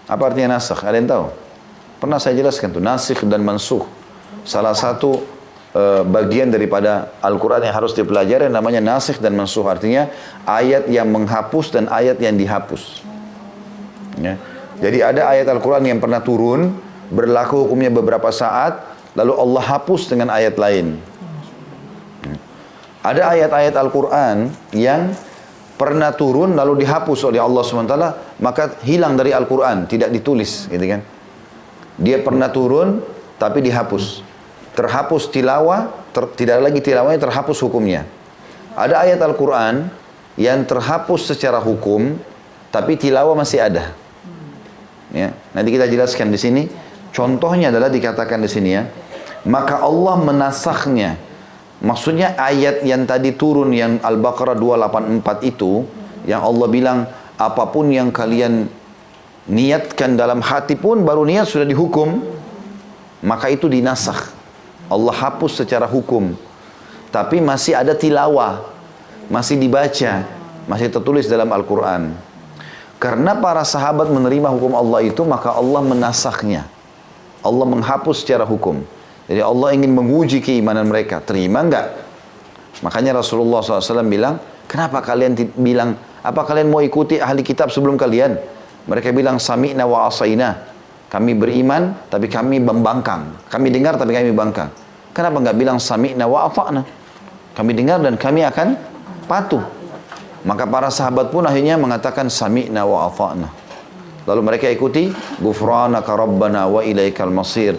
Apa 0.09 0.33
artinya 0.33 0.57
nasakh? 0.57 0.81
Ada 0.81 0.97
yang 0.97 1.09
tahu? 1.13 1.27
Pernah 2.01 2.17
saya 2.17 2.41
jelaskan 2.41 2.73
tuh, 2.73 2.81
nasikh 2.81 3.21
dan 3.29 3.45
mansuh. 3.45 3.95
Salah 4.47 4.78
satu 4.78 5.26
uh, 5.74 6.07
bagian 6.07 6.55
daripada 6.55 7.11
Al-Quran 7.18 7.66
yang 7.66 7.74
harus 7.74 7.92
dipelajari 7.92 8.47
namanya 8.47 8.78
nasikh 8.78 9.18
dan 9.18 9.34
mansuh. 9.34 9.66
Artinya 9.66 10.07
ayat 10.47 10.86
yang 10.86 11.11
menghapus 11.11 11.74
dan 11.74 11.90
ayat 11.90 12.22
yang 12.22 12.38
dihapus. 12.38 13.03
Ya. 14.22 14.38
Jadi 14.78 15.03
ada 15.03 15.34
ayat 15.34 15.51
Al-Quran 15.51 15.82
yang 15.82 15.99
pernah 15.99 16.22
turun, 16.22 16.78
berlaku 17.11 17.66
hukumnya 17.66 17.90
beberapa 17.90 18.30
saat, 18.30 18.86
lalu 19.18 19.34
Allah 19.34 19.62
hapus 19.76 20.07
dengan 20.07 20.30
ayat 20.30 20.55
lain. 20.57 21.01
Ada 23.07 23.38
ayat-ayat 23.38 23.74
Al-Quran 23.78 24.51
yang 24.74 25.14
pernah 25.78 26.11
turun 26.11 26.59
lalu 26.59 26.82
dihapus 26.82 27.30
oleh 27.30 27.38
Allah 27.38 27.62
SWT, 27.62 27.97
maka 28.42 28.82
hilang 28.82 29.14
dari 29.14 29.30
Al-Quran, 29.30 29.86
tidak 29.86 30.11
ditulis, 30.11 30.66
gitu 30.66 30.82
kan. 30.82 31.07
Dia 32.03 32.18
pernah 32.18 32.51
turun, 32.51 33.07
tapi 33.38 33.62
dihapus. 33.62 34.26
Terhapus 34.77 35.33
tilawah, 35.33 35.89
ter, 36.12 36.29
tidak 36.37 36.68
lagi 36.68 36.85
tilawahnya, 36.85 37.16
terhapus 37.16 37.64
hukumnya. 37.64 38.05
Ada 38.77 39.09
ayat 39.09 39.20
Al-Quran 39.24 39.89
yang 40.37 40.68
terhapus 40.68 41.33
secara 41.33 41.57
hukum, 41.57 42.20
tapi 42.68 43.01
tilawah 43.01 43.33
masih 43.33 43.64
ada. 43.64 43.97
Ya, 45.16 45.33
nanti 45.57 45.72
kita 45.72 45.89
jelaskan 45.89 46.29
di 46.29 46.37
sini. 46.37 46.62
Contohnya 47.09 47.72
adalah 47.72 47.89
dikatakan 47.89 48.45
di 48.45 48.51
sini 48.53 48.70
ya, 48.77 48.85
maka 49.49 49.81
Allah 49.81 50.20
menasahnya 50.20 51.16
Maksudnya 51.77 52.41
ayat 52.41 52.81
yang 52.89 53.05
tadi 53.05 53.37
turun 53.37 53.68
yang 53.77 54.01
Al-Baqarah 54.01 54.57
284 54.57 55.45
itu 55.45 55.85
yang 56.24 56.41
Allah 56.41 56.66
bilang 56.72 56.99
apa 57.37 57.68
pun 57.68 57.93
yang 57.93 58.09
kalian 58.09 58.64
niatkan 59.45 60.16
dalam 60.16 60.41
hati 60.41 60.72
pun 60.81 61.05
baru 61.05 61.29
niat 61.29 61.45
sudah 61.45 61.68
dihukum 61.68 62.24
maka 63.20 63.53
itu 63.53 63.68
dinasakh. 63.68 64.33
Allah 64.87 65.14
hapus 65.14 65.62
secara 65.64 65.87
hukum. 65.87 66.34
Tapi 67.11 67.41
masih 67.43 67.74
ada 67.74 67.95
tilawah, 67.97 68.62
masih 69.26 69.59
dibaca, 69.59 70.26
masih 70.70 70.91
tertulis 70.91 71.26
dalam 71.26 71.51
Al-Qur'an. 71.51 72.14
Karena 72.97 73.37
para 73.37 73.61
sahabat 73.62 74.09
menerima 74.09 74.49
hukum 74.57 74.72
Allah 74.72 75.05
itu 75.05 75.20
maka 75.26 75.53
Allah 75.53 75.84
menasakhnya. 75.84 76.64
Allah 77.45 77.66
menghapus 77.68 78.24
secara 78.24 78.43
hukum. 78.43 78.82
Jadi 79.26 79.43
Allah 79.43 79.74
ingin 79.74 79.93
menguji 79.93 80.39
keimanan 80.43 80.87
mereka. 80.87 81.18
Terima 81.22 81.62
enggak? 81.62 81.99
Makanya 82.82 83.18
Rasulullah 83.20 83.62
SAW 83.62 84.07
bilang, 84.07 84.39
kenapa 84.70 85.03
kalian 85.03 85.34
bilang, 85.59 85.99
apa 86.22 86.43
kalian 86.47 86.68
mau 86.70 86.82
ikuti 86.82 87.18
ahli 87.18 87.43
kitab 87.43 87.70
sebelum 87.70 87.99
kalian? 87.99 88.39
Mereka 88.87 89.11
bilang, 89.11 89.43
sami'na 89.43 89.82
wa 89.87 90.07
asaina. 90.07 90.76
Kami 91.07 91.39
beriman, 91.39 91.95
tapi 92.11 92.27
kami 92.27 92.59
membangkang. 92.59 93.47
Kami 93.47 93.71
dengar, 93.71 93.95
tapi 93.95 94.11
kami 94.11 94.35
bangkang. 94.35 94.71
Kenapa 95.15 95.39
enggak 95.39 95.57
bilang 95.57 95.79
sami'na 95.79 96.27
wa 96.27 96.51
afa'na? 96.51 96.83
Kami 97.57 97.73
dengar 97.73 98.03
dan 98.03 98.21
kami 98.21 98.45
akan 98.45 98.77
patuh. 99.25 99.65
Maka 100.45 100.69
para 100.69 100.93
sahabat 100.93 101.33
pun 101.33 101.47
akhirnya 101.47 101.79
mengatakan 101.79 102.29
sami'na 102.29 102.85
wa 102.85 103.09
afa'na. 103.09 103.49
Lalu 104.27 104.41
mereka 104.43 104.67
ikuti, 104.67 105.15
gufranaka 105.39 106.11
rabbana 106.19 106.67
wa 106.67 106.83
ilaikal 106.83 107.31
masir. 107.31 107.79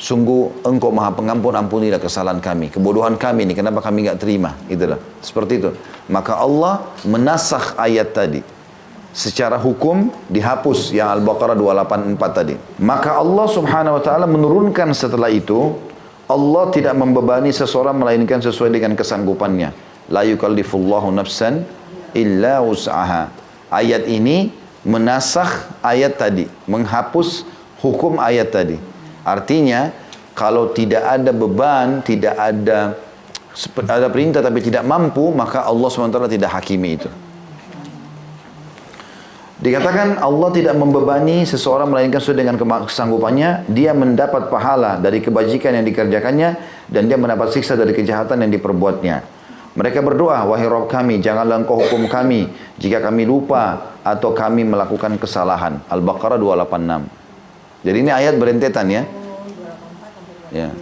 Sungguh 0.00 0.64
engkau 0.66 0.90
maha 0.90 1.12
pengampun, 1.14 1.52
ampunilah 1.54 2.00
kesalahan 2.00 2.40
kami. 2.40 2.72
Kebodohan 2.72 3.20
kami 3.20 3.46
ini, 3.46 3.54
kenapa 3.54 3.84
kami 3.84 4.08
nggak 4.08 4.18
terima? 4.18 4.56
Itulah, 4.66 4.98
seperti 5.20 5.62
itu. 5.62 5.70
Maka 6.10 6.40
Allah 6.40 6.90
menasah 7.06 7.78
ayat 7.78 8.10
tadi. 8.10 8.40
Secara 9.12 9.60
hukum 9.60 10.08
dihapus 10.32 10.96
yang 10.96 11.12
Al-Baqarah 11.20 11.52
284 11.52 12.16
tadi. 12.32 12.56
Maka 12.80 13.20
Allah 13.20 13.44
subhanahu 13.44 14.00
wa 14.00 14.02
ta'ala 14.02 14.24
menurunkan 14.24 14.88
setelah 14.96 15.28
itu, 15.28 15.76
Allah 16.24 16.72
tidak 16.72 16.96
membebani 16.96 17.52
seseorang 17.52 18.00
melainkan 18.00 18.40
sesuai 18.40 18.72
dengan 18.72 18.96
kesanggupannya. 18.96 19.76
La 20.08 20.24
yukallifullahu 20.24 21.12
nafsan 21.12 21.68
illa 22.16 22.64
us'aha. 22.64 23.28
Ayat 23.68 24.08
ini 24.08 24.48
menasah 24.88 25.80
ayat 25.84 26.16
tadi, 26.16 26.48
menghapus 26.64 27.44
hukum 27.84 28.16
ayat 28.16 28.48
tadi. 28.48 28.80
Artinya 29.28 29.92
kalau 30.32 30.72
tidak 30.72 31.04
ada 31.04 31.30
beban, 31.30 32.00
tidak 32.00 32.34
ada 32.40 32.96
ada 33.84 34.08
perintah 34.08 34.40
tapi 34.40 34.64
tidak 34.64 34.80
mampu, 34.88 35.28
maka 35.28 35.68
Allah 35.68 35.88
SWT 35.92 36.16
tidak 36.32 36.50
hakimi 36.56 36.96
itu. 36.96 37.12
Dikatakan 39.62 40.18
Allah 40.18 40.50
tidak 40.50 40.74
membebani 40.74 41.46
seseorang 41.46 41.86
melainkan 41.86 42.18
sesuai 42.18 42.42
dengan 42.42 42.58
kesanggupannya, 42.58 43.70
dia 43.70 43.94
mendapat 43.94 44.50
pahala 44.50 44.98
dari 44.98 45.22
kebajikan 45.22 45.78
yang 45.78 45.86
dikerjakannya 45.86 46.58
dan 46.90 47.06
dia 47.06 47.14
mendapat 47.14 47.54
siksa 47.54 47.78
dari 47.78 47.94
kejahatan 47.94 48.42
yang 48.42 48.50
diperbuatnya. 48.58 49.22
Mereka 49.78 50.02
berdoa, 50.02 50.42
wahai 50.50 50.66
Rabb 50.66 50.90
kami, 50.90 51.22
janganlah 51.22 51.62
engkau 51.62 51.78
hukum 51.78 52.10
kami 52.10 52.50
jika 52.76 52.98
kami 52.98 53.22
lupa 53.22 53.94
atau 54.02 54.34
kami 54.34 54.66
melakukan 54.66 55.14
kesalahan. 55.14 55.78
Al-Baqarah 55.86 56.42
286. 56.42 57.86
Jadi 57.86 57.96
ini 58.02 58.10
ayat 58.10 58.34
berentetan 58.42 58.86
ya. 58.90 59.02
Ya. 60.50 60.74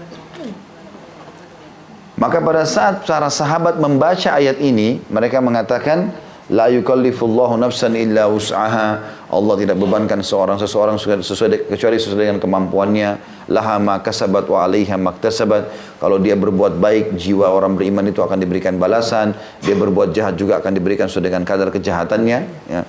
Maka 2.17 2.41
pada 2.41 2.65
saat 2.65 3.05
para 3.05 3.29
sahabat 3.29 3.77
membaca 3.77 4.33
ayat 4.33 4.57
ini, 4.57 5.05
mereka 5.13 5.39
mengatakan, 5.45 6.11
La 6.51 6.67
yukallifullahu 6.67 7.55
nafsan 7.55 7.95
illa 7.95 8.27
us'aha. 8.27 8.89
Allah 9.31 9.55
tidak 9.63 9.79
bebankan 9.79 10.19
seorang 10.19 10.59
seseorang 10.59 10.99
sesuai 10.99 11.71
kecuali 11.71 11.95
sesuai 11.95 12.19
dengan 12.27 12.43
kemampuannya. 12.43 13.11
Laha 13.55 13.79
ma 13.79 14.03
kasabat 14.03 14.51
wa 14.51 14.67
alaiha 14.67 14.99
maktasabat. 14.99 15.71
Kalau 16.03 16.19
dia 16.19 16.35
berbuat 16.35 16.83
baik, 16.83 17.15
jiwa 17.15 17.55
orang 17.55 17.79
beriman 17.79 18.03
itu 18.11 18.19
akan 18.19 18.43
diberikan 18.43 18.83
balasan. 18.83 19.31
Dia 19.63 19.79
berbuat 19.79 20.11
jahat 20.11 20.35
juga 20.35 20.59
akan 20.59 20.75
diberikan 20.75 21.07
sesuai 21.07 21.31
dengan 21.31 21.47
kadar 21.47 21.71
kejahatannya. 21.71 22.39
Ya. 22.67 22.83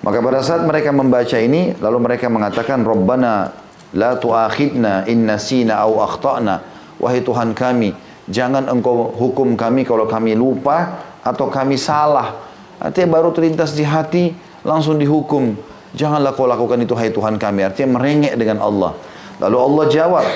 Maka 0.00 0.18
pada 0.24 0.40
saat 0.40 0.64
mereka 0.64 0.96
membaca 0.96 1.36
ini, 1.36 1.76
lalu 1.76 1.98
mereka 2.00 2.32
mengatakan, 2.32 2.80
Rabbana 2.80 3.52
La 3.90 4.14
tu'akhidna 4.16 5.10
in 5.10 5.26
nasina 5.26 5.82
au 5.82 5.98
akhtana. 6.00 6.62
Wahai 6.96 7.20
Tuhan 7.26 7.52
kami, 7.52 7.92
jangan 8.30 8.70
engkau 8.70 9.10
hukum 9.12 9.58
kami 9.58 9.82
kalau 9.82 10.06
kami 10.06 10.38
lupa 10.38 11.09
atau 11.24 11.48
kami 11.48 11.76
salah. 11.76 12.36
Artinya 12.80 13.20
baru 13.20 13.32
terlintas 13.32 13.76
di 13.76 13.84
hati, 13.84 14.32
langsung 14.64 14.96
dihukum. 14.96 15.56
Janganlah 15.92 16.32
kau 16.38 16.46
lakukan 16.46 16.80
itu 16.80 16.94
hai 16.96 17.10
Tuhan 17.10 17.36
kami. 17.36 17.66
Artinya 17.66 17.98
merengek 17.98 18.34
dengan 18.38 18.62
Allah. 18.62 18.94
Lalu 19.42 19.56
Allah 19.58 19.84
jawab. 19.90 20.26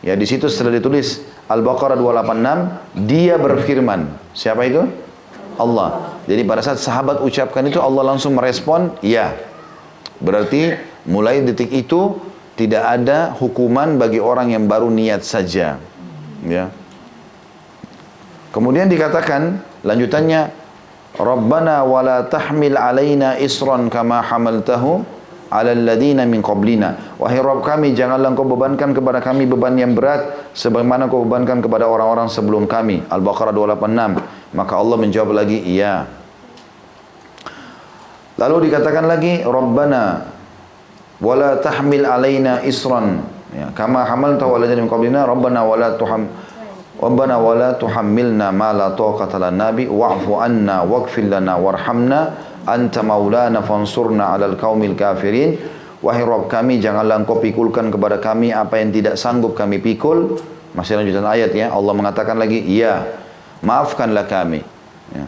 Ya 0.00 0.16
di 0.16 0.24
situ 0.24 0.48
setelah 0.48 0.80
ditulis 0.80 1.20
Al-Baqarah 1.50 1.98
286, 1.98 3.04
dia 3.04 3.34
berfirman. 3.36 4.08
Siapa 4.32 4.64
itu? 4.64 4.86
Allah. 5.60 6.16
Jadi 6.24 6.42
pada 6.46 6.64
saat 6.64 6.80
sahabat 6.80 7.20
ucapkan 7.20 7.66
itu 7.68 7.76
Allah 7.82 8.14
langsung 8.14 8.32
merespon, 8.32 8.96
ya. 9.04 9.36
Berarti 10.22 10.72
mulai 11.04 11.44
detik 11.44 11.68
itu 11.74 12.16
tidak 12.56 12.84
ada 12.84 13.36
hukuman 13.36 14.00
bagi 14.00 14.20
orang 14.20 14.52
yang 14.52 14.64
baru 14.64 14.88
niat 14.88 15.20
saja. 15.24 15.76
Ya. 16.44 16.72
Kemudian 18.50 18.88
dikatakan 18.88 19.60
lanjutannya 19.86 20.50
Rabbana 21.18 21.82
wala 21.82 22.22
tahmil 22.30 22.78
alaina 22.78 23.34
isran 23.40 23.90
kama 23.90 24.22
hamaltahu 24.22 25.02
ala 25.50 25.74
alladhina 25.74 26.22
min 26.24 26.40
qablina. 26.40 27.18
Wahai 27.18 27.42
Rabb 27.42 27.66
kami, 27.66 27.92
janganlah 27.92 28.30
engkau 28.30 28.46
bebankan 28.46 28.94
kepada 28.94 29.18
kami 29.18 29.50
beban 29.50 29.74
yang 29.74 29.98
berat 29.98 30.54
sebagaimana 30.54 31.10
kau 31.10 31.26
bebankan 31.26 31.58
kepada 31.58 31.90
orang-orang 31.90 32.30
sebelum 32.30 32.70
kami. 32.70 33.02
Al-Baqarah 33.10 33.50
286. 33.50 34.54
Maka 34.54 34.72
Allah 34.78 34.96
menjawab 34.96 35.34
lagi, 35.34 35.58
iya. 35.58 36.06
Lalu 38.38 38.70
dikatakan 38.70 39.04
lagi, 39.10 39.42
Rabbana 39.42 40.30
wala 41.20 41.60
tahmil 41.60 42.08
alaina 42.08 42.64
isran 42.64 43.20
ya, 43.52 43.68
kama 43.76 44.06
hamaltahu 44.06 44.54
ala 44.54 44.64
alladhina 44.64 44.86
min 44.86 44.90
qablina. 44.90 45.26
Rabbana 45.26 45.66
wala 45.66 45.98
tuham 45.98 46.30
Rabbana 47.00 47.40
wa 47.40 47.56
la 47.56 47.70
tuhammilna 47.80 48.52
ma 48.52 48.76
la 48.76 48.92
taqata 48.92 49.40
lana 49.40 49.72
bi 49.72 49.88
wa'fu 49.88 50.36
anna 50.36 50.84
waghfir 50.84 51.32
lana 51.32 51.56
warhamna 51.56 52.20
anta 52.68 53.00
maulana 53.00 53.64
fansurna 53.64 54.36
'alal 54.36 54.60
qaumil 54.60 54.92
kafirin. 54.92 55.56
Wahai 56.04 56.20
Rabb 56.28 56.52
kami 56.52 56.76
janganlah 56.76 57.24
engkau 57.24 57.40
pikulkan 57.40 57.88
kepada 57.88 58.20
kami 58.20 58.52
apa 58.52 58.84
yang 58.84 58.92
tidak 58.92 59.16
sanggup 59.16 59.56
kami 59.56 59.80
pikul. 59.80 60.36
Masih 60.76 61.00
lanjutan 61.00 61.24
ayat 61.24 61.56
ya. 61.56 61.72
Allah 61.72 61.92
mengatakan 61.96 62.36
lagi, 62.36 62.60
"Ya, 62.68 63.04
maafkanlah 63.64 64.28
kami." 64.28 64.60
Ya. 65.16 65.24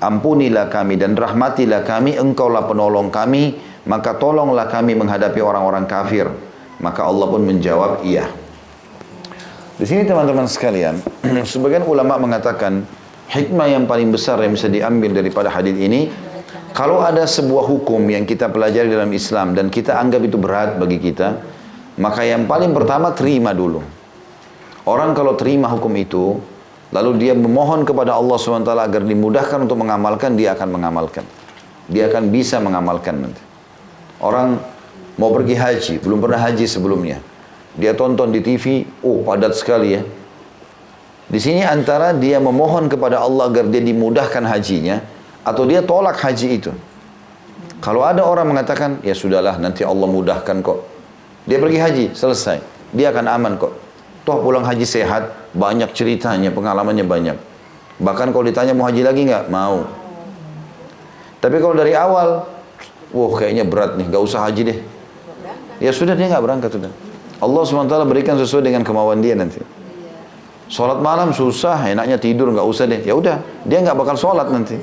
Ampunilah 0.00 0.72
kami 0.72 0.96
dan 0.96 1.12
rahmatilah 1.12 1.84
kami, 1.84 2.16
engkaulah 2.16 2.64
penolong 2.68 3.12
kami, 3.12 3.56
maka 3.84 4.16
tolonglah 4.16 4.68
kami 4.68 4.96
menghadapi 4.96 5.40
orang-orang 5.44 5.84
kafir. 5.84 6.28
Maka 6.80 7.04
Allah 7.04 7.26
pun 7.28 7.44
menjawab, 7.44 8.04
"Iya." 8.04 8.45
Di 9.76 9.84
sini 9.84 10.08
teman-teman 10.08 10.48
sekalian, 10.48 10.96
sebagian 11.52 11.84
ulama 11.84 12.16
mengatakan 12.16 12.88
hikmah 13.28 13.68
yang 13.68 13.84
paling 13.84 14.08
besar 14.08 14.40
yang 14.40 14.56
bisa 14.56 14.72
diambil 14.72 15.12
daripada 15.12 15.52
hadis 15.52 15.76
ini, 15.76 16.08
kalau 16.72 17.04
ada 17.04 17.28
sebuah 17.28 17.68
hukum 17.68 18.00
yang 18.08 18.24
kita 18.24 18.48
pelajari 18.48 18.88
dalam 18.88 19.12
Islam 19.12 19.52
dan 19.52 19.68
kita 19.68 20.00
anggap 20.00 20.24
itu 20.24 20.40
berat 20.40 20.80
bagi 20.80 20.96
kita, 20.96 21.44
maka 22.00 22.24
yang 22.24 22.48
paling 22.48 22.72
pertama 22.72 23.12
terima 23.12 23.52
dulu. 23.52 23.84
Orang 24.88 25.12
kalau 25.12 25.36
terima 25.36 25.68
hukum 25.68 25.92
itu, 25.92 26.40
lalu 26.88 27.28
dia 27.28 27.36
memohon 27.36 27.84
kepada 27.84 28.16
Allah 28.16 28.40
SWT 28.40 28.72
agar 28.72 29.04
dimudahkan 29.04 29.68
untuk 29.68 29.76
mengamalkan, 29.76 30.40
dia 30.40 30.56
akan 30.56 30.72
mengamalkan. 30.72 31.28
Dia 31.92 32.08
akan 32.08 32.32
bisa 32.32 32.64
mengamalkan 32.64 33.28
nanti. 33.28 33.44
Orang 34.24 34.56
mau 35.20 35.36
pergi 35.36 35.52
haji, 35.52 35.94
belum 36.00 36.24
pernah 36.24 36.48
haji 36.48 36.64
sebelumnya 36.64 37.35
dia 37.76 37.92
tonton 37.92 38.32
di 38.32 38.40
TV, 38.40 38.88
oh 39.04 39.20
padat 39.20 39.52
sekali 39.52 40.00
ya. 40.00 40.02
Di 41.26 41.36
sini 41.36 41.60
antara 41.60 42.16
dia 42.16 42.40
memohon 42.40 42.88
kepada 42.88 43.20
Allah 43.20 43.52
agar 43.52 43.68
dia 43.68 43.84
dimudahkan 43.84 44.42
hajinya, 44.48 45.04
atau 45.44 45.68
dia 45.68 45.84
tolak 45.84 46.16
haji 46.16 46.48
itu. 46.56 46.72
Kalau 47.84 48.02
ada 48.02 48.24
orang 48.24 48.50
mengatakan, 48.56 48.98
ya 49.04 49.12
sudahlah 49.12 49.60
nanti 49.60 49.84
Allah 49.84 50.08
mudahkan 50.08 50.64
kok. 50.64 50.78
Dia 51.44 51.60
pergi 51.60 51.78
haji, 51.78 52.04
selesai. 52.16 52.58
Dia 52.96 53.12
akan 53.12 53.26
aman 53.28 53.52
kok. 53.60 53.72
Toh 54.26 54.42
pulang 54.42 54.66
haji 54.66 54.82
sehat, 54.82 55.30
banyak 55.54 55.92
ceritanya, 55.94 56.50
pengalamannya 56.50 57.06
banyak. 57.06 57.38
Bahkan 58.02 58.34
kalau 58.34 58.42
ditanya 58.42 58.72
mau 58.74 58.88
haji 58.88 59.06
lagi 59.06 59.22
nggak? 59.28 59.52
Mau. 59.52 59.86
Tapi 61.38 61.56
kalau 61.62 61.76
dari 61.78 61.94
awal, 61.94 62.42
wah 63.14 63.32
kayaknya 63.38 63.62
berat 63.62 63.94
nih, 63.94 64.08
nggak 64.10 64.22
usah 64.24 64.42
haji 64.48 64.62
deh. 64.66 64.78
Ya 65.78 65.92
sudah 65.92 66.16
dia 66.16 66.26
nggak 66.26 66.42
berangkat 66.42 66.70
sudah. 66.74 66.90
Allah 67.36 67.62
SWT 67.62 67.94
berikan 68.08 68.34
sesuai 68.40 68.64
dengan 68.64 68.82
kemauan 68.86 69.20
dia 69.20 69.36
nanti. 69.36 69.60
Sholat 70.66 70.98
malam 70.98 71.30
susah, 71.30 71.78
enaknya 71.86 72.18
tidur, 72.18 72.50
nggak 72.50 72.66
usah 72.66 72.90
deh. 72.90 73.00
Ya 73.06 73.14
udah, 73.14 73.38
dia 73.62 73.78
nggak 73.84 73.94
bakal 73.94 74.18
sholat 74.18 74.50
nanti. 74.50 74.74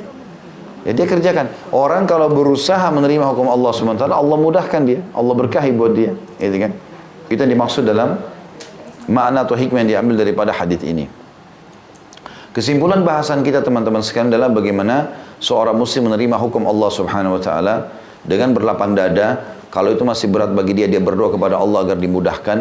Ya 0.84 0.92
dia 0.92 1.08
kerjakan. 1.08 1.52
Orang 1.72 2.08
kalau 2.08 2.32
berusaha 2.32 2.84
menerima 2.92 3.24
hukum 3.32 3.48
Allah 3.52 3.72
SWT, 3.72 4.04
Allah 4.04 4.38
mudahkan 4.40 4.82
dia. 4.84 5.00
Allah 5.16 5.34
berkahi 5.36 5.72
buat 5.76 5.96
dia. 5.96 6.12
Gitu 6.40 6.58
kan? 6.60 6.72
Kita 7.28 7.44
dimaksud 7.48 7.88
dalam 7.88 8.20
makna 9.08 9.44
atau 9.44 9.56
hikmah 9.56 9.84
yang 9.84 10.00
diambil 10.00 10.24
daripada 10.24 10.52
hadis 10.56 10.80
ini. 10.84 11.08
Kesimpulan 12.54 13.02
bahasan 13.02 13.42
kita 13.42 13.66
teman-teman 13.66 14.06
sekalian 14.06 14.30
adalah 14.30 14.54
bagaimana 14.54 15.10
seorang 15.42 15.74
muslim 15.74 16.12
menerima 16.12 16.38
hukum 16.38 16.70
Allah 16.70 16.90
Subhanahu 16.94 17.40
wa 17.40 17.42
taala 17.42 17.76
dengan 18.22 18.54
berlapang 18.54 18.94
dada 18.94 19.58
kalau 19.73 19.93
itu 19.93 20.03
masih 20.03 20.29
berat 20.33 20.51
bagi 20.53 20.73
dia, 20.75 20.89
dia 20.89 21.03
berdoa 21.03 21.33
kepada 21.33 21.61
Allah 21.61 21.85
agar 21.85 21.99
dimudahkan. 22.01 22.59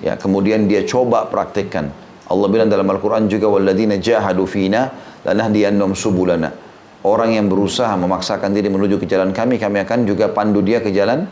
Ya, 0.00 0.16
kemudian 0.16 0.64
dia 0.64 0.84
coba 0.88 1.28
praktekkan. 1.28 1.92
Allah 2.30 2.46
bilang 2.48 2.68
dalam 2.70 2.86
Al-Quran 2.88 3.26
juga, 3.26 3.50
وَالَّذِينَ 3.50 4.00
جَاهَدُوا 4.00 4.46
فِينَا 4.48 4.82
لَنَهْدِيَنَّهُمْ 5.26 5.92
سُبُلَنَا 5.92 6.50
Orang 7.00 7.32
yang 7.32 7.48
berusaha 7.48 7.90
memaksakan 7.96 8.52
diri 8.52 8.68
menuju 8.68 9.00
ke 9.00 9.08
jalan 9.08 9.32
kami, 9.32 9.56
kami 9.56 9.80
akan 9.82 10.04
juga 10.04 10.28
pandu 10.28 10.60
dia 10.60 10.84
ke 10.84 10.92
jalan 10.92 11.24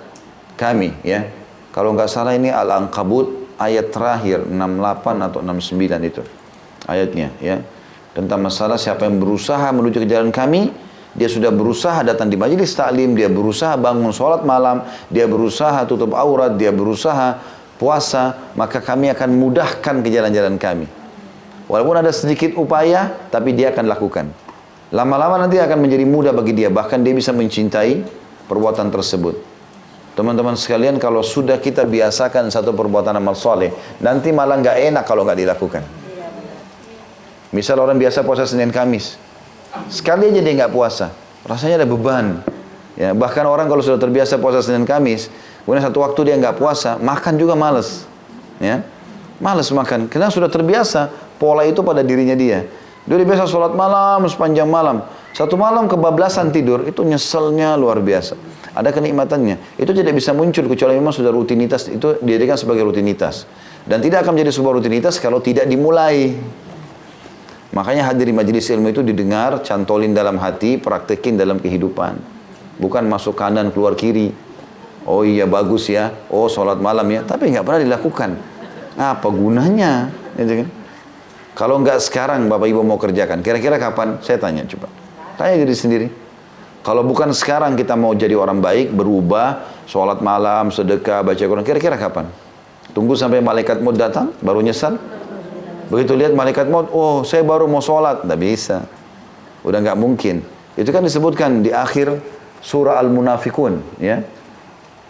kami. 0.56 0.96
Ya, 1.04 1.28
Kalau 1.76 1.92
nggak 1.92 2.08
salah 2.08 2.32
ini 2.34 2.48
Al-Ankabut 2.48 3.38
ayat 3.60 3.90
terakhir 3.90 4.46
68 4.46 5.26
atau 5.28 5.40
69 5.42 6.10
itu 6.10 6.22
ayatnya 6.86 7.28
ya 7.42 7.60
tentang 8.14 8.40
masalah 8.40 8.78
siapa 8.78 9.04
yang 9.04 9.18
berusaha 9.18 9.66
menuju 9.74 10.06
ke 10.06 10.08
jalan 10.08 10.30
kami 10.30 10.70
dia 11.13 11.29
sudah 11.29 11.53
berusaha 11.53 12.01
datang 12.01 12.25
di 12.25 12.37
majelis 12.37 12.73
taklim, 12.73 13.13
dia 13.13 13.29
berusaha 13.29 13.77
bangun 13.77 14.09
sholat 14.09 14.41
malam, 14.41 14.81
dia 15.13 15.29
berusaha 15.29 15.85
tutup 15.85 16.17
aurat, 16.17 16.57
dia 16.57 16.73
berusaha 16.73 17.37
puasa, 17.77 18.51
maka 18.57 18.81
kami 18.81 19.13
akan 19.13 19.29
mudahkan 19.37 20.01
ke 20.01 20.09
jalan-jalan 20.09 20.57
kami. 20.57 20.89
Walaupun 21.69 22.01
ada 22.01 22.09
sedikit 22.09 22.57
upaya, 22.57 23.13
tapi 23.29 23.53
dia 23.53 23.69
akan 23.69 23.85
lakukan. 23.85 24.25
Lama-lama 24.93 25.45
nanti 25.45 25.57
akan 25.57 25.79
menjadi 25.81 26.05
mudah 26.05 26.33
bagi 26.33 26.53
dia, 26.53 26.73
bahkan 26.73 27.01
dia 27.01 27.13
bisa 27.13 27.29
mencintai 27.33 28.05
perbuatan 28.49 28.89
tersebut. 28.89 29.37
Teman-teman 30.13 30.53
sekalian, 30.53 31.01
kalau 31.01 31.25
sudah 31.25 31.57
kita 31.57 31.89
biasakan 31.89 32.53
satu 32.53 32.73
perbuatan 32.73 33.17
amal 33.17 33.33
soleh, 33.33 33.73
nanti 34.01 34.29
malah 34.29 34.61
nggak 34.61 34.77
enak 34.93 35.03
kalau 35.05 35.25
nggak 35.25 35.39
dilakukan. 35.41 35.83
Misal 37.53 37.81
orang 37.81 37.97
biasa 37.97 38.21
puasa 38.21 38.45
Senin 38.45 38.69
Kamis, 38.69 39.17
Sekali 39.89 40.29
aja 40.29 40.41
dia 40.41 40.53
nggak 40.53 40.73
puasa, 40.73 41.09
rasanya 41.49 41.81
ada 41.81 41.87
beban. 41.89 42.45
Ya, 42.93 43.09
bahkan 43.17 43.41
orang 43.49 43.65
kalau 43.65 43.81
sudah 43.81 43.97
terbiasa 43.97 44.37
puasa 44.37 44.61
Senin 44.61 44.85
Kamis, 44.85 45.33
kemudian 45.65 45.81
satu 45.81 46.05
waktu 46.05 46.29
dia 46.29 46.35
nggak 46.37 46.61
puasa, 46.61 47.01
makan 47.01 47.41
juga 47.41 47.57
males. 47.57 48.05
Ya, 48.61 48.85
males 49.41 49.65
makan. 49.73 50.05
Karena 50.13 50.29
sudah 50.29 50.45
terbiasa 50.45 51.09
pola 51.41 51.65
itu 51.65 51.81
pada 51.81 52.05
dirinya 52.05 52.37
dia. 52.37 52.69
Dia 53.03 53.19
biasa 53.19 53.49
sholat 53.49 53.75
malam 53.75 54.23
sepanjang 54.29 54.69
malam. 54.69 55.03
Satu 55.35 55.59
malam 55.59 55.89
kebablasan 55.91 56.53
tidur, 56.53 56.85
itu 56.87 57.03
nyeselnya 57.03 57.75
luar 57.75 57.99
biasa. 57.99 58.37
Ada 58.77 58.95
kenikmatannya. 58.95 59.75
Itu 59.75 59.91
tidak 59.91 60.15
bisa 60.15 60.31
muncul 60.31 60.69
kecuali 60.71 60.95
memang 60.95 61.11
sudah 61.11 61.33
rutinitas. 61.33 61.89
Itu 61.89 62.21
dijadikan 62.23 62.55
sebagai 62.55 62.85
rutinitas. 62.85 63.49
Dan 63.83 63.99
tidak 63.99 64.23
akan 64.23 64.37
menjadi 64.37 64.55
sebuah 64.55 64.73
rutinitas 64.79 65.19
kalau 65.19 65.43
tidak 65.43 65.67
dimulai. 65.67 66.37
Makanya 67.73 68.05
hadir 68.05 68.29
di 68.29 68.35
majelis 68.37 68.69
ilmu 68.69 68.93
itu 68.93 69.01
didengar, 69.01 69.65
cantolin 69.65 70.13
dalam 70.13 70.37
hati, 70.37 70.77
praktekin 70.77 71.41
dalam 71.41 71.57
kehidupan. 71.57 72.21
Bukan 72.77 73.09
masuk 73.09 73.33
kanan, 73.33 73.73
keluar 73.73 73.97
kiri. 73.97 74.29
Oh 75.03 75.25
iya 75.25 75.49
bagus 75.49 75.89
ya, 75.89 76.13
oh 76.29 76.45
sholat 76.45 76.77
malam 76.77 77.09
ya. 77.09 77.25
Tapi 77.25 77.49
nggak 77.49 77.65
pernah 77.65 77.81
dilakukan. 77.81 78.29
Apa 78.93 79.27
gunanya? 79.33 80.13
Gitu 80.37 80.63
kan? 80.63 80.67
Kalau 81.53 81.81
nggak 81.81 81.97
sekarang 82.01 82.45
Bapak 82.45 82.69
Ibu 82.69 82.81
mau 82.85 83.01
kerjakan, 83.01 83.41
kira-kira 83.41 83.81
kapan? 83.81 84.21
Saya 84.21 84.37
tanya 84.37 84.65
coba. 84.69 84.89
Tanya 85.37 85.65
diri 85.65 85.75
sendiri. 85.75 86.07
Kalau 86.85 87.01
bukan 87.01 87.33
sekarang 87.33 87.73
kita 87.73 87.97
mau 87.97 88.13
jadi 88.13 88.37
orang 88.37 88.61
baik, 88.61 88.93
berubah, 88.93 89.65
sholat 89.89 90.21
malam, 90.21 90.69
sedekah, 90.69 91.25
baca 91.25 91.41
Quran, 91.41 91.65
kira-kira 91.65 91.95
kapan? 91.97 92.29
Tunggu 92.91 93.17
sampai 93.17 93.41
malaikat 93.41 93.81
mau 93.81 93.95
datang, 93.95 94.35
baru 94.43 94.61
nyesal? 94.61 94.99
Begitu 95.91 96.13
lihat 96.15 96.31
malaikat 96.35 96.67
maut, 96.67 96.91
oh 96.91 97.23
saya 97.27 97.43
baru 97.43 97.67
mau 97.67 97.83
sholat. 97.83 98.23
Tidak 98.23 98.39
bisa. 98.39 98.83
Udah 99.63 99.79
nggak 99.79 99.97
mungkin. 99.99 100.43
Itu 100.75 100.89
kan 100.91 101.03
disebutkan 101.03 101.63
di 101.63 101.71
akhir 101.71 102.19
surah 102.63 102.99
Al-Munafikun. 102.99 103.99
ya. 103.99 104.23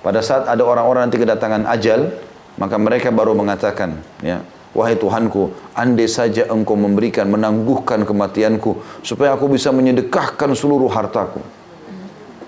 Pada 0.04 0.20
saat 0.20 0.50
ada 0.52 0.64
orang-orang 0.66 1.08
nanti 1.08 1.16
kedatangan 1.16 1.64
ajal, 1.70 2.12
Maka 2.54 2.78
mereka 2.78 3.10
baru 3.10 3.34
mengatakan, 3.34 3.98
ya, 4.22 4.46
Wahai 4.74 4.98
Tuhanku, 4.98 5.54
andai 5.78 6.10
saja 6.10 6.50
engkau 6.50 6.74
memberikan, 6.74 7.30
menangguhkan 7.30 8.06
kematianku, 8.06 8.82
supaya 9.06 9.34
aku 9.34 9.46
bisa 9.50 9.70
menyedekahkan 9.70 10.50
seluruh 10.58 10.90
hartaku. 10.90 11.42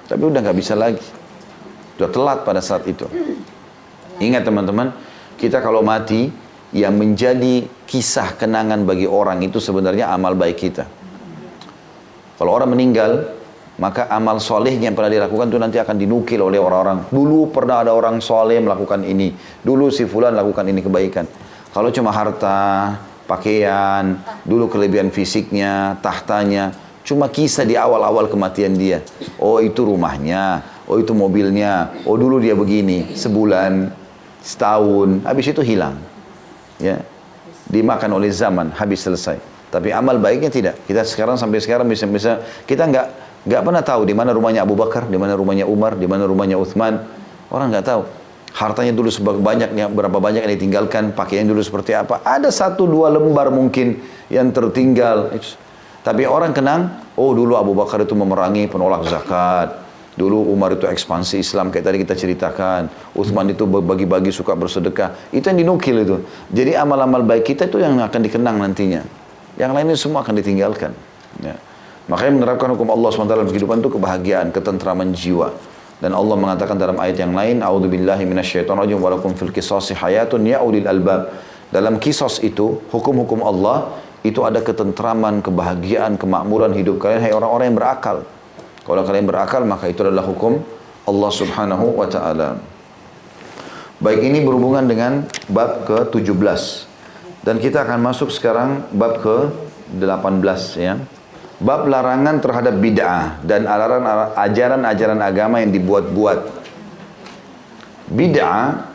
Tapi 0.10 0.22
udah 0.26 0.42
nggak 0.42 0.58
bisa 0.58 0.74
lagi. 0.78 1.06
Sudah 1.98 2.10
telat 2.10 2.40
pada 2.46 2.62
saat 2.62 2.86
itu. 2.90 3.06
Ingat 4.22 4.46
teman-teman, 4.46 4.94
kita 5.38 5.62
kalau 5.62 5.86
mati, 5.86 6.30
yang 6.76 7.00
menjadi 7.00 7.64
kisah 7.88 8.36
kenangan 8.36 8.84
bagi 8.84 9.08
orang 9.08 9.40
itu 9.40 9.64
sebenarnya 9.64 10.12
amal 10.12 10.36
baik 10.36 10.60
kita. 10.60 10.84
Kalau 12.36 12.52
orang 12.52 12.76
meninggal, 12.76 13.32
maka 13.80 14.12
amal 14.12 14.44
solehnya 14.44 14.92
yang 14.92 14.96
pernah 15.00 15.08
dilakukan 15.08 15.48
itu 15.48 15.56
nanti 15.56 15.80
akan 15.80 15.96
dinukil 15.96 16.44
oleh 16.44 16.60
orang-orang. 16.60 17.08
Dulu 17.08 17.48
pernah 17.56 17.80
ada 17.80 17.96
orang 17.96 18.20
soleh 18.20 18.60
melakukan 18.60 19.08
ini. 19.08 19.32
Dulu 19.64 19.88
si 19.88 20.04
fulan 20.04 20.36
lakukan 20.36 20.68
ini 20.68 20.84
kebaikan. 20.84 21.24
Kalau 21.72 21.96
cuma 21.96 22.12
harta, 22.12 23.00
pakaian, 23.24 24.20
dulu 24.44 24.68
kelebihan 24.68 25.16
fisiknya, 25.16 25.96
tahtanya, 26.04 26.76
cuma 27.08 27.32
kisah 27.32 27.64
di 27.64 27.80
awal-awal 27.80 28.28
kematian 28.28 28.76
dia. 28.76 29.00
Oh 29.40 29.64
itu 29.64 29.88
rumahnya, 29.88 30.60
oh 30.92 31.00
itu 31.00 31.16
mobilnya, 31.16 32.04
oh 32.04 32.20
dulu 32.20 32.44
dia 32.44 32.52
begini, 32.52 33.16
sebulan, 33.16 33.96
setahun, 34.44 35.24
habis 35.24 35.56
itu 35.56 35.64
hilang. 35.64 36.15
Ya, 36.76 37.04
dimakan 37.72 38.20
oleh 38.20 38.32
zaman, 38.32 38.72
habis 38.76 39.04
selesai. 39.04 39.40
Tapi 39.72 39.92
amal 39.92 40.20
baiknya 40.20 40.52
tidak. 40.52 40.76
Kita 40.88 41.04
sekarang 41.04 41.36
sampai 41.40 41.60
sekarang 41.64 41.88
bisa-bisa 41.88 42.44
kita 42.68 42.88
nggak 42.88 43.08
nggak 43.46 43.62
pernah 43.62 43.84
tahu 43.84 44.02
di 44.08 44.16
mana 44.16 44.32
rumahnya 44.32 44.64
Abu 44.64 44.76
Bakar, 44.76 45.08
di 45.08 45.16
mana 45.16 45.36
rumahnya 45.36 45.68
Umar, 45.68 45.96
di 45.96 46.08
mana 46.08 46.28
rumahnya 46.28 46.60
Uthman. 46.60 47.00
Orang 47.52 47.72
nggak 47.72 47.86
tahu 47.86 48.02
hartanya 48.56 48.96
dulu 48.96 49.12
sebagai 49.12 49.44
banyaknya 49.44 49.92
berapa 49.92 50.16
banyak 50.16 50.48
yang 50.48 50.54
ditinggalkan 50.56 51.12
pakaian 51.12 51.44
dulu 51.44 51.60
seperti 51.60 51.92
apa 51.92 52.24
ada 52.24 52.48
satu 52.48 52.88
dua 52.88 53.12
lembar 53.12 53.52
mungkin 53.52 54.00
yang 54.32 54.48
tertinggal 54.56 55.36
tapi 56.08 56.24
orang 56.24 56.56
kenang 56.56 57.04
oh 57.20 57.36
dulu 57.36 57.60
Abu 57.60 57.76
Bakar 57.76 58.08
itu 58.08 58.16
memerangi 58.16 58.72
penolak 58.72 59.04
zakat 59.12 59.85
dulu 60.16 60.48
Umar 60.52 60.76
itu 60.76 60.88
ekspansi 60.88 61.44
Islam 61.44 61.70
kayak 61.70 61.86
tadi 61.86 61.98
kita 62.02 62.16
ceritakan. 62.16 62.88
Uthman 63.16 63.52
itu 63.52 63.68
bagi-bagi 63.68 64.32
suka 64.32 64.56
bersedekah. 64.56 65.32
Itu 65.32 65.52
yang 65.52 65.60
dinukil 65.60 65.96
itu. 66.02 66.18
Jadi 66.52 66.76
amal-amal 66.76 67.24
baik 67.28 67.56
kita 67.56 67.68
itu 67.68 67.84
yang 67.84 68.00
akan 68.00 68.22
dikenang 68.24 68.58
nantinya. 68.60 69.04
Yang 69.60 69.72
lainnya 69.72 69.98
semua 70.00 70.24
akan 70.24 70.36
ditinggalkan. 70.40 70.92
Ya. 71.44 71.60
makanya 72.06 72.32
menerapkan 72.38 72.70
hukum 72.72 72.88
Allah 72.96 73.12
SWT 73.12 73.28
dalam 73.28 73.50
kehidupan 73.50 73.84
itu 73.84 73.92
kebahagiaan 73.92 74.54
ketentraman 74.56 75.12
jiwa. 75.12 75.52
Dan 76.00 76.14
Allah 76.14 76.38
mengatakan 76.38 76.78
dalam 76.78 77.02
ayat 77.02 77.18
yang 77.20 77.34
lain, 77.34 77.60
"A'udzubillahi 77.66 78.24
minasyaitonirrajim 78.30 79.00
wa 79.02 79.10
lakum 79.16 79.34
fil 79.34 79.50
qisasi 79.50 79.98
hayatun 79.98 80.46
ya 80.46 80.62
ulil 80.62 80.86
albab." 80.86 81.34
Dalam 81.74 81.98
kisos 81.98 82.40
itu, 82.46 82.84
hukum-hukum 82.94 83.42
Allah 83.42 84.00
itu 84.22 84.46
ada 84.46 84.62
ketentraman, 84.62 85.42
kebahagiaan, 85.42 86.16
kemakmuran 86.22 86.78
hidup 86.78 87.02
kalian. 87.02 87.26
Hai 87.26 87.34
orang-orang 87.34 87.74
yang 87.74 87.78
berakal. 87.78 88.18
Kalau 88.86 89.02
kalian 89.02 89.26
berakal 89.26 89.66
maka 89.66 89.90
itu 89.90 90.06
adalah 90.06 90.22
hukum 90.22 90.62
Allah 91.10 91.32
Subhanahu 91.34 91.98
wa 91.98 92.06
taala. 92.06 92.62
Baik 93.98 94.22
ini 94.22 94.46
berhubungan 94.46 94.86
dengan 94.86 95.26
bab 95.50 95.90
ke-17. 95.90 96.86
Dan 97.42 97.58
kita 97.62 97.82
akan 97.86 98.02
masuk 98.02 98.30
sekarang 98.30 98.86
bab 98.94 99.22
ke-18 99.26 100.60
ya. 100.78 101.02
Bab 101.58 101.88
larangan 101.88 102.44
terhadap 102.44 102.76
bid'ah 102.78 103.40
dan 103.42 103.66
ajaran-ajaran 104.36 105.22
agama 105.24 105.64
yang 105.64 105.72
dibuat-buat. 105.72 106.40
Bid'ah 108.12 108.92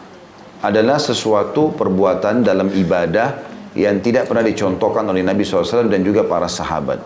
adalah 0.60 1.00
sesuatu 1.00 1.72
perbuatan 1.72 2.44
dalam 2.44 2.68
ibadah 2.68 3.42
yang 3.72 3.98
tidak 4.04 4.28
pernah 4.28 4.44
dicontohkan 4.44 5.08
oleh 5.08 5.24
Nabi 5.24 5.40
SAW 5.46 5.88
dan 5.88 6.04
juga 6.04 6.26
para 6.26 6.46
sahabat. 6.46 7.00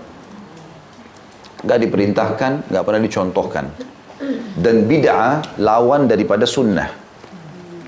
Gak 1.64 1.78
diperintahkan, 1.80 2.70
gak 2.70 2.82
pernah 2.84 3.02
dicontohkan. 3.02 3.64
Dan 4.54 4.86
bid'ah 4.86 5.58
lawan 5.58 6.06
daripada 6.06 6.46
sunnah. 6.46 6.92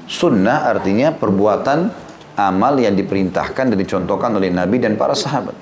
Sunnah 0.06 0.70
artinya 0.70 1.14
perbuatan 1.14 1.90
amal 2.36 2.74
yang 2.76 2.94
diperintahkan 2.94 3.72
dan 3.72 3.78
dicontohkan 3.78 4.30
oleh 4.36 4.52
Nabi 4.52 4.76
dan 4.82 4.94
para 4.94 5.16
sahabat. 5.16 5.56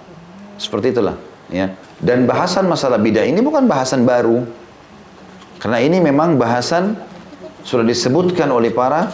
Seperti 0.59 0.95
itulah. 0.95 1.17
Ya. 1.49 1.75
Dan 2.03 2.27
bahasan 2.27 2.67
masalah 2.67 2.99
bidah 2.99 3.23
ini 3.25 3.39
bukan 3.41 3.65
bahasan 3.71 4.03
baru. 4.03 4.43
Karena 5.63 5.81
ini 5.81 6.03
memang 6.03 6.37
bahasan 6.37 6.99
sudah 7.65 7.87
disebutkan 7.87 8.53
oleh 8.53 8.69
para 8.69 9.09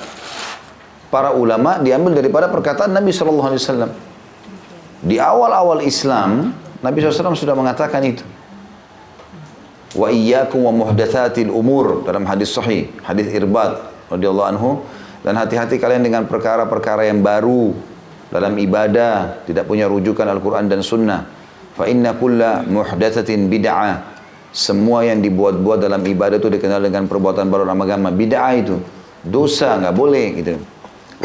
para 1.11 1.30
ulama 1.34 1.78
diambil 1.78 2.18
daripada 2.18 2.51
perkataan 2.51 2.90
Nabi 2.90 3.14
Shallallahu 3.14 3.48
Alaihi 3.55 3.62
Wasallam. 3.62 3.90
Di 5.01 5.16
awal-awal 5.16 5.80
Islam, 5.80 6.53
Nabi 6.84 7.01
SAW 7.01 7.32
sudah 7.32 7.57
mengatakan 7.57 8.05
itu. 8.05 8.20
Wa 9.91 10.09
iyyakum 10.11 10.62
wa 10.62 10.72
muhdatsatil 10.86 11.51
umur 11.51 12.07
dalam 12.07 12.22
hadis 12.26 12.55
sahih, 12.55 12.91
hadis 13.03 13.26
Irbad 13.34 13.80
radhiyallahu 14.07 14.49
anhu 14.55 14.70
dan 15.26 15.34
hati-hati 15.34 15.82
kalian 15.82 16.07
dengan 16.07 16.30
perkara-perkara 16.30 17.11
yang 17.11 17.20
baru 17.20 17.74
dalam 18.30 18.55
ibadah, 18.55 19.43
tidak 19.45 19.66
punya 19.66 19.91
rujukan 19.91 20.22
Al-Qur'an 20.22 20.70
dan 20.70 20.86
Sunnah 20.86 21.41
Fa 21.80 21.88
inna 21.88 22.12
kulla 22.12 22.61
muhdatsatin 22.66 23.49
bid'ah. 23.49 24.20
Semua 24.53 25.07
yang 25.07 25.24
dibuat-buat 25.24 25.80
dalam 25.80 26.05
ibadah 26.05 26.36
itu 26.36 26.53
dikenal 26.53 26.82
dengan 26.84 27.09
perbuatan 27.09 27.49
baru 27.49 27.64
dalam 27.64 27.80
agama. 27.80 28.12
Bid'ah 28.12 28.53
itu 28.59 28.76
dosa, 29.24 29.80
nggak 29.80 29.95
boleh 29.97 30.26
gitu. 30.36 30.61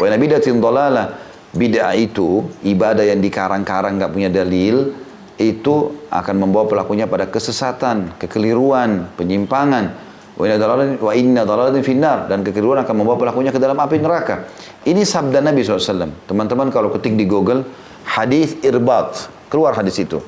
Wa 0.00 0.08
bid'atin 0.16 0.56
dhalalah. 0.56 1.12
Bid'ah 1.52 1.92
itu 1.92 2.48
ibadah 2.64 3.04
yang 3.04 3.20
dikarang-karang 3.20 4.00
nggak 4.00 4.12
punya 4.16 4.32
dalil 4.32 4.96
itu 5.36 6.08
akan 6.08 6.34
membawa 6.48 6.64
pelakunya 6.64 7.04
pada 7.04 7.28
kesesatan, 7.28 8.16
kekeliruan, 8.16 9.12
penyimpangan. 9.20 10.08
Wa 10.36 11.12
inna 11.16 11.48
dalalatin 11.48 11.80
finnar 11.80 12.28
dan 12.28 12.44
kekeliruan 12.44 12.84
akan 12.84 12.94
membawa 13.04 13.16
pelakunya 13.16 13.52
ke 13.52 13.60
dalam 13.60 13.76
api 13.76 14.00
neraka. 14.00 14.48
Ini 14.84 15.00
sabda 15.00 15.40
Nabi 15.40 15.64
SAW. 15.64 16.28
Teman-teman 16.28 16.68
kalau 16.68 16.92
ketik 16.92 17.16
di 17.16 17.24
Google 17.24 17.64
hadis 18.04 18.56
irbat, 18.60 19.32
keluar 19.48 19.72
hadis 19.76 19.96
itu. 19.96 20.20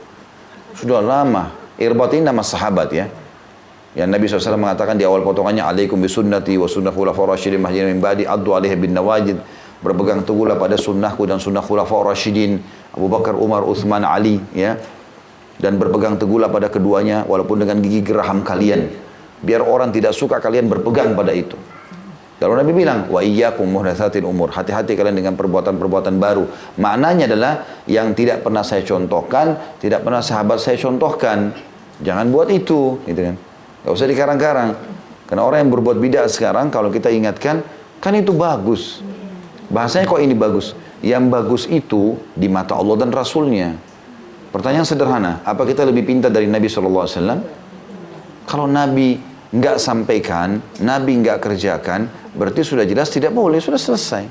Sudah 0.76 1.04
lama. 1.04 1.52
Irbat 1.76 2.16
ini 2.16 2.24
nama 2.24 2.40
sahabat 2.40 2.88
ya. 2.92 3.08
Yang 3.96 4.08
Nabi 4.08 4.24
SAW 4.28 4.60
mengatakan 4.60 4.96
di 4.96 5.04
awal 5.04 5.24
potongannya, 5.24 5.64
Alaikum 5.64 6.00
bisunnati 6.00 6.56
wa 6.60 6.68
sunnah 6.68 6.92
khulafa 6.92 7.24
rasyidin 7.24 7.60
mahdina 7.60 7.88
min 7.88 8.00
ba'di 8.00 8.28
addu 8.28 8.52
alaihi 8.52 8.76
bin 8.76 8.92
nawajid. 8.92 9.40
Berpegang 9.80 10.24
teguhlah 10.24 10.56
pada 10.56 10.76
sunnahku 10.76 11.24
dan 11.24 11.40
sunnah 11.40 11.64
khulafa 11.64 11.96
rasyidin. 12.12 12.60
Abu 12.96 13.06
Bakar, 13.12 13.36
Umar, 13.36 13.62
Uthman, 13.64 14.02
Ali. 14.02 14.40
ya 14.56 14.80
Dan 15.58 15.74
berpegang 15.76 16.14
teguhlah 16.14 16.46
pada 16.48 16.70
keduanya 16.70 17.26
walaupun 17.26 17.58
dengan 17.58 17.82
gigi 17.82 18.00
geraham 18.06 18.46
kalian. 18.46 18.94
Biar 19.42 19.62
orang 19.66 19.90
tidak 19.90 20.14
suka 20.14 20.38
kalian 20.38 20.70
berpegang 20.70 21.18
pada 21.18 21.34
itu. 21.34 21.58
Lalu 22.38 22.54
Nabi 22.62 22.70
bilang, 22.70 23.10
wa 23.10 23.18
iyyakum 23.18 23.66
muhdatsatil 23.66 24.22
umur. 24.22 24.54
Hati-hati 24.54 24.94
kalian 24.94 25.18
dengan 25.18 25.34
perbuatan-perbuatan 25.34 26.22
baru. 26.22 26.46
Maknanya 26.78 27.26
adalah 27.26 27.66
yang 27.90 28.14
tidak 28.14 28.46
pernah 28.46 28.62
saya 28.62 28.86
contohkan, 28.86 29.58
tidak 29.82 30.06
pernah 30.06 30.22
sahabat 30.22 30.62
saya 30.62 30.78
contohkan. 30.78 31.50
Jangan 31.98 32.30
buat 32.30 32.46
itu, 32.54 33.02
gitu 33.10 33.20
kan. 33.26 33.34
Gak 33.82 33.90
usah 33.90 34.06
dikarang-karang. 34.06 34.70
Karena 35.26 35.42
orang 35.42 35.66
yang 35.66 35.70
berbuat 35.74 35.98
bid'ah 35.98 36.30
sekarang 36.30 36.70
kalau 36.70 36.94
kita 36.94 37.10
ingatkan, 37.10 37.66
kan 37.98 38.14
itu 38.14 38.30
bagus. 38.30 39.02
Bahasanya 39.66 40.06
kok 40.06 40.22
ini 40.22 40.38
bagus? 40.38 40.78
Yang 41.02 41.24
bagus 41.26 41.62
itu 41.66 42.22
di 42.38 42.46
mata 42.46 42.78
Allah 42.78 43.02
dan 43.02 43.10
Rasulnya. 43.10 43.74
Pertanyaan 44.48 44.88
sederhana, 44.88 45.44
apa 45.44 45.68
kita 45.68 45.84
lebih 45.84 46.08
pintar 46.08 46.32
dari 46.32 46.48
Nabi 46.48 46.72
SAW? 46.72 47.04
Kalau 48.48 48.64
Nabi 48.64 49.20
nggak 49.52 49.76
sampaikan, 49.76 50.56
Nabi 50.80 51.20
nggak 51.20 51.36
kerjakan, 51.36 52.32
berarti 52.32 52.64
sudah 52.64 52.88
jelas 52.88 53.12
tidak 53.12 53.36
boleh, 53.36 53.60
sudah 53.60 53.76
selesai. 53.76 54.24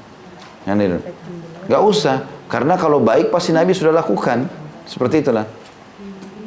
Nggak 0.65 1.81
usah, 1.85 2.25
karena 2.49 2.81
kalau 2.81 2.97
baik 2.97 3.29
pasti 3.29 3.53
Nabi 3.53 3.77
sudah 3.77 3.93
lakukan. 3.93 4.49
Seperti 4.89 5.21
itulah. 5.21 5.45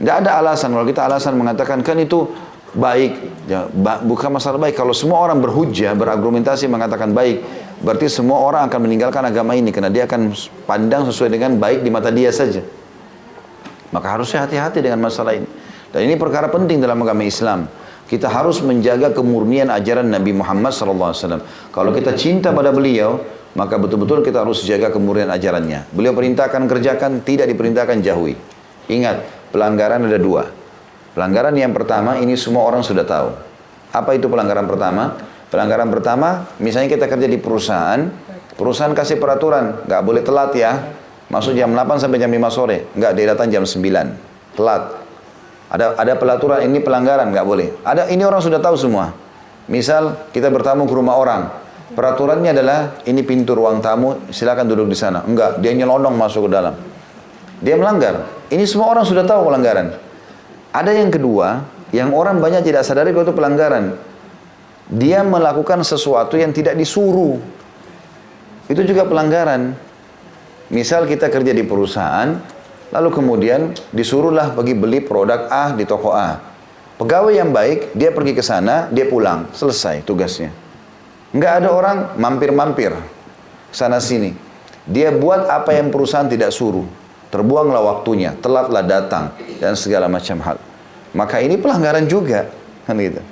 Nggak 0.02 0.16
ada 0.26 0.30
alasan, 0.42 0.74
kalau 0.74 0.86
kita 0.88 1.06
alasan 1.06 1.38
mengatakan 1.38 1.84
kan 1.86 1.94
itu 2.00 2.26
baik, 2.74 3.46
ya, 3.46 3.70
bukan 4.02 4.34
masalah 4.34 4.58
baik. 4.58 4.74
Kalau 4.74 4.96
semua 4.96 5.22
orang 5.22 5.38
berhujah, 5.38 5.94
berargumentasi 5.94 6.66
mengatakan 6.66 7.14
baik, 7.14 7.44
berarti 7.84 8.10
semua 8.10 8.42
orang 8.42 8.66
akan 8.66 8.80
meninggalkan 8.82 9.22
agama 9.28 9.54
ini, 9.54 9.70
karena 9.70 9.92
dia 9.92 10.10
akan 10.10 10.34
pandang 10.66 11.06
sesuai 11.06 11.30
dengan 11.30 11.54
baik 11.54 11.86
di 11.86 11.90
mata 11.92 12.10
dia 12.10 12.34
saja. 12.34 12.64
Maka 13.90 14.18
harusnya 14.18 14.46
hati-hati 14.46 14.82
dengan 14.82 15.02
masalah 15.02 15.34
ini. 15.34 15.48
Dan 15.90 16.06
ini 16.06 16.14
perkara 16.14 16.46
penting 16.46 16.78
dalam 16.78 17.02
agama 17.02 17.26
Islam. 17.26 17.66
Kita 18.06 18.26
harus 18.26 18.58
menjaga 18.62 19.14
kemurnian 19.14 19.70
ajaran 19.70 20.10
Nabi 20.10 20.34
Muhammad 20.34 20.74
SAW. 20.74 21.14
Kalau 21.70 21.90
kita 21.94 22.14
cinta 22.18 22.50
pada 22.50 22.74
beliau, 22.74 23.22
maka 23.54 23.78
betul-betul 23.78 24.22
kita 24.26 24.42
harus 24.42 24.66
jaga 24.66 24.90
kemurnian 24.90 25.30
ajarannya. 25.30 25.90
Beliau 25.94 26.14
perintahkan 26.14 26.66
kerjakan, 26.66 27.22
tidak 27.22 27.50
diperintahkan 27.50 28.02
jauhi. 28.02 28.34
Ingat, 28.90 29.50
pelanggaran 29.54 30.06
ada 30.10 30.18
dua. 30.18 30.50
Pelanggaran 31.14 31.54
yang 31.54 31.70
pertama, 31.70 32.18
ini 32.18 32.34
semua 32.34 32.66
orang 32.66 32.82
sudah 32.82 33.06
tahu. 33.06 33.30
Apa 33.94 34.14
itu 34.18 34.26
pelanggaran 34.26 34.66
pertama? 34.66 35.18
Pelanggaran 35.50 35.90
pertama, 35.90 36.46
misalnya 36.62 36.90
kita 36.90 37.06
kerja 37.10 37.26
di 37.26 37.38
perusahaan, 37.38 38.10
Perusahaan 38.60 38.92
kasih 38.92 39.16
peraturan, 39.16 39.88
nggak 39.88 40.02
boleh 40.04 40.20
telat 40.20 40.52
ya. 40.52 40.92
Masuk 41.30 41.54
jam 41.54 41.70
8 41.70 42.02
sampai 42.02 42.18
jam 42.18 42.28
5 42.28 42.50
sore. 42.50 42.90
Nggak, 42.98 43.12
dia 43.14 43.26
datang 43.30 43.48
jam 43.48 43.62
9. 43.62 44.58
Telat. 44.58 44.82
Ada 45.70 45.94
ada 45.94 46.12
pelaturan 46.18 46.66
ini 46.66 46.82
pelanggaran, 46.82 47.30
nggak 47.30 47.46
boleh. 47.46 47.70
Ada 47.86 48.10
ini 48.10 48.26
orang 48.26 48.42
sudah 48.42 48.58
tahu 48.58 48.74
semua. 48.74 49.14
Misal 49.70 50.18
kita 50.34 50.50
bertamu 50.50 50.90
ke 50.90 50.94
rumah 50.98 51.14
orang. 51.14 51.46
Peraturannya 51.94 52.50
adalah 52.50 52.98
ini 53.06 53.22
pintu 53.22 53.54
ruang 53.54 53.78
tamu, 53.78 54.18
silakan 54.34 54.66
duduk 54.66 54.90
di 54.90 54.98
sana. 54.98 55.22
Enggak, 55.22 55.62
dia 55.62 55.70
nyelonong 55.74 56.18
masuk 56.18 56.46
ke 56.46 56.50
dalam. 56.50 56.74
Dia 57.62 57.78
melanggar. 57.78 58.26
Ini 58.50 58.66
semua 58.66 58.90
orang 58.90 59.06
sudah 59.06 59.22
tahu 59.22 59.46
pelanggaran. 59.46 59.94
Ada 60.74 60.90
yang 60.90 61.10
kedua, 61.14 61.62
yang 61.94 62.14
orang 62.14 62.38
banyak 62.42 62.66
tidak 62.66 62.82
sadari 62.82 63.14
itu 63.14 63.34
pelanggaran. 63.34 63.94
Dia 64.90 65.22
melakukan 65.22 65.86
sesuatu 65.86 66.34
yang 66.34 66.50
tidak 66.50 66.74
disuruh. 66.74 67.38
Itu 68.66 68.82
juga 68.82 69.06
pelanggaran. 69.06 69.89
Misal 70.70 71.04
kita 71.10 71.26
kerja 71.26 71.50
di 71.50 71.66
perusahaan, 71.66 72.38
lalu 72.94 73.08
kemudian 73.10 73.74
disuruhlah 73.90 74.54
pergi 74.54 74.78
beli 74.78 75.02
produk 75.02 75.50
A 75.50 75.74
di 75.74 75.82
toko 75.82 76.14
A. 76.14 76.38
Pegawai 76.94 77.34
yang 77.34 77.50
baik, 77.50 77.96
dia 77.96 78.14
pergi 78.14 78.38
ke 78.38 78.42
sana, 78.44 78.86
dia 78.92 79.08
pulang, 79.10 79.50
selesai 79.50 80.06
tugasnya. 80.06 80.54
Enggak 81.34 81.62
ada 81.62 81.68
orang 81.74 81.98
mampir-mampir 82.18 82.94
sana 83.74 83.98
sini. 83.98 84.34
Dia 84.86 85.14
buat 85.14 85.46
apa 85.46 85.74
yang 85.74 85.90
perusahaan 85.90 86.26
tidak 86.26 86.54
suruh. 86.54 86.86
Terbuanglah 87.30 87.82
waktunya, 87.82 88.34
telatlah 88.38 88.82
datang 88.82 89.34
dan 89.62 89.78
segala 89.78 90.10
macam 90.10 90.42
hal. 90.42 90.58
Maka 91.14 91.38
ini 91.38 91.58
pelanggaran 91.58 92.06
juga, 92.10 92.50
kan 92.86 92.98
gitu. 92.98 93.22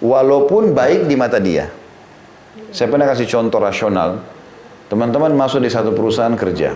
Walaupun 0.00 0.72
baik 0.72 1.04
di 1.04 1.16
mata 1.16 1.36
dia. 1.36 1.68
Saya 2.72 2.88
pernah 2.88 3.04
kasih 3.04 3.28
contoh 3.28 3.60
rasional. 3.60 4.24
Teman-teman 4.90 5.30
masuk 5.38 5.62
di 5.62 5.70
satu 5.70 5.94
perusahaan 5.94 6.34
kerja. 6.34 6.74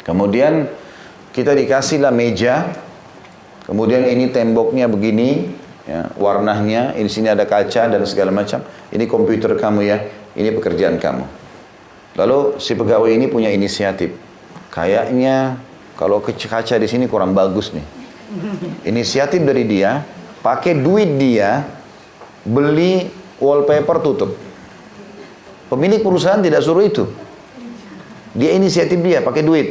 Kemudian 0.00 0.64
kita 1.36 1.52
dikasihlah 1.52 2.08
meja. 2.08 2.72
Kemudian 3.68 4.02
ini 4.08 4.32
temboknya 4.32 4.90
begini, 4.90 5.46
ya, 5.84 6.10
warnanya, 6.16 6.96
ini 6.96 7.06
sini 7.06 7.28
ada 7.30 7.44
kaca 7.46 7.86
dan 7.86 8.02
segala 8.08 8.32
macam. 8.34 8.64
Ini 8.90 9.04
komputer 9.06 9.54
kamu 9.54 9.80
ya, 9.86 10.08
ini 10.34 10.50
pekerjaan 10.56 10.96
kamu. 10.98 11.22
Lalu 12.18 12.58
si 12.58 12.74
pegawai 12.74 13.12
ini 13.12 13.30
punya 13.30 13.52
inisiatif. 13.52 14.16
Kayaknya 14.74 15.60
kalau 15.94 16.18
kaca 16.24 16.74
di 16.80 16.88
sini 16.88 17.06
kurang 17.06 17.36
bagus 17.36 17.70
nih. 17.70 17.84
Inisiatif 18.88 19.44
dari 19.44 19.68
dia, 19.68 20.02
pakai 20.40 20.80
duit 20.80 21.14
dia, 21.20 21.62
beli 22.42 23.06
wallpaper 23.38 24.02
tutup. 24.02 24.49
Pemilik 25.70 26.02
perusahaan 26.02 26.42
tidak 26.42 26.66
suruh 26.66 26.82
itu. 26.82 27.06
Dia 28.34 28.58
inisiatif 28.58 28.98
dia, 28.98 29.22
pakai 29.22 29.46
duit. 29.46 29.68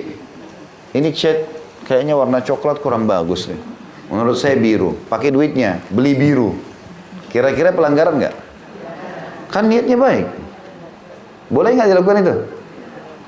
Ini 0.96 1.12
cat 1.12 1.38
kayaknya 1.84 2.16
warna 2.16 2.40
coklat 2.40 2.80
kurang 2.80 3.04
bagus 3.04 3.52
nih. 3.52 3.60
Menurut 4.08 4.40
saya 4.40 4.56
biru. 4.56 4.96
Pakai 5.12 5.30
duitnya, 5.30 5.84
beli 5.92 6.16
biru. 6.16 6.56
Kira-kira 7.30 7.76
pelanggaran 7.76 8.16
nggak? 8.16 8.36
Kan 9.52 9.68
niatnya 9.68 10.00
baik. 10.00 10.28
Boleh 11.52 11.76
nggak 11.76 11.90
dilakukan 11.92 12.18
itu? 12.24 12.36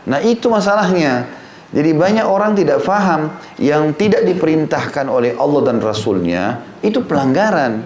Nah 0.08 0.20
itu 0.24 0.48
masalahnya. 0.48 1.28
Jadi 1.72 1.96
banyak 1.96 2.28
orang 2.28 2.52
tidak 2.56 2.84
faham 2.84 3.32
yang 3.56 3.96
tidak 3.96 4.28
diperintahkan 4.28 5.08
oleh 5.08 5.36
Allah 5.40 5.62
dan 5.72 5.78
Rasulnya 5.80 6.60
itu 6.84 7.00
pelanggaran. 7.04 7.84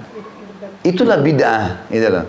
Itulah 0.81 1.21
bid'ah. 1.21 1.89
Itulah. 1.89 2.25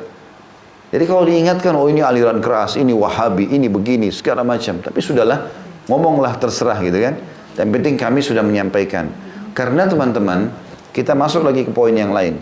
Jadi 0.87 1.05
kalau 1.05 1.27
diingatkan, 1.27 1.75
oh 1.75 1.91
ini 1.91 1.99
aliran 1.99 2.39
keras, 2.39 2.79
ini 2.79 2.95
wahabi, 2.95 3.51
ini 3.51 3.67
begini, 3.67 4.15
segala 4.15 4.47
macam. 4.47 4.79
Tapi 4.79 4.99
sudahlah, 5.03 5.51
ngomonglah 5.91 6.39
terserah 6.39 6.79
gitu 6.79 6.95
kan. 7.03 7.19
Dan 7.59 7.75
penting 7.75 7.99
kami 7.99 8.23
sudah 8.23 8.47
menyampaikan. 8.47 9.11
Karena 9.51 9.91
teman-teman, 9.91 10.55
kita 10.95 11.19
masuk 11.19 11.43
lagi 11.43 11.67
ke 11.67 11.73
poin 11.75 11.91
yang 11.91 12.15
lain. 12.15 12.39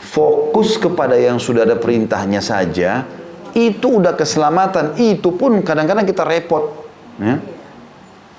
Fokus 0.00 0.80
kepada 0.80 1.18
yang 1.18 1.36
sudah 1.36 1.68
ada 1.68 1.76
perintahnya 1.76 2.40
saja, 2.40 3.04
itu 3.52 4.00
udah 4.00 4.16
keselamatan. 4.16 4.96
Itu 4.96 5.36
pun 5.36 5.60
kadang-kadang 5.60 6.08
kita 6.08 6.24
repot. 6.24 6.88
Ya. 7.20 7.36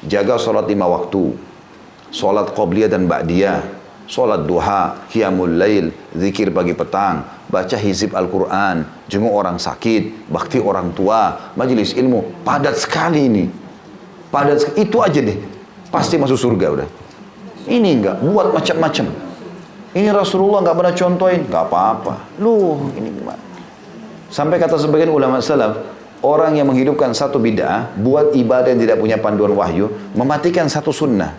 Jaga 0.05 0.41
sholat 0.41 0.65
lima 0.65 0.89
waktu. 0.89 1.37
Sholat 2.09 2.49
qobliyah 2.55 2.89
dan 2.89 3.05
ba'diyah. 3.05 3.61
Sholat 4.05 4.45
duha, 4.45 5.09
qiyamul 5.09 5.57
lail, 5.57 5.89
zikir 6.13 6.53
pagi 6.53 6.77
petang, 6.77 7.25
baca 7.49 7.77
hizib 7.77 8.17
Al-Quran, 8.17 8.85
jenguk 9.09 9.33
orang 9.33 9.57
sakit, 9.61 10.29
bakti 10.29 10.57
orang 10.57 10.91
tua, 10.91 11.53
majelis 11.53 11.93
ilmu. 11.93 12.43
Padat 12.43 12.75
sekali 12.77 13.29
ini. 13.29 13.45
Padat. 14.33 14.75
Itu 14.75 15.01
aja 15.01 15.21
deh. 15.21 15.37
Pasti 15.93 16.19
masuk 16.19 16.35
surga 16.35 16.67
udah. 16.75 16.89
Ini 17.65 17.89
enggak, 18.01 18.15
buat 18.21 18.53
macam-macam. 18.53 19.05
Ini 19.95 20.09
Rasulullah 20.11 20.59
enggak 20.61 20.77
pernah 20.77 20.93
contohin, 20.93 21.41
enggak 21.47 21.63
apa-apa. 21.71 22.13
Lu, 22.37 22.91
ini 22.99 23.09
gimana? 23.15 23.41
Sampai 24.27 24.59
kata 24.59 24.75
sebagian 24.75 25.09
ulama 25.09 25.39
salaf, 25.39 25.79
orang 26.19 26.59
yang 26.59 26.67
menghidupkan 26.67 27.15
satu 27.15 27.39
bid'ah, 27.39 27.95
buat 27.95 28.35
ibadah 28.35 28.75
yang 28.75 28.81
tidak 28.83 28.97
punya 28.99 29.17
panduan 29.21 29.55
wahyu, 29.55 29.87
mematikan 30.11 30.67
satu 30.67 30.91
sunnah. 30.91 31.37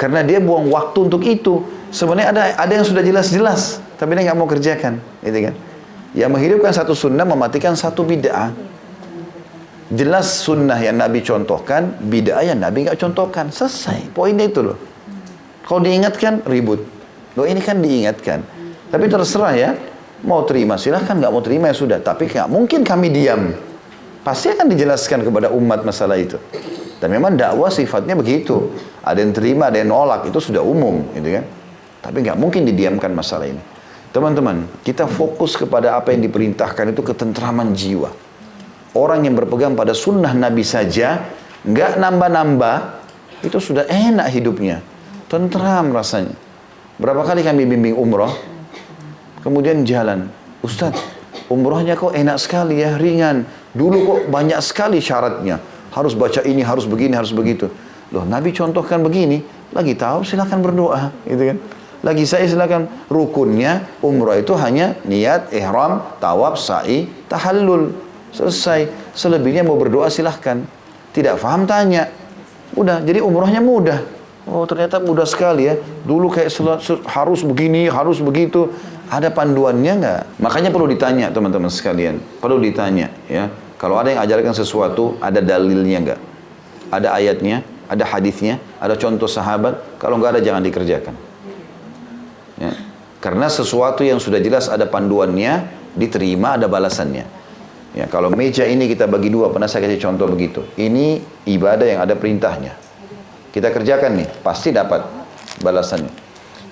Karena 0.00 0.24
dia 0.24 0.40
buang 0.40 0.72
waktu 0.72 1.12
untuk 1.12 1.20
itu. 1.28 1.60
Sebenarnya 1.92 2.32
ada 2.32 2.42
ada 2.56 2.72
yang 2.72 2.86
sudah 2.86 3.02
jelas-jelas, 3.04 3.82
tapi 4.00 4.16
dia 4.16 4.32
nggak 4.32 4.38
mau 4.40 4.48
kerjakan, 4.48 4.96
gitu 5.20 5.38
kan? 5.44 5.54
Yang 6.16 6.30
menghidupkan 6.32 6.72
satu 6.72 6.96
sunnah 6.96 7.28
mematikan 7.28 7.76
satu 7.76 8.00
bid'ah. 8.00 8.48
Jelas 9.92 10.40
sunnah 10.40 10.80
yang 10.80 10.96
Nabi 10.96 11.20
contohkan, 11.20 12.00
bid'ah 12.00 12.40
yang 12.40 12.64
Nabi 12.64 12.88
nggak 12.88 12.96
contohkan. 12.96 13.52
Selesai. 13.52 14.08
Poinnya 14.16 14.48
itu 14.48 14.64
loh. 14.64 14.80
Kalau 15.68 15.84
diingatkan, 15.84 16.40
ribut. 16.48 16.80
Loh 17.36 17.44
ini 17.44 17.60
kan 17.60 17.84
diingatkan. 17.84 18.40
Tapi 18.88 19.04
terserah 19.04 19.52
ya. 19.52 19.70
Mau 20.24 20.48
terima 20.48 20.80
silahkan, 20.80 21.20
nggak 21.20 21.32
mau 21.32 21.44
terima 21.44 21.68
ya 21.68 21.76
sudah. 21.76 21.98
Tapi 22.00 22.24
nggak 22.24 22.48
mungkin 22.48 22.80
kami 22.80 23.12
diam. 23.12 23.52
Pasti 24.24 24.48
akan 24.48 24.64
dijelaskan 24.64 25.28
kepada 25.28 25.52
umat 25.52 25.84
masalah 25.84 26.16
itu. 26.16 26.40
Dan 27.00 27.12
memang 27.12 27.36
dakwah 27.36 27.68
sifatnya 27.68 28.16
begitu. 28.16 28.72
Ada 29.04 29.20
yang 29.20 29.32
terima, 29.36 29.68
ada 29.68 29.76
yang 29.76 29.92
nolak. 29.92 30.24
Itu 30.24 30.40
sudah 30.40 30.64
umum, 30.64 31.04
gitu 31.12 31.36
kan. 31.36 31.44
Tapi 32.00 32.16
nggak 32.24 32.38
mungkin 32.40 32.64
didiamkan 32.64 33.12
masalah 33.12 33.44
ini. 33.44 33.79
Teman-teman, 34.10 34.66
kita 34.82 35.06
fokus 35.06 35.54
kepada 35.54 35.94
apa 35.94 36.10
yang 36.10 36.26
diperintahkan 36.26 36.90
itu 36.90 37.02
ketentraman 37.06 37.70
jiwa. 37.78 38.10
Orang 38.90 39.22
yang 39.22 39.38
berpegang 39.38 39.78
pada 39.78 39.94
sunnah 39.94 40.34
Nabi 40.34 40.66
saja, 40.66 41.30
nggak 41.62 41.94
nambah-nambah, 41.94 42.76
itu 43.46 43.58
sudah 43.62 43.86
enak 43.86 44.26
hidupnya. 44.34 44.82
Tentram 45.30 45.94
rasanya. 45.94 46.34
Berapa 46.98 47.22
kali 47.22 47.46
kami 47.46 47.70
bimbing 47.70 47.94
umroh, 47.94 48.34
kemudian 49.46 49.86
jalan. 49.86 50.26
Ustadz, 50.58 50.98
umrohnya 51.46 51.94
kok 51.94 52.10
enak 52.10 52.36
sekali 52.42 52.82
ya, 52.82 52.98
ringan. 52.98 53.46
Dulu 53.70 53.96
kok 54.02 54.20
banyak 54.26 54.58
sekali 54.58 54.98
syaratnya. 54.98 55.62
Harus 55.94 56.18
baca 56.18 56.42
ini, 56.42 56.66
harus 56.66 56.82
begini, 56.82 57.14
harus 57.14 57.30
begitu. 57.30 57.70
Loh, 58.10 58.26
Nabi 58.26 58.50
contohkan 58.50 59.06
begini, 59.06 59.38
lagi 59.70 59.94
tahu 59.94 60.26
silahkan 60.26 60.58
berdoa, 60.58 61.14
gitu 61.30 61.54
kan. 61.54 61.58
Lagi 62.00 62.24
saya 62.24 62.48
silakan 62.48 62.88
rukunnya 63.12 63.84
umroh 64.00 64.32
itu 64.32 64.56
hanya 64.56 64.96
niat, 65.04 65.52
ihram, 65.52 66.00
tawaf, 66.16 66.56
sa'i, 66.56 67.08
tahallul. 67.28 67.92
Selesai. 68.30 68.88
Selebihnya 69.12 69.66
mau 69.66 69.76
berdoa 69.76 70.06
silahkan. 70.08 70.62
Tidak 71.10 71.34
paham 71.36 71.66
tanya. 71.66 72.08
Udah, 72.78 73.02
jadi 73.02 73.20
umrohnya 73.20 73.58
mudah. 73.58 74.00
Oh 74.48 74.64
ternyata 74.64 75.02
mudah 75.02 75.26
sekali 75.28 75.68
ya. 75.68 75.74
Dulu 76.06 76.32
kayak 76.32 76.48
harus 77.10 77.40
begini, 77.44 77.90
harus 77.90 78.22
begitu. 78.22 78.72
Ada 79.10 79.28
panduannya 79.34 79.92
nggak? 79.98 80.20
Makanya 80.38 80.70
perlu 80.70 80.86
ditanya 80.86 81.28
teman-teman 81.34 81.68
sekalian. 81.68 82.22
Perlu 82.38 82.62
ditanya 82.62 83.10
ya. 83.26 83.50
Kalau 83.76 83.98
ada 83.98 84.14
yang 84.14 84.22
ajarkan 84.22 84.54
sesuatu, 84.54 85.18
ada 85.18 85.42
dalilnya 85.42 85.98
nggak? 86.00 86.20
Ada 86.94 87.08
ayatnya, 87.18 87.66
ada 87.90 88.04
hadisnya, 88.06 88.62
ada 88.78 88.94
contoh 88.94 89.26
sahabat. 89.26 89.98
Kalau 89.98 90.16
nggak 90.16 90.38
ada 90.38 90.40
jangan 90.40 90.62
dikerjakan. 90.62 91.29
Ya. 92.60 92.76
Karena 93.20 93.48
sesuatu 93.48 94.04
yang 94.04 94.20
sudah 94.20 94.40
jelas 94.40 94.68
ada 94.68 94.84
panduannya, 94.84 95.68
diterima 95.96 96.60
ada 96.60 96.68
balasannya. 96.68 97.24
Ya, 97.90 98.06
kalau 98.06 98.30
meja 98.30 98.62
ini 98.70 98.86
kita 98.86 99.10
bagi 99.10 99.34
dua, 99.34 99.50
pernah 99.50 99.66
saya 99.66 99.90
kasih 99.90 99.98
contoh 99.98 100.30
begitu. 100.30 100.62
Ini 100.78 101.18
ibadah 101.50 101.82
yang 101.82 102.00
ada 102.00 102.14
perintahnya. 102.14 102.78
Kita 103.50 103.74
kerjakan 103.74 104.14
nih, 104.14 104.28
pasti 104.46 104.70
dapat 104.70 105.02
balasannya. 105.58 106.14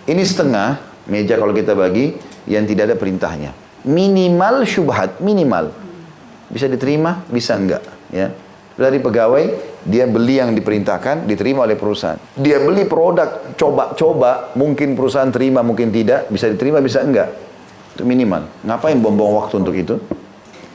Ini 0.07 0.23
setengah 0.23 0.79
meja 1.11 1.35
kalau 1.35 1.51
kita 1.51 1.75
bagi 1.75 2.15
yang 2.47 2.65
tidak 2.65 2.95
ada 2.95 2.97
perintahnya. 2.97 3.51
Minimal 3.83 4.63
syubhat, 4.63 5.19
minimal. 5.19 5.75
Bisa 6.49 6.71
diterima, 6.71 7.27
bisa 7.29 7.59
enggak, 7.59 7.83
ya. 8.15 8.31
Dari 8.79 9.03
pegawai, 9.03 9.45
dia 9.89 10.05
beli 10.05 10.37
yang 10.37 10.53
diperintahkan, 10.53 11.25
diterima 11.25 11.65
oleh 11.65 11.73
perusahaan. 11.73 12.21
Dia 12.37 12.61
beli 12.61 12.85
produk, 12.85 13.57
coba-coba, 13.57 14.53
mungkin 14.53 14.93
perusahaan 14.93 15.33
terima, 15.33 15.65
mungkin 15.65 15.89
tidak, 15.89 16.29
bisa 16.29 16.53
diterima, 16.53 16.85
bisa 16.85 17.01
enggak. 17.01 17.33
Itu 17.97 18.05
minimal. 18.05 18.45
Ngapain 18.69 19.01
buang-buang 19.01 19.35
waktu 19.41 19.55
untuk 19.65 19.73
itu? 19.73 19.97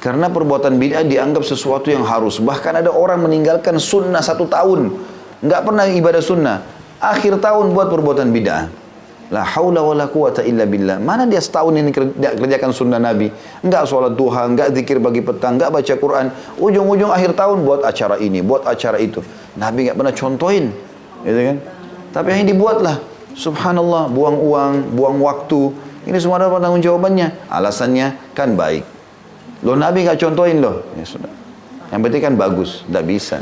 Karena 0.02 0.28
perbuatan 0.34 0.76
bid'ah 0.82 1.06
dianggap 1.06 1.46
sesuatu 1.46 1.88
yang 1.94 2.04
harus. 2.04 2.42
Bahkan 2.42 2.84
ada 2.84 2.92
orang 2.92 3.24
meninggalkan 3.24 3.80
sunnah 3.80 4.20
satu 4.20 4.50
tahun. 4.50 4.92
Nggak 5.46 5.62
pernah 5.62 5.86
ibadah 5.88 6.20
sunnah. 6.20 6.58
Akhir 7.00 7.38
tahun 7.40 7.72
buat 7.72 7.88
perbuatan 7.88 8.34
bid'ah. 8.34 8.83
La 9.32 9.46
haula 9.46 9.80
wa 9.80 9.96
la 9.96 10.12
quwata 10.12 10.44
illa 10.44 10.68
billah. 10.68 11.00
Mana 11.00 11.24
dia 11.24 11.40
setahun 11.40 11.74
ini 11.74 11.94
kerjakan 12.20 12.72
sunnah 12.76 13.00
Nabi? 13.00 13.32
Enggak 13.64 13.88
sholat 13.88 14.14
duha, 14.20 14.46
enggak 14.46 14.76
zikir 14.76 15.00
bagi 15.00 15.24
petang, 15.24 15.56
enggak 15.56 15.72
baca 15.72 15.94
Quran. 15.96 16.26
Ujung-ujung 16.60 17.10
akhir 17.10 17.34
tahun 17.34 17.64
buat 17.64 17.82
acara 17.88 18.20
ini, 18.20 18.44
buat 18.44 18.68
acara 18.68 19.00
itu. 19.00 19.24
Nabi 19.56 19.88
enggak 19.88 19.98
pernah 19.98 20.14
contohin. 20.14 20.66
Gitu 21.24 21.40
kan? 21.40 21.58
Tapi 22.14 22.28
yang 22.30 22.50
dibuatlah. 22.52 22.98
Subhanallah, 23.34 24.12
buang 24.14 24.38
uang, 24.38 24.74
buang 24.94 25.18
waktu. 25.24 25.74
Ini 26.04 26.18
semua 26.20 26.38
ada 26.38 26.52
tanggung 26.60 26.84
jawabannya. 26.84 27.50
Alasannya 27.50 28.36
kan 28.38 28.54
baik. 28.54 28.86
Loh 29.64 29.80
Nabi 29.80 30.04
nggak 30.04 30.20
contohin 30.20 30.60
loh. 30.60 30.84
Ya 31.00 31.08
sudah. 31.08 31.32
Yang 31.90 32.02
penting 32.10 32.22
kan 32.22 32.34
bagus, 32.36 32.84
tidak 32.86 33.06
bisa. 33.08 33.38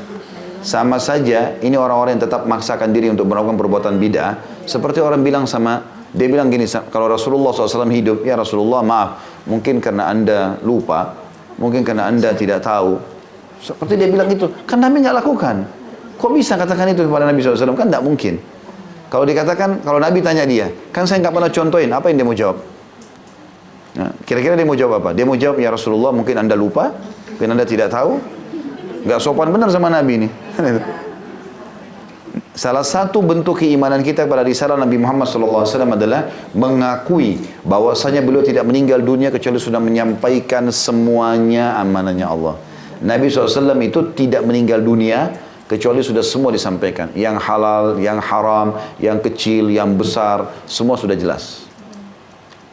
Sama 0.61 1.01
saja 1.01 1.57
ini 1.57 1.73
orang-orang 1.73 2.15
yang 2.15 2.23
tetap 2.29 2.45
maksakan 2.45 2.93
diri 2.93 3.09
untuk 3.09 3.25
melakukan 3.25 3.57
perbuatan 3.57 3.97
bid'ah. 3.97 4.37
Seperti 4.65 5.01
orang 5.01 5.21
bilang 5.25 5.45
sama, 5.49 5.81
dia 6.11 6.27
bilang 6.27 6.51
gini, 6.51 6.67
kalau 6.91 7.07
Rasulullah 7.07 7.55
SAW 7.55 7.87
hidup, 7.89 8.27
ya 8.27 8.35
Rasulullah 8.35 8.83
maaf, 8.83 9.09
mungkin 9.47 9.79
karena 9.79 10.11
anda 10.11 10.59
lupa, 10.61 11.15
mungkin 11.55 11.81
karena 11.87 12.11
anda 12.11 12.35
tidak 12.35 12.61
tahu. 12.61 12.99
Seperti 13.61 13.95
dia 13.95 14.09
bilang 14.09 14.27
itu, 14.27 14.49
kan 14.67 14.81
Nabi 14.81 15.01
nggak 15.05 15.17
lakukan. 15.23 15.63
Kok 16.17 16.31
bisa 16.35 16.57
katakan 16.57 16.93
itu 16.93 17.05
kepada 17.05 17.25
Nabi 17.25 17.41
SAW? 17.41 17.73
Kan 17.73 17.89
tidak 17.89 18.05
mungkin. 18.05 18.37
Kalau 19.11 19.25
dikatakan, 19.25 19.83
kalau 19.83 19.99
Nabi 19.99 20.21
tanya 20.23 20.45
dia, 20.45 20.69
kan 20.93 21.03
saya 21.09 21.19
nggak 21.25 21.33
pernah 21.33 21.51
contohin, 21.51 21.89
apa 21.91 22.05
yang 22.13 22.17
dia 22.21 22.27
mau 22.27 22.37
jawab? 22.37 22.57
Nah, 23.91 24.09
kira-kira 24.23 24.55
dia 24.55 24.63
mau 24.63 24.77
jawab 24.77 25.03
apa? 25.03 25.09
Dia 25.11 25.25
mau 25.27 25.35
jawab, 25.35 25.59
ya 25.59 25.69
Rasulullah 25.73 26.15
mungkin 26.15 26.39
anda 26.39 26.55
lupa, 26.55 26.95
mungkin 27.35 27.49
anda 27.57 27.67
tidak 27.67 27.91
tahu. 27.91 28.19
Gak 29.01 29.17
sopan 29.17 29.49
benar 29.49 29.67
sama 29.73 29.89
Nabi 29.89 30.25
ini. 30.25 30.29
Salah 32.51 32.83
satu 32.83 33.23
bentuk 33.23 33.63
keimanan 33.63 34.03
kita 34.03 34.27
kepada 34.27 34.43
risalah 34.43 34.75
Nabi 34.75 34.99
Muhammad 34.99 35.23
SAW 35.23 35.63
adalah 35.63 36.51
mengakui 36.51 37.39
bahwasanya 37.63 38.19
beliau 38.19 38.43
tidak 38.43 38.67
meninggal 38.67 38.99
dunia 38.99 39.31
kecuali 39.31 39.55
sudah 39.55 39.79
menyampaikan 39.79 40.67
semuanya 40.67 41.79
amanahnya 41.79 42.27
Allah. 42.27 42.59
Nabi 42.99 43.31
SAW 43.31 43.79
itu 43.79 44.11
tidak 44.11 44.43
meninggal 44.43 44.83
dunia 44.83 45.31
kecuali 45.63 46.03
sudah 46.03 46.19
semua 46.19 46.51
disampaikan. 46.51 47.15
Yang 47.15 47.39
halal, 47.39 47.95
yang 48.03 48.19
haram, 48.19 48.75
yang 48.99 49.23
kecil, 49.23 49.71
yang 49.71 49.95
besar, 49.95 50.51
semua 50.67 50.99
sudah 50.99 51.15
jelas. 51.15 51.71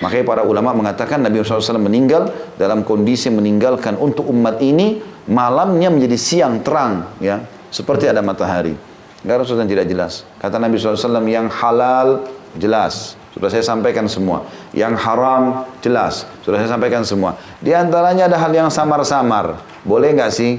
Makanya 0.03 0.27
para 0.27 0.43
ulama 0.43 0.75
mengatakan 0.75 1.23
Nabi 1.23 1.39
SAW 1.47 1.79
meninggal 1.79 2.35
dalam 2.59 2.83
kondisi 2.83 3.31
meninggalkan 3.31 3.95
untuk 3.95 4.27
umat 4.27 4.59
ini 4.59 4.99
malamnya 5.31 5.87
menjadi 5.87 6.19
siang 6.19 6.67
terang 6.67 7.15
ya 7.23 7.47
seperti 7.71 8.11
ada 8.11 8.23
matahari. 8.27 8.98
Enggak 9.23 9.35
ada 9.35 9.43
sesuatu 9.45 9.63
yang 9.67 9.73
tidak 9.73 9.87
jelas. 9.91 10.13
Kata 10.39 10.57
Nabi 10.63 10.79
SAW 10.79 11.27
yang 11.27 11.51
halal 11.51 12.27
jelas. 12.55 13.19
Sudah 13.35 13.51
saya 13.51 13.63
sampaikan 13.67 14.07
semua. 14.07 14.47
Yang 14.75 14.95
haram 15.03 15.67
jelas. 15.83 16.27
Sudah 16.43 16.63
saya 16.63 16.71
sampaikan 16.71 17.03
semua. 17.03 17.39
Di 17.59 17.75
antaranya 17.75 18.31
ada 18.31 18.39
hal 18.39 18.53
yang 18.55 18.71
samar-samar. 18.71 19.59
Boleh 19.83 20.15
nggak 20.15 20.33
sih? 20.33 20.59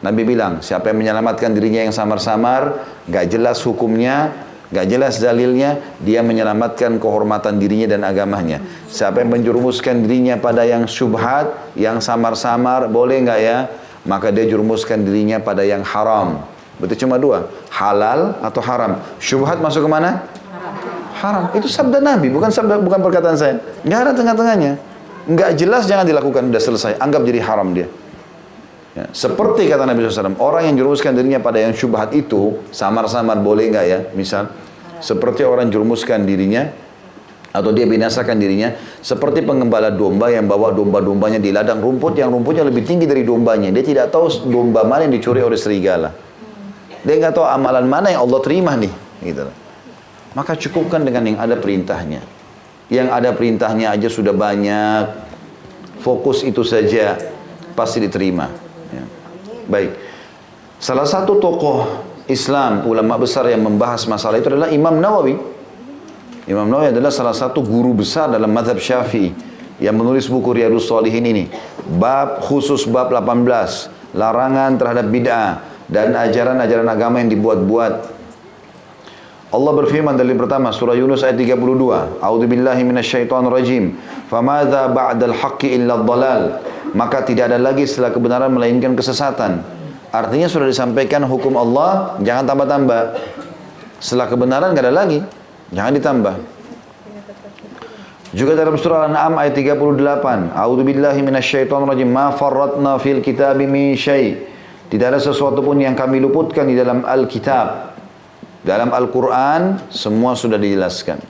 Nabi 0.00 0.24
bilang, 0.24 0.64
siapa 0.64 0.90
yang 0.90 1.04
menyelamatkan 1.04 1.52
dirinya 1.52 1.84
yang 1.84 1.92
samar-samar, 1.92 2.88
nggak 3.04 3.26
jelas 3.28 3.60
hukumnya, 3.60 4.32
Gak 4.70 4.86
jelas 4.86 5.18
dalilnya, 5.18 5.82
dia 5.98 6.22
menyelamatkan 6.22 7.02
kehormatan 7.02 7.58
dirinya 7.58 7.90
dan 7.90 8.06
agamanya. 8.06 8.62
Siapa 8.86 9.18
yang 9.18 9.34
menjurumuskan 9.34 10.06
dirinya 10.06 10.38
pada 10.38 10.62
yang 10.62 10.86
syubhat, 10.86 11.74
yang 11.74 11.98
samar-samar, 11.98 12.86
boleh 12.86 13.18
nggak 13.26 13.40
ya? 13.42 13.66
Maka 14.06 14.30
dia 14.30 14.46
jurumuskan 14.46 15.02
dirinya 15.02 15.42
pada 15.42 15.66
yang 15.66 15.82
haram. 15.82 16.46
Betul 16.80 16.96
cuma 17.06 17.20
dua, 17.20 17.52
halal 17.68 18.40
atau 18.40 18.64
haram. 18.64 19.04
Syubhat 19.20 19.60
masuk 19.60 19.84
ke 19.84 19.90
mana? 19.92 20.24
Haram. 21.20 21.52
Itu 21.52 21.68
sabda 21.68 22.00
Nabi, 22.00 22.32
bukan 22.32 22.48
sabda 22.48 22.80
bukan 22.80 23.04
perkataan 23.04 23.36
saya. 23.36 23.60
Nggak 23.84 24.00
ada 24.00 24.12
tengah-tengahnya. 24.16 24.72
Nggak 25.28 25.50
jelas 25.60 25.84
jangan 25.84 26.08
dilakukan, 26.08 26.48
udah 26.48 26.62
selesai. 26.64 26.96
Anggap 26.96 27.28
jadi 27.28 27.44
haram 27.44 27.76
dia. 27.76 27.86
Ya, 28.96 29.06
seperti 29.14 29.70
kata 29.70 29.86
Nabi 29.86 30.02
SAW, 30.02 30.34
orang 30.40 30.66
yang 30.66 30.82
jerumuskan 30.82 31.14
dirinya 31.14 31.38
pada 31.38 31.62
yang 31.62 31.76
syubhat 31.76 32.10
itu, 32.16 32.58
samar-samar 32.74 33.38
boleh 33.38 33.70
nggak 33.70 33.86
ya? 33.86 33.98
Misal, 34.16 34.50
seperti 34.98 35.46
orang 35.46 35.70
jerumuskan 35.70 36.26
dirinya, 36.26 36.66
atau 37.50 37.70
dia 37.70 37.86
binasakan 37.86 38.38
dirinya, 38.38 38.74
seperti 38.98 39.42
pengembala 39.42 39.94
domba 39.94 40.30
yang 40.30 40.46
bawa 40.46 40.74
domba-dombanya 40.74 41.38
di 41.38 41.50
ladang 41.54 41.82
rumput 41.82 42.18
yang 42.18 42.34
rumputnya 42.34 42.66
lebih 42.66 42.82
tinggi 42.82 43.06
dari 43.06 43.22
dombanya. 43.22 43.70
Dia 43.74 43.84
tidak 43.84 44.06
tahu 44.10 44.50
domba 44.50 44.82
mana 44.86 45.06
yang 45.06 45.14
dicuri 45.14 45.42
oleh 45.42 45.58
serigala. 45.58 46.29
Dia 47.00 47.14
nggak 47.16 47.32
tahu 47.36 47.46
amalan 47.46 47.86
mana 47.88 48.12
yang 48.12 48.24
Allah 48.28 48.40
terima 48.44 48.76
nih. 48.76 48.92
Gitu. 49.24 49.44
Maka 50.36 50.54
cukupkan 50.54 51.02
dengan 51.02 51.26
yang 51.26 51.38
ada 51.40 51.56
perintahnya. 51.56 52.22
Yang 52.90 53.08
ada 53.10 53.30
perintahnya 53.34 53.86
aja 53.94 54.08
sudah 54.10 54.34
banyak. 54.34 55.04
Fokus 56.00 56.44
itu 56.44 56.64
saja 56.64 57.16
pasti 57.76 58.00
diterima. 58.00 58.48
Baik. 59.70 59.94
Salah 60.82 61.06
satu 61.06 61.38
tokoh 61.38 62.02
Islam, 62.26 62.88
ulama 62.90 63.20
besar 63.22 63.46
yang 63.46 63.62
membahas 63.62 64.02
masalah 64.10 64.42
itu 64.42 64.50
adalah 64.50 64.70
Imam 64.74 64.98
Nawawi. 64.98 65.38
Imam 66.50 66.66
Nawawi 66.66 66.90
adalah 66.90 67.14
salah 67.14 67.36
satu 67.36 67.62
guru 67.62 67.94
besar 67.94 68.26
dalam 68.26 68.50
madhab 68.50 68.82
syafi'i 68.82 69.30
yang 69.78 69.94
menulis 69.94 70.26
buku 70.26 70.50
Riyadus 70.50 70.90
Salihin 70.90 71.22
ini. 71.22 71.44
Bab 71.86 72.42
khusus 72.42 72.82
bab 72.90 73.14
18, 73.14 74.16
larangan 74.18 74.74
terhadap 74.74 75.06
bid'ah 75.06 75.69
dan 75.90 76.14
ajaran-ajaran 76.14 76.86
agama 76.86 77.18
yang 77.18 77.28
dibuat-buat. 77.34 78.22
Allah 79.50 79.72
berfirman 79.74 80.14
dari 80.14 80.30
pertama 80.38 80.70
surah 80.70 80.94
Yunus 80.94 81.26
ayat 81.26 81.34
32. 81.34 82.22
A'udzu 82.22 82.46
billahi 82.46 82.86
minasyaitonir 82.86 83.50
rajim. 83.50 83.98
Famadza 84.30 84.86
ba'dal 84.94 85.34
haqqi 85.34 85.74
illa 85.74 85.98
dhalal 85.98 86.62
maka 86.94 87.22
tidak 87.22 87.50
ada 87.50 87.58
lagi 87.58 87.86
setelah 87.86 88.14
kebenaran 88.14 88.50
melainkan 88.50 88.94
kesesatan. 88.94 89.62
Artinya 90.10 90.50
sudah 90.50 90.66
disampaikan 90.66 91.22
hukum 91.22 91.54
Allah, 91.54 92.18
jangan 92.22 92.46
tambah-tambah. 92.46 93.02
Setelah 94.02 94.26
kebenaran 94.26 94.74
nggak 94.74 94.86
ada 94.86 94.94
lagi, 94.94 95.18
jangan 95.70 95.92
ditambah. 95.94 96.34
Juga 98.30 98.54
dalam 98.54 98.78
surah 98.78 99.10
Al-An'am 99.10 99.34
ayat 99.38 99.54
38, 99.58 100.54
A'udzu 100.54 100.82
billahi 100.86 101.20
minasyaitonir 101.22 101.90
rajim, 101.94 102.10
ma 102.10 102.30
farratna 102.34 102.98
fil 103.02 103.22
kitabi 103.22 103.66
min 103.66 103.94
syai'. 103.94 104.49
Tidak 104.90 105.06
ada 105.06 105.22
sesuatu 105.22 105.62
pun 105.62 105.78
yang 105.78 105.94
kami 105.94 106.18
luputkan 106.18 106.66
di 106.66 106.74
dalam 106.74 107.06
Al-Kitab. 107.06 107.94
Dalam 108.60 108.90
Al-Quran, 108.90 109.88
semua 109.88 110.34
sudah 110.34 110.58
dijelaskan. 110.58 111.22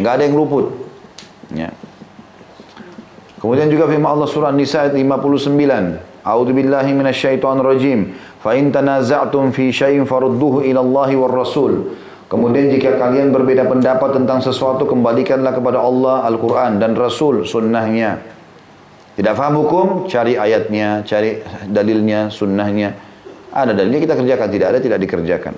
Nggak 0.00 0.12
ada 0.14 0.22
yang 0.24 0.36
luput. 0.38 0.72
Ya. 1.52 1.74
Kemudian 3.42 3.68
juga 3.68 3.84
firman 3.90 4.16
Allah 4.16 4.30
surah 4.30 4.54
Nisa 4.54 4.88
ayat 4.88 4.96
59. 4.96 6.24
A'udzu 6.24 6.52
billahi 6.56 6.90
minasyaitonir 6.96 7.66
rajim. 7.66 8.16
Fa 8.40 8.56
in 8.56 8.72
tanaza'tum 8.72 9.52
fi 9.52 9.68
syai'in 9.68 10.08
farudduhu 10.08 10.64
ila 10.64 10.80
Allah 10.80 11.10
war 11.20 11.34
Rasul. 11.34 11.92
Kemudian 12.32 12.72
jika 12.72 12.96
kalian 12.96 13.36
berbeda 13.36 13.68
pendapat 13.68 14.16
tentang 14.16 14.40
sesuatu 14.40 14.88
kembalikanlah 14.88 15.52
kepada 15.52 15.84
Allah 15.84 16.24
Al-Qur'an 16.24 16.80
dan 16.80 16.96
Rasul 16.96 17.44
sunnahnya. 17.44 18.33
Tidak 19.14 19.34
faham 19.38 19.62
hukum, 19.62 19.86
cari 20.10 20.34
ayatnya, 20.34 21.06
cari 21.06 21.38
dalilnya, 21.70 22.34
sunnahnya. 22.34 22.98
Ada 23.54 23.70
dalilnya 23.70 24.02
kita 24.02 24.14
kerjakan, 24.18 24.48
tidak 24.50 24.68
ada 24.74 24.78
tidak 24.82 24.98
dikerjakan. 24.98 25.54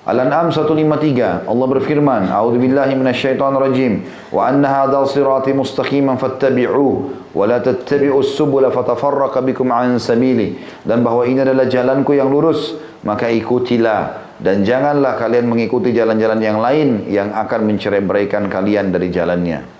Al-An'am 0.00 0.48
153 0.48 1.44
Allah 1.44 1.66
berfirman 1.70 2.32
A'udzu 2.32 2.56
billahi 2.56 2.96
minasyaitonir 2.96 3.60
rajim 3.60 3.92
wa 4.32 4.48
anna 4.48 4.82
hadzal 4.82 5.04
sirati 5.04 5.52
mustaqiman 5.52 6.16
fattabi'uhu 6.16 7.30
wa 7.36 7.44
la 7.44 7.60
tattabi'us 7.60 8.32
subula 8.32 8.72
fatafarraqa 8.72 9.44
bikum 9.44 9.68
an 9.68 10.00
sabili 10.00 10.56
dan 10.88 11.04
bahwa 11.04 11.28
ini 11.28 11.44
adalah 11.44 11.68
jalanku 11.68 12.16
yang 12.16 12.32
lurus 12.32 12.80
maka 13.04 13.28
ikutilah 13.28 14.34
dan 14.40 14.64
janganlah 14.64 15.20
kalian 15.20 15.46
mengikuti 15.46 15.92
jalan-jalan 15.92 16.40
yang 16.40 16.58
lain 16.64 16.88
yang 17.06 17.30
akan 17.36 17.68
mencerai-beraikan 17.68 18.48
kalian 18.48 18.90
dari 18.90 19.12
jalannya 19.12 19.79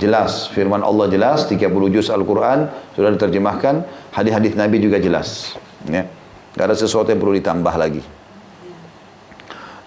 jelas 0.00 0.48
firman 0.52 0.80
Allah 0.80 1.08
jelas 1.12 1.44
30 1.48 1.68
juz 1.92 2.08
Al-Qur'an 2.08 2.72
sudah 2.96 3.12
diterjemahkan 3.12 3.84
hadis-hadis 4.14 4.56
Nabi 4.56 4.80
juga 4.80 4.96
jelas. 4.96 5.56
Ya. 5.88 6.08
Gak 6.56 6.68
ada 6.68 6.76
sesuatu 6.76 7.08
yang 7.08 7.20
perlu 7.20 7.36
ditambah 7.36 7.74
lagi. 7.76 8.04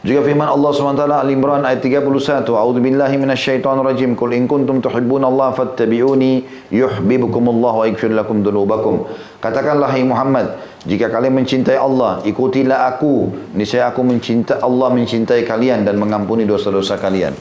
Juga 0.05 0.21
firman 0.21 0.45
Allah 0.45 0.69
SWT 0.69 1.01
Al-Imran 1.01 1.65
ayat 1.65 1.81
31 1.81 2.45
A'udhu 2.45 2.77
billahi 2.77 3.17
minasyaitan 3.17 3.81
rajim 3.81 4.13
Kul 4.13 4.37
in 4.37 4.45
kuntum 4.45 4.77
tuhibbun 4.77 5.25
Allah 5.25 5.49
fattabi'uni 5.57 6.45
Yuhbibukumullah 6.69 7.73
wa 7.81 7.85
ikfir 7.89 8.13
lakum 8.13 8.45
dunubakum. 8.45 9.09
Katakanlah 9.41 9.89
hai 9.89 10.05
Muhammad 10.05 10.61
Jika 10.85 11.09
kalian 11.09 11.41
mencintai 11.41 11.81
Allah 11.81 12.21
Ikutilah 12.21 12.85
aku. 12.93 13.33
Niscaya 13.57 13.89
aku 13.89 14.05
mencintai 14.05 14.61
Allah 14.61 14.93
mencintai 14.93 15.41
kalian 15.41 15.81
Dan 15.81 15.97
mengampuni 15.97 16.45
dosa-dosa 16.45 17.01
kalian 17.01 17.33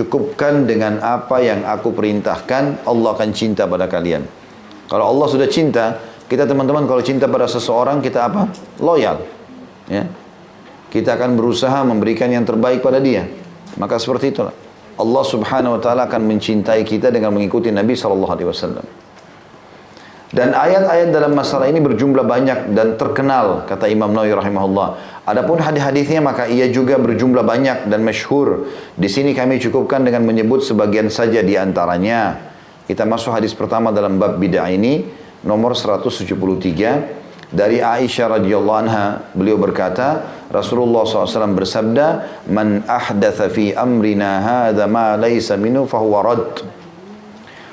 Cukupkan 0.00 0.64
dengan 0.64 0.96
apa 1.04 1.44
yang 1.44 1.60
aku 1.60 1.92
perintahkan 1.92 2.88
Allah 2.88 3.10
akan 3.12 3.36
cinta 3.36 3.68
pada 3.68 3.84
kalian 3.84 4.24
Kalau 4.88 5.12
Allah 5.12 5.28
sudah 5.28 5.44
cinta, 5.44 6.00
kita 6.24 6.48
teman-teman 6.48 6.88
kalau 6.88 7.04
cinta 7.04 7.28
pada 7.28 7.44
seseorang 7.44 8.00
kita 8.00 8.32
apa? 8.32 8.48
Loyal. 8.80 9.20
Ya. 9.92 10.08
Kita 10.88 11.20
akan 11.20 11.36
berusaha 11.36 11.84
memberikan 11.84 12.32
yang 12.32 12.48
terbaik 12.48 12.80
pada 12.80 12.96
dia. 12.96 13.28
Maka 13.76 14.00
seperti 14.00 14.32
itulah. 14.32 14.56
Allah 14.96 15.24
Subhanahu 15.28 15.76
wa 15.76 15.80
taala 15.84 16.08
akan 16.08 16.24
mencintai 16.32 16.80
kita 16.88 17.12
dengan 17.12 17.36
mengikuti 17.36 17.68
Nabi 17.68 17.92
sallallahu 17.92 18.32
alaihi 18.32 18.48
wasallam. 18.48 18.86
Dan 20.30 20.54
ayat-ayat 20.54 21.10
dalam 21.10 21.34
masalah 21.34 21.66
ini 21.66 21.82
berjumlah 21.82 22.22
banyak 22.22 22.70
dan 22.70 22.94
terkenal 22.94 23.66
kata 23.66 23.90
Imam 23.90 24.14
Nawawi 24.14 24.30
rahimahullah. 24.30 24.88
Adapun 25.26 25.58
hadis-hadisnya 25.58 26.22
maka 26.22 26.46
ia 26.46 26.70
juga 26.70 27.02
berjumlah 27.02 27.42
banyak 27.42 27.90
dan 27.90 28.06
masyhur. 28.06 28.70
Di 28.94 29.10
sini 29.10 29.34
kami 29.34 29.58
cukupkan 29.58 30.06
dengan 30.06 30.22
menyebut 30.22 30.62
sebagian 30.62 31.10
saja 31.10 31.42
di 31.42 31.58
antaranya. 31.58 32.46
Kita 32.86 33.02
masuk 33.10 33.34
hadis 33.34 33.58
pertama 33.58 33.90
dalam 33.90 34.22
bab 34.22 34.38
bid'ah 34.38 34.70
ini 34.70 35.02
nomor 35.42 35.74
173 35.74 37.50
dari 37.50 37.82
Aisyah 37.82 38.38
radhiyallahu 38.38 38.78
anha 38.86 39.34
beliau 39.34 39.58
berkata 39.58 40.22
Rasulullah 40.54 41.02
SAW 41.02 41.58
bersabda 41.58 42.06
man 42.46 42.86
ahdatha 42.86 43.50
fi 43.50 43.74
amrina 43.74 44.38
hadha 44.38 44.86
ma 44.86 45.18
laysa 45.18 45.58
minhu 45.58 45.90
fahuwa 45.90 46.22
rad 46.22 46.62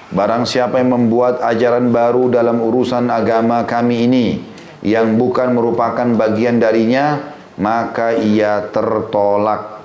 Barang 0.07 0.47
siapa 0.47 0.79
yang 0.79 0.95
membuat 0.95 1.43
ajaran 1.43 1.91
baru 1.91 2.31
dalam 2.31 2.63
urusan 2.63 3.11
agama 3.11 3.67
kami 3.67 4.07
ini 4.07 4.39
yang 4.79 5.19
bukan 5.19 5.51
merupakan 5.51 6.07
bagian 6.15 6.63
darinya, 6.63 7.35
maka 7.59 8.15
ia 8.15 8.71
tertolak. 8.71 9.83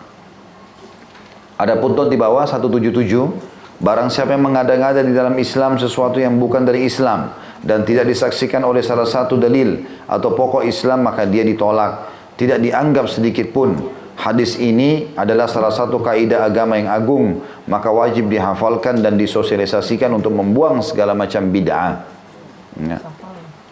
Ada 1.59 1.75
pun 1.79 1.95
di 2.07 2.15
bawah 2.15 2.47
177, 2.47 3.83
barang 3.83 4.09
siapa 4.15 4.39
yang 4.39 4.47
mengada-ngada 4.47 5.03
di 5.03 5.11
dalam 5.11 5.35
Islam 5.43 5.75
sesuatu 5.75 6.23
yang 6.23 6.39
bukan 6.39 6.63
dari 6.63 6.87
Islam 6.87 7.35
dan 7.63 7.83
tidak 7.83 8.07
disaksikan 8.07 8.63
oleh 8.63 8.83
salah 8.83 9.07
satu 9.07 9.35
dalil 9.35 9.83
atau 10.07 10.35
pokok 10.39 10.63
Islam 10.63 11.03
maka 11.03 11.27
dia 11.27 11.43
ditolak, 11.43 12.11
tidak 12.39 12.63
dianggap 12.63 13.11
sedikit 13.11 13.51
pun 13.51 14.02
Hadis 14.23 14.55
ini 14.55 15.11
adalah 15.19 15.51
salah 15.51 15.75
satu 15.75 15.99
kaidah 15.99 16.47
agama 16.47 16.79
yang 16.79 16.87
agung, 16.87 17.43
maka 17.67 17.91
wajib 17.91 18.31
dihafalkan 18.31 19.03
dan 19.03 19.19
disosialisasikan 19.19 20.15
untuk 20.15 20.31
membuang 20.31 20.79
segala 20.79 21.11
macam 21.11 21.51
bid'ah. 21.51 22.07
Ya. 22.79 23.03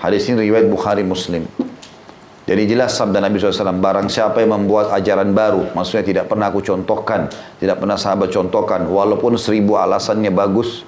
Hadis 0.03 0.27
ini 0.27 0.51
riwayat 0.51 0.67
Bukhari 0.67 1.07
Muslim. 1.07 1.47
Jadi 2.51 2.67
jelas 2.67 2.99
sabda 2.99 3.23
Nabi 3.23 3.39
SAW, 3.39 3.79
barang 3.79 4.11
siapa 4.11 4.43
yang 4.43 4.59
membuat 4.59 4.91
ajaran 4.91 5.31
baru, 5.31 5.71
maksudnya 5.71 6.03
tidak 6.03 6.27
pernah 6.27 6.51
aku 6.51 6.67
contohkan, 6.67 7.31
tidak 7.63 7.79
pernah 7.79 7.95
sahabat 7.95 8.35
contohkan, 8.35 8.91
walaupun 8.91 9.39
seribu 9.39 9.79
alasannya 9.79 10.35
bagus, 10.35 10.83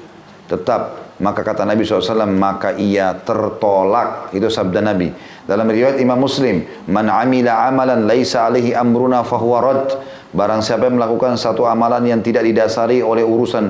tetap 0.51 1.03
maka 1.23 1.47
kata 1.47 1.63
Nabi 1.63 1.87
SAW, 1.87 2.27
maka 2.35 2.75
ia 2.75 3.15
tertolak. 3.15 4.35
Itu 4.35 4.51
sabda 4.51 4.83
Nabi. 4.83 5.15
Dalam 5.43 5.67
riwayat 5.67 5.99
Imam 5.99 6.23
Muslim, 6.23 6.63
man 6.87 7.11
amila 7.11 7.67
amalan 7.67 8.07
laisa 8.07 8.47
alaihi 8.47 8.75
amruna 8.79 9.27
fahuwa 9.27 9.59
rad. 9.59 9.87
Barang 10.33 10.63
siapa 10.65 10.89
yang 10.89 10.97
melakukan 10.97 11.37
satu 11.37 11.67
amalan 11.67 12.07
yang 12.09 12.21
tidak 12.25 12.47
didasari 12.47 13.05
oleh 13.05 13.27
urusan 13.27 13.69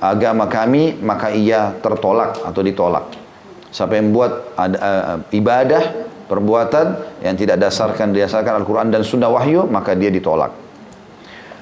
agama 0.00 0.48
kami, 0.48 0.96
maka 0.98 1.30
ia 1.30 1.76
tertolak 1.78 2.40
atau 2.40 2.64
ditolak. 2.64 3.14
Siapa 3.70 3.94
yang 3.94 4.10
buat 4.10 4.56
uh, 4.58 5.22
ibadah, 5.30 6.08
perbuatan 6.26 6.86
yang 7.22 7.36
tidak 7.38 7.62
dasarkan 7.62 8.10
didasarkan 8.10 8.58
Al-Quran 8.64 8.90
dan 8.90 9.06
Sunnah 9.06 9.30
Wahyu, 9.30 9.70
maka 9.70 9.94
dia 9.94 10.10
ditolak. 10.10 10.50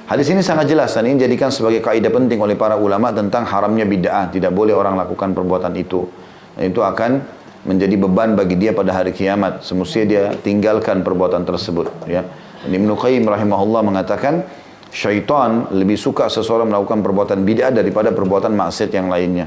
Hadis 0.09 0.33
ini 0.33 0.41
sangat 0.41 0.73
jelas 0.73 0.97
dan 0.97 1.05
ini 1.05 1.21
dijadikan 1.21 1.53
sebagai 1.53 1.85
kaidah 1.85 2.09
penting 2.09 2.41
oleh 2.41 2.57
para 2.57 2.81
ulama 2.81 3.13
tentang 3.13 3.45
haramnya 3.45 3.85
bid'ah. 3.85 4.33
Tidak 4.33 4.49
boleh 4.49 4.73
orang 4.73 4.97
lakukan 4.97 5.37
perbuatan 5.37 5.77
itu. 5.77 6.09
Itu 6.57 6.81
akan 6.81 7.38
menjadi 7.67 7.95
beban 7.99 8.39
bagi 8.39 8.55
dia 8.55 8.71
pada 8.71 8.95
hari 8.95 9.11
kiamat. 9.11 9.67
Semestinya 9.67 10.07
dia 10.07 10.25
tinggalkan 10.39 11.03
perbuatan 11.03 11.43
tersebut. 11.43 11.91
Ya. 12.07 12.23
Ibnu 12.67 12.95
Qayyim 12.99 13.25
rahimahullah 13.27 13.83
mengatakan, 13.87 14.43
syaitan 14.91 15.71
lebih 15.71 15.99
suka 15.99 16.27
seseorang 16.31 16.71
melakukan 16.71 17.03
perbuatan 17.03 17.43
bid'ah 17.43 17.71
daripada 17.71 18.11
perbuatan 18.11 18.55
maksiat 18.55 18.91
yang 18.95 19.11
lainnya. 19.11 19.47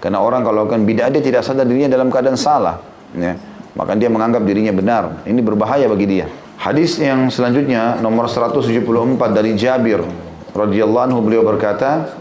Karena 0.00 0.20
orang 0.24 0.44
kalau 0.44 0.64
melakukan 0.64 0.84
bid'ah 0.88 1.08
dia 1.12 1.22
tidak 1.24 1.42
sadar 1.44 1.68
dirinya 1.68 1.92
dalam 1.92 2.08
keadaan 2.08 2.36
salah. 2.36 2.80
Ya. 3.12 3.36
Maka 3.76 3.94
dia 3.96 4.08
menganggap 4.12 4.42
dirinya 4.44 4.72
benar. 4.74 5.24
Ini 5.24 5.40
berbahaya 5.40 5.86
bagi 5.88 6.06
dia. 6.08 6.26
Hadis 6.60 7.00
yang 7.00 7.32
selanjutnya 7.32 7.96
nomor 8.04 8.28
174 8.28 8.84
dari 9.32 9.56
Jabir 9.56 10.04
radhiyallahu 10.52 11.04
anhu 11.08 11.24
beliau 11.24 11.40
berkata, 11.40 12.12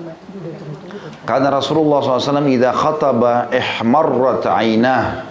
karena 1.28 1.54
Rasulullah 1.54 2.02
SAW 2.02 2.48
idza 2.50 2.72
khataba 2.72 3.52
ihmarrat 3.52 4.48
aynah 4.50 5.29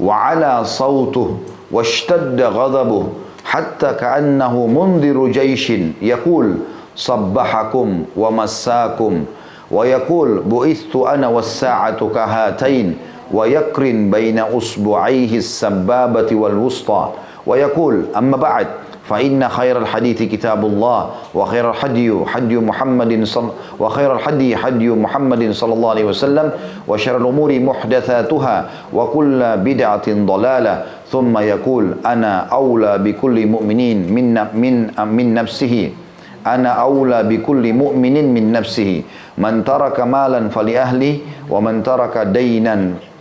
وعلى 0.00 0.60
صوته 0.64 1.38
واشتد 1.72 2.40
غضبه 2.42 3.06
حتى 3.44 3.92
كأنه 4.00 4.66
منذر 4.66 5.26
جيش 5.28 5.72
يقول 6.02 6.54
صبحكم 6.96 8.04
ومساكم 8.16 9.24
ويقول 9.70 10.42
بعثت 10.46 10.96
أنا 10.96 11.28
والساعة 11.28 12.08
كهاتين 12.14 12.96
ويقرن 13.32 14.10
بين 14.10 14.38
أصبعيه 14.38 15.36
السبابة 15.36 16.36
والوسطى 16.36 17.10
ويقول 17.46 18.04
أما 18.16 18.36
بعد 18.36 18.66
فإن 19.08 19.48
خير 19.48 19.78
الحديث 19.78 20.22
كتاب 20.22 20.60
الله 20.64 21.00
وخير 21.34 21.70
الحدي 21.70 22.12
حدي 22.26 22.56
محمد 22.60 23.24
صل 23.24 23.48
وخير 23.80 24.10
الحدي 24.16 24.56
حدي 24.56 24.88
محمد 24.90 25.42
صلى 25.52 25.72
الله 25.74 25.90
عليه 25.90 26.04
وسلم 26.04 26.46
وشر 26.88 27.16
الأمور 27.16 27.50
محدثاتها 27.60 28.56
وكل 28.92 29.40
بدعة 29.56 30.06
ضلالة 30.08 30.74
ثم 31.08 31.38
يقول 31.38 31.84
أنا 32.06 32.52
أولى 32.52 32.98
بكل 32.98 33.46
مؤمنين 33.46 34.12
من 34.12 34.26
من 34.52 34.74
من 35.08 35.26
نفسه. 35.34 35.90
أنا 36.46 36.68
أولى 36.68 37.22
بكل 37.22 37.64
مؤمن 37.72 38.16
من 38.34 38.52
نفسه. 38.52 39.02
من 39.38 39.64
ترك 39.64 40.00
مالا 40.00 40.48
فلأهله 40.48 41.18
ومن 41.50 41.82
ترك 41.82 42.18
دينا 42.18 42.76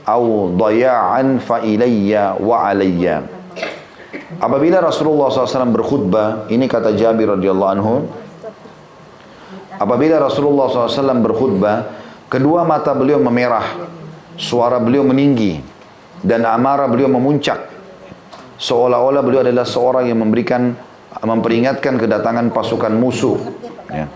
أو 0.08 0.48
ضياعا 0.56 1.40
فإلي 1.48 2.36
وعلي. 2.44 3.37
Apabila 4.40 4.80
Rasulullah 4.80 5.28
SAW 5.28 5.72
berkhutbah, 5.72 6.48
ini 6.48 6.68
kata 6.68 6.96
Jabir 6.96 7.36
radhiyallahu 7.36 7.72
anhu, 7.76 7.94
apabila 9.76 10.20
Rasulullah 10.24 10.72
SAW 10.72 11.20
berkhutbah, 11.20 11.92
kedua 12.32 12.64
mata 12.64 12.96
beliau 12.96 13.20
memerah, 13.20 13.88
suara 14.40 14.80
beliau 14.80 15.04
meninggi, 15.04 15.60
dan 16.24 16.48
amarah 16.48 16.88
beliau 16.88 17.12
memuncak. 17.12 17.68
Seolah-olah 18.58 19.22
beliau 19.22 19.44
adalah 19.44 19.68
seorang 19.68 20.10
yang 20.10 20.24
memberikan, 20.24 20.74
memperingatkan 21.22 22.00
kedatangan 22.00 22.50
pasukan 22.56 22.94
musuh. 22.96 23.38
Ya. 23.92 24.08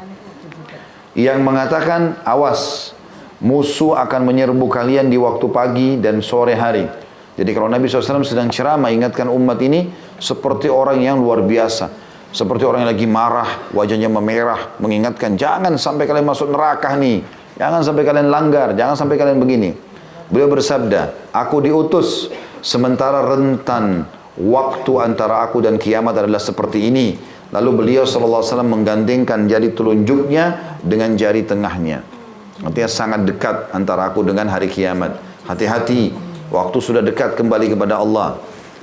Yang 1.13 1.39
mengatakan, 1.43 2.15
awas, 2.23 2.93
musuh 3.43 3.99
akan 3.99 4.22
menyerbu 4.23 4.65
kalian 4.72 5.11
di 5.11 5.19
waktu 5.19 5.45
pagi 5.51 5.89
dan 5.99 6.23
sore 6.23 6.55
hari. 6.55 7.01
Jadi 7.35 7.51
kalau 7.55 7.71
Nabi 7.71 7.87
SAW 7.87 8.27
sedang 8.27 8.51
ceramah 8.51 8.91
ingatkan 8.91 9.31
umat 9.31 9.59
ini 9.63 9.87
seperti 10.19 10.67
orang 10.67 10.99
yang 10.99 11.17
luar 11.19 11.41
biasa. 11.41 12.11
Seperti 12.31 12.63
orang 12.63 12.87
yang 12.87 12.91
lagi 12.95 13.07
marah, 13.07 13.49
wajahnya 13.75 14.07
memerah, 14.07 14.79
mengingatkan 14.79 15.35
jangan 15.35 15.75
sampai 15.75 16.07
kalian 16.07 16.23
masuk 16.23 16.47
neraka 16.47 16.95
nih. 16.95 17.19
Jangan 17.59 17.83
sampai 17.83 18.03
kalian 18.07 18.31
langgar, 18.31 18.71
jangan 18.71 18.95
sampai 18.95 19.19
kalian 19.19 19.39
begini. 19.39 19.75
Beliau 20.31 20.47
bersabda, 20.47 21.31
aku 21.35 21.59
diutus 21.59 22.31
sementara 22.63 23.19
rentan 23.35 24.07
waktu 24.39 24.91
antara 25.03 25.43
aku 25.43 25.59
dan 25.59 25.75
kiamat 25.75 26.23
adalah 26.23 26.39
seperti 26.39 26.87
ini. 26.87 27.19
Lalu 27.51 27.83
beliau 27.83 28.07
SAW 28.07 28.63
menggandengkan 28.63 29.43
jari 29.51 29.75
telunjuknya 29.75 30.79
dengan 30.79 31.19
jari 31.19 31.43
tengahnya. 31.43 31.99
Artinya 32.63 32.87
sangat 32.87 33.27
dekat 33.27 33.75
antara 33.75 34.07
aku 34.07 34.23
dengan 34.23 34.47
hari 34.47 34.71
kiamat. 34.71 35.19
Hati-hati 35.43 36.30
Waktu 36.52 36.78
sudah 36.84 36.99
dekat 36.99 37.40
kembali 37.40 37.72
kepada 37.72 38.03
Allah. 38.03 38.38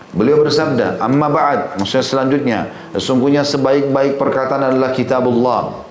Beliau 0.09 0.41
bersabda, 0.41 1.05
"Amma 1.05 1.29
ba'd," 1.29 1.77
maksudnya 1.77 2.01
selanjutnya, 2.01 2.59
sesungguhnya 2.97 3.45
sebaik-baik 3.45 4.17
perkataan 4.17 4.73
adalah 4.73 4.97
kitabullah. 4.97 5.85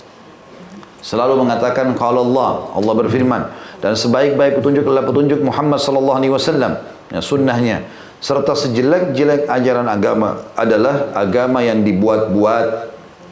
Selalu 1.06 1.46
mengatakan 1.46 1.94
kalau 1.94 2.26
Allah, 2.26 2.74
Allah 2.74 2.94
berfirman, 2.98 3.42
dan 3.78 3.94
sebaik-baik 3.94 4.58
petunjuk 4.58 4.90
adalah 4.90 5.06
petunjuk 5.06 5.40
Muhammad 5.46 5.78
sallallahu 5.78 6.18
alaihi 6.18 6.34
wasallam, 6.34 6.82
ya 7.14 7.22
sunnahnya. 7.22 7.86
Serta 8.18 8.58
sejelek-jelek 8.58 9.46
ajaran 9.46 9.86
agama 9.86 10.50
adalah 10.58 11.14
agama 11.14 11.62
yang 11.62 11.86
dibuat-buat, 11.86 12.66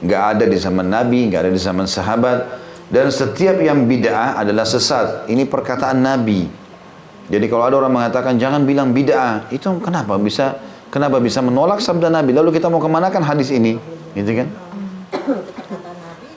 nggak 0.05 0.23
ada 0.37 0.45
di 0.45 0.57
zaman 0.61 0.85
Nabi, 0.85 1.33
nggak 1.33 1.49
ada 1.49 1.51
di 1.51 1.57
zaman 1.57 1.89
sahabat, 1.89 2.45
dan 2.93 3.09
setiap 3.09 3.57
yang 3.57 3.89
bid'ah 3.89 4.37
adalah 4.37 4.69
sesat. 4.69 5.25
Ini 5.25 5.49
perkataan 5.49 5.97
Nabi. 6.05 6.64
Jadi 7.25 7.45
kalau 7.49 7.65
ada 7.65 7.75
orang 7.81 7.93
mengatakan 7.97 8.37
jangan 8.37 8.63
bilang 8.69 8.93
bid'ah, 8.93 9.49
itu 9.49 9.65
kenapa 9.81 10.13
bisa 10.21 10.61
kenapa 10.93 11.17
bisa 11.17 11.41
menolak 11.41 11.81
sabda 11.81 12.13
Nabi? 12.13 12.37
Lalu 12.37 12.53
kita 12.53 12.69
mau 12.69 12.77
kemanakan 12.77 13.25
hadis 13.25 13.49
ini? 13.49 13.81
Gitu 14.13 14.31
kan? 14.31 14.47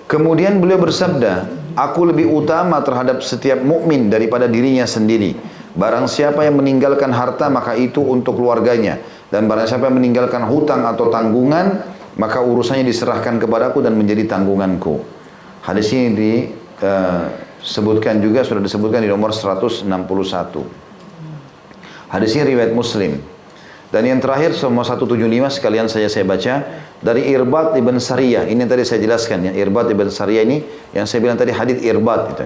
Kemudian 0.09 0.57
beliau 0.65 0.81
bersabda, 0.81 1.45
aku 1.77 2.09
lebih 2.09 2.33
utama 2.33 2.81
terhadap 2.81 3.21
setiap 3.21 3.61
mukmin 3.61 4.09
daripada 4.09 4.49
dirinya 4.49 4.89
sendiri. 4.89 5.37
Barang 5.77 6.09
siapa 6.09 6.43
yang 6.49 6.57
meninggalkan 6.57 7.13
harta 7.13 7.53
maka 7.53 7.77
itu 7.77 8.01
untuk 8.01 8.41
keluarganya. 8.41 8.97
Dan 9.29 9.45
barang 9.45 9.69
siapa 9.69 9.93
yang 9.93 10.01
meninggalkan 10.01 10.49
hutang 10.49 10.89
atau 10.89 11.13
tanggungan 11.13 11.85
maka 12.17 12.41
urusannya 12.41 12.83
diserahkan 12.83 13.39
kepadaku 13.39 13.85
dan 13.85 13.95
menjadi 13.95 14.25
tanggunganku. 14.27 15.05
Hadis 15.63 15.93
ini 15.93 16.49
disebutkan 17.63 18.23
juga 18.23 18.47
sudah 18.47 18.63
disebutkan 18.63 19.03
di 19.03 19.11
nomor 19.11 19.35
161. 19.35 19.85
Hadis 22.09 22.31
ini 22.35 22.45
riwayat 22.57 22.73
Muslim. 22.73 23.21
Dan 23.89 24.05
yang 24.05 24.21
terakhir 24.21 24.53
semua 24.53 24.85
175 24.85 25.17
sekalian 25.49 25.89
saya 25.89 26.13
saya 26.13 26.25
baca 26.29 26.61
dari 27.01 27.25
Irbat 27.33 27.73
ibn 27.81 27.97
Sariyah. 27.97 28.45
Ini 28.45 28.69
yang 28.69 28.71
tadi 28.71 28.85
saya 28.85 29.01
jelaskan 29.01 29.49
ya. 29.49 29.53
Irbat 29.57 29.89
ibn 29.89 30.13
Sariyah 30.13 30.45
ini 30.45 30.61
yang 30.93 31.09
saya 31.09 31.25
bilang 31.25 31.41
tadi 31.41 31.57
hadis 31.57 31.81
Irbat 31.81 32.37
itu. 32.37 32.45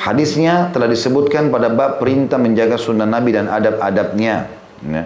Hadisnya 0.00 0.72
telah 0.72 0.88
disebutkan 0.88 1.52
pada 1.52 1.68
bab 1.68 2.00
perintah 2.00 2.40
menjaga 2.40 2.80
sunnah 2.80 3.04
Nabi 3.04 3.36
dan 3.36 3.52
adab-adabnya. 3.52 4.48
Ya. 4.82 5.04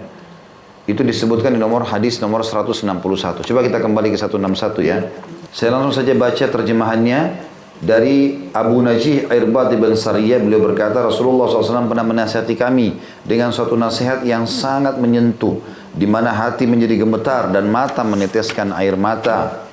Itu 0.87 1.03
disebutkan 1.03 1.51
di 1.51 1.59
nomor 1.59 1.83
hadis 1.83 2.23
nomor 2.23 2.47
161. 2.47 3.43
Coba 3.43 3.59
kita 3.59 3.83
kembali 3.83 4.07
ke 4.15 4.17
161 4.17 4.87
ya. 4.87 5.03
Saya 5.51 5.75
langsung 5.75 5.91
saja 5.91 6.15
baca 6.15 6.45
terjemahannya 6.47 7.46
dari 7.77 8.49
Abu 8.57 8.81
Najih 8.81 9.29
Irbad 9.29 9.69
ibn 9.77 9.93
Sariyah 9.93 10.41
beliau 10.41 10.65
berkata 10.65 11.05
Rasulullah 11.05 11.45
SAW 11.45 11.85
pernah 11.85 12.05
menasihati 12.05 12.57
kami 12.57 12.97
dengan 13.21 13.53
suatu 13.53 13.77
nasihat 13.77 14.25
yang 14.25 14.49
sangat 14.49 14.97
menyentuh 14.97 15.61
di 15.93 16.09
mana 16.09 16.33
hati 16.33 16.65
menjadi 16.65 17.05
gemetar 17.05 17.53
dan 17.53 17.69
mata 17.69 18.01
meneteskan 18.01 18.73
air 18.73 18.97
mata. 18.97 19.69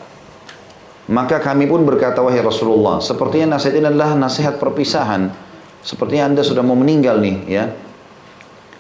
Maka 1.05 1.41
kami 1.41 1.69
pun 1.69 1.85
berkata 1.85 2.21
wahai 2.21 2.41
Rasulullah 2.41 3.01
sepertinya 3.01 3.57
nasihat 3.57 3.77
ini 3.77 3.89
adalah 3.89 4.17
nasihat 4.17 4.61
perpisahan. 4.61 5.33
Sepertinya 5.85 6.33
anda 6.33 6.41
sudah 6.45 6.65
mau 6.65 6.77
meninggal 6.77 7.21
nih 7.21 7.37
ya. 7.49 7.65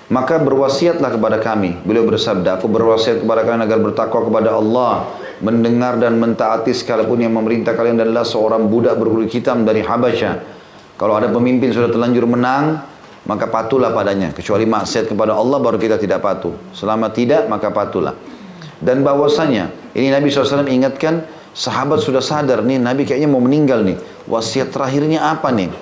Maka 0.08 0.36
berwasiatlah 0.36 1.16
kepada 1.16 1.40
kami. 1.40 1.80
Beliau 1.84 2.04
bersabda 2.04 2.60
aku 2.60 2.68
berwasiat 2.68 3.24
kepada 3.24 3.40
kalian 3.44 3.64
agar 3.64 3.80
bertakwa 3.80 4.20
kepada 4.28 4.56
Allah 4.56 5.08
mendengar 5.42 5.98
dan 5.98 6.20
mentaati 6.20 6.70
sekalipun 6.70 7.22
yang 7.22 7.34
memerintah 7.34 7.74
kalian 7.74 7.98
adalah 7.98 8.22
seorang 8.22 8.68
budak 8.70 8.94
berkulit 9.00 9.32
hitam 9.32 9.66
dari 9.66 9.82
Habasyah. 9.82 10.34
Kalau 10.94 11.18
ada 11.18 11.26
pemimpin 11.32 11.74
sudah 11.74 11.90
terlanjur 11.90 12.28
menang, 12.28 12.78
maka 13.26 13.50
patuhlah 13.50 13.90
padanya. 13.90 14.30
Kecuali 14.30 14.68
maksiat 14.68 15.10
kepada 15.10 15.34
Allah 15.34 15.58
baru 15.58 15.80
kita 15.80 15.98
tidak 15.98 16.22
patuh. 16.22 16.54
Selama 16.70 17.10
tidak, 17.10 17.50
maka 17.50 17.72
patuhlah. 17.74 18.14
Dan 18.78 19.02
bahwasanya, 19.02 19.72
ini 19.96 20.12
Nabi 20.12 20.28
SAW 20.28 20.68
ingatkan, 20.68 21.24
sahabat 21.56 22.04
sudah 22.04 22.20
sadar 22.20 22.62
nih, 22.62 22.78
Nabi 22.78 23.08
kayaknya 23.08 23.26
mau 23.26 23.40
meninggal 23.40 23.82
nih. 23.82 23.96
Wasiat 24.28 24.70
terakhirnya 24.70 25.24
apa 25.24 25.50
nih? 25.50 25.72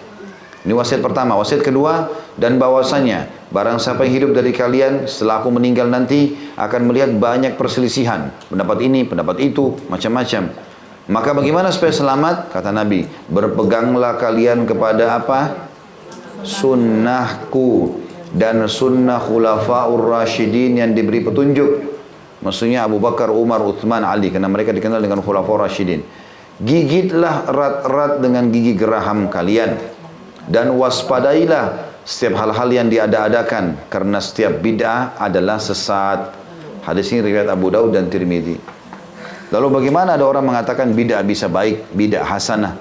Ini 0.62 0.72
wasiat 0.78 1.02
pertama. 1.02 1.34
Wasiat 1.34 1.66
kedua, 1.66 2.06
dan 2.38 2.54
bahwasanya 2.62 3.26
barang 3.50 3.82
siapa 3.82 4.06
yang 4.06 4.14
hidup 4.22 4.30
dari 4.38 4.54
kalian 4.54 5.10
setelah 5.10 5.42
aku 5.42 5.50
meninggal 5.50 5.90
nanti 5.90 6.38
akan 6.54 6.86
melihat 6.86 7.10
banyak 7.18 7.58
perselisihan. 7.58 8.30
Pendapat 8.46 8.78
ini, 8.86 9.02
pendapat 9.02 9.42
itu, 9.42 9.74
macam-macam. 9.90 10.54
Maka 11.10 11.30
bagaimana 11.34 11.74
supaya 11.74 11.90
selamat? 11.90 12.54
Kata 12.54 12.70
Nabi, 12.70 13.02
berpeganglah 13.26 14.22
kalian 14.22 14.62
kepada 14.62 15.18
apa? 15.18 15.66
Sunnahku 16.46 17.98
dan 18.30 18.62
sunnah 18.70 19.18
khulafaur 19.18 19.98
rasyidin 20.14 20.78
yang 20.78 20.94
diberi 20.94 21.26
petunjuk. 21.26 21.90
Maksudnya 22.42 22.86
Abu 22.86 23.02
Bakar, 23.02 23.34
Umar, 23.34 23.62
Uthman, 23.66 24.06
Ali. 24.06 24.30
Karena 24.30 24.46
mereka 24.46 24.70
dikenal 24.70 25.02
dengan 25.02 25.26
khulafaur 25.26 25.66
rasyidin. 25.66 26.06
Gigitlah 26.62 27.50
erat-erat 27.50 28.22
dengan 28.22 28.46
gigi 28.54 28.78
geraham 28.78 29.26
kalian 29.26 29.91
dan 30.52 30.76
waspadailah 30.76 31.96
setiap 32.04 32.36
hal-hal 32.36 32.68
yang 32.68 32.86
diada-adakan 32.92 33.88
karena 33.88 34.20
setiap 34.20 34.60
bid'ah 34.60 35.16
adalah 35.16 35.56
sesat. 35.56 36.36
Hadis 36.84 37.08
ini 37.16 37.32
riwayat 37.32 37.48
Abu 37.48 37.72
Daud 37.72 37.96
dan 37.96 38.12
Tirmidzi. 38.12 38.60
Lalu 39.48 39.80
bagaimana 39.80 40.20
ada 40.20 40.28
orang 40.28 40.44
mengatakan 40.44 40.92
bid'ah 40.92 41.24
bisa 41.24 41.48
baik, 41.48 41.96
bid'ah 41.96 42.26
hasanah? 42.28 42.76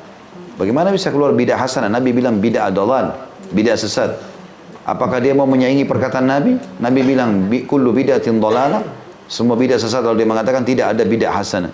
Bagaimana 0.60 0.91
bisa 0.91 1.15
keluar 1.15 1.31
bid'ah 1.31 1.56
hasanah? 1.56 1.88
Nabi 1.88 2.11
bilang 2.11 2.43
bid'ah 2.43 2.68
dolal, 2.76 3.15
bid'ah 3.56 3.80
sesat. 3.80 4.19
Apakah 4.84 5.23
dia 5.23 5.31
mau 5.31 5.48
menyaingi 5.48 5.88
perkataan 5.88 6.27
Nabi? 6.27 6.57
Nabi 6.81 6.99
bilang 7.07 7.48
kullu 7.69 7.95
bid'atin 7.95 8.41
dolala. 8.41 8.84
Semua 9.31 9.56
bid'ah 9.56 9.80
sesat 9.80 10.03
lalu 10.03 10.26
dia 10.26 10.27
mengatakan 10.27 10.68
tidak 10.68 10.91
ada 10.98 11.03
bid'ah 11.07 11.31
hasanah. 11.39 11.72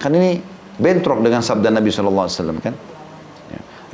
Kan 0.00 0.16
ini 0.16 0.40
bentrok 0.80 1.20
dengan 1.20 1.42
sabda 1.44 1.68
Nabi 1.68 1.90
SAW 1.92 2.56
kan? 2.62 2.72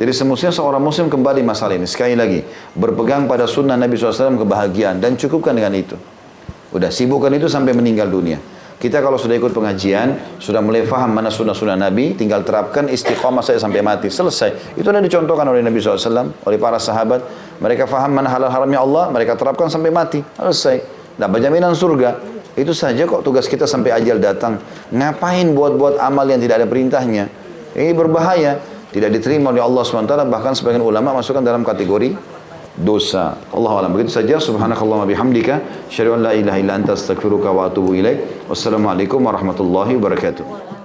Jadi 0.02 0.10
semestinya 0.18 0.50
seorang 0.50 0.82
muslim 0.82 1.06
kembali 1.06 1.46
masalah 1.46 1.78
ini. 1.78 1.86
Sekali 1.86 2.18
lagi, 2.18 2.42
berpegang 2.74 3.30
pada 3.30 3.46
sunnah 3.46 3.78
Nabi 3.78 3.94
SAW 3.94 4.34
kebahagiaan 4.34 4.98
dan 4.98 5.14
cukupkan 5.14 5.54
dengan 5.54 5.70
itu. 5.78 5.94
Udah 6.74 6.90
sibukkan 6.90 7.30
itu 7.38 7.46
sampai 7.46 7.70
meninggal 7.70 8.10
dunia. 8.10 8.42
Kita 8.82 8.98
kalau 8.98 9.14
sudah 9.14 9.38
ikut 9.38 9.54
pengajian, 9.54 10.42
sudah 10.42 10.58
mulai 10.58 10.82
faham 10.82 11.14
mana 11.14 11.30
sunnah-sunnah 11.30 11.78
Nabi, 11.78 12.18
tinggal 12.18 12.42
terapkan 12.42 12.90
istiqomah 12.90 13.46
saya 13.46 13.62
sampai 13.62 13.78
mati. 13.78 14.10
Selesai. 14.10 14.74
Itu 14.74 14.90
sudah 14.90 14.98
dicontohkan 14.98 15.46
oleh 15.46 15.62
Nabi 15.62 15.78
SAW, 15.78 16.34
oleh 16.34 16.58
para 16.58 16.82
sahabat. 16.82 17.22
Mereka 17.62 17.86
faham 17.86 18.10
mana 18.10 18.26
halal 18.26 18.50
haramnya 18.50 18.82
Allah, 18.82 19.06
mereka 19.06 19.38
terapkan 19.38 19.70
sampai 19.70 19.94
mati. 19.94 20.18
Selesai. 20.34 20.82
Dapat 21.14 21.46
jaminan 21.46 21.78
surga. 21.78 22.18
Itu 22.58 22.74
saja 22.74 23.06
kok 23.06 23.22
tugas 23.22 23.46
kita 23.46 23.70
sampai 23.70 23.94
ajal 23.94 24.18
datang. 24.18 24.58
Ngapain 24.90 25.46
buat-buat 25.54 26.02
amal 26.02 26.26
yang 26.26 26.42
tidak 26.42 26.58
ada 26.58 26.66
perintahnya? 26.66 27.30
Ini 27.78 27.94
berbahaya 27.94 28.71
tidak 28.92 29.10
diterima 29.16 29.48
oleh 29.50 29.64
Allah 29.64 29.82
SWT 29.88 30.14
bahkan 30.28 30.52
sebagian 30.52 30.84
ulama 30.84 31.16
masukkan 31.16 31.40
dalam 31.40 31.64
kategori 31.64 32.12
dosa. 32.76 33.40
Allah 33.52 33.72
alam. 33.84 33.96
Begitu 33.96 34.12
saja 34.12 34.36
subhanakallah 34.36 35.04
wa 35.04 35.08
bihamdika 35.08 35.88
syari'an 35.88 36.20
la 36.20 36.32
ilaha 36.36 36.58
illa 36.60 36.72
anta 36.76 36.92
astaghfiruka 36.92 37.48
wa 37.48 37.72
atubu 37.72 37.96
ilaik. 37.96 38.48
Wassalamualaikum 38.52 39.24
warahmatullahi 39.24 39.96
wabarakatuh. 39.96 40.81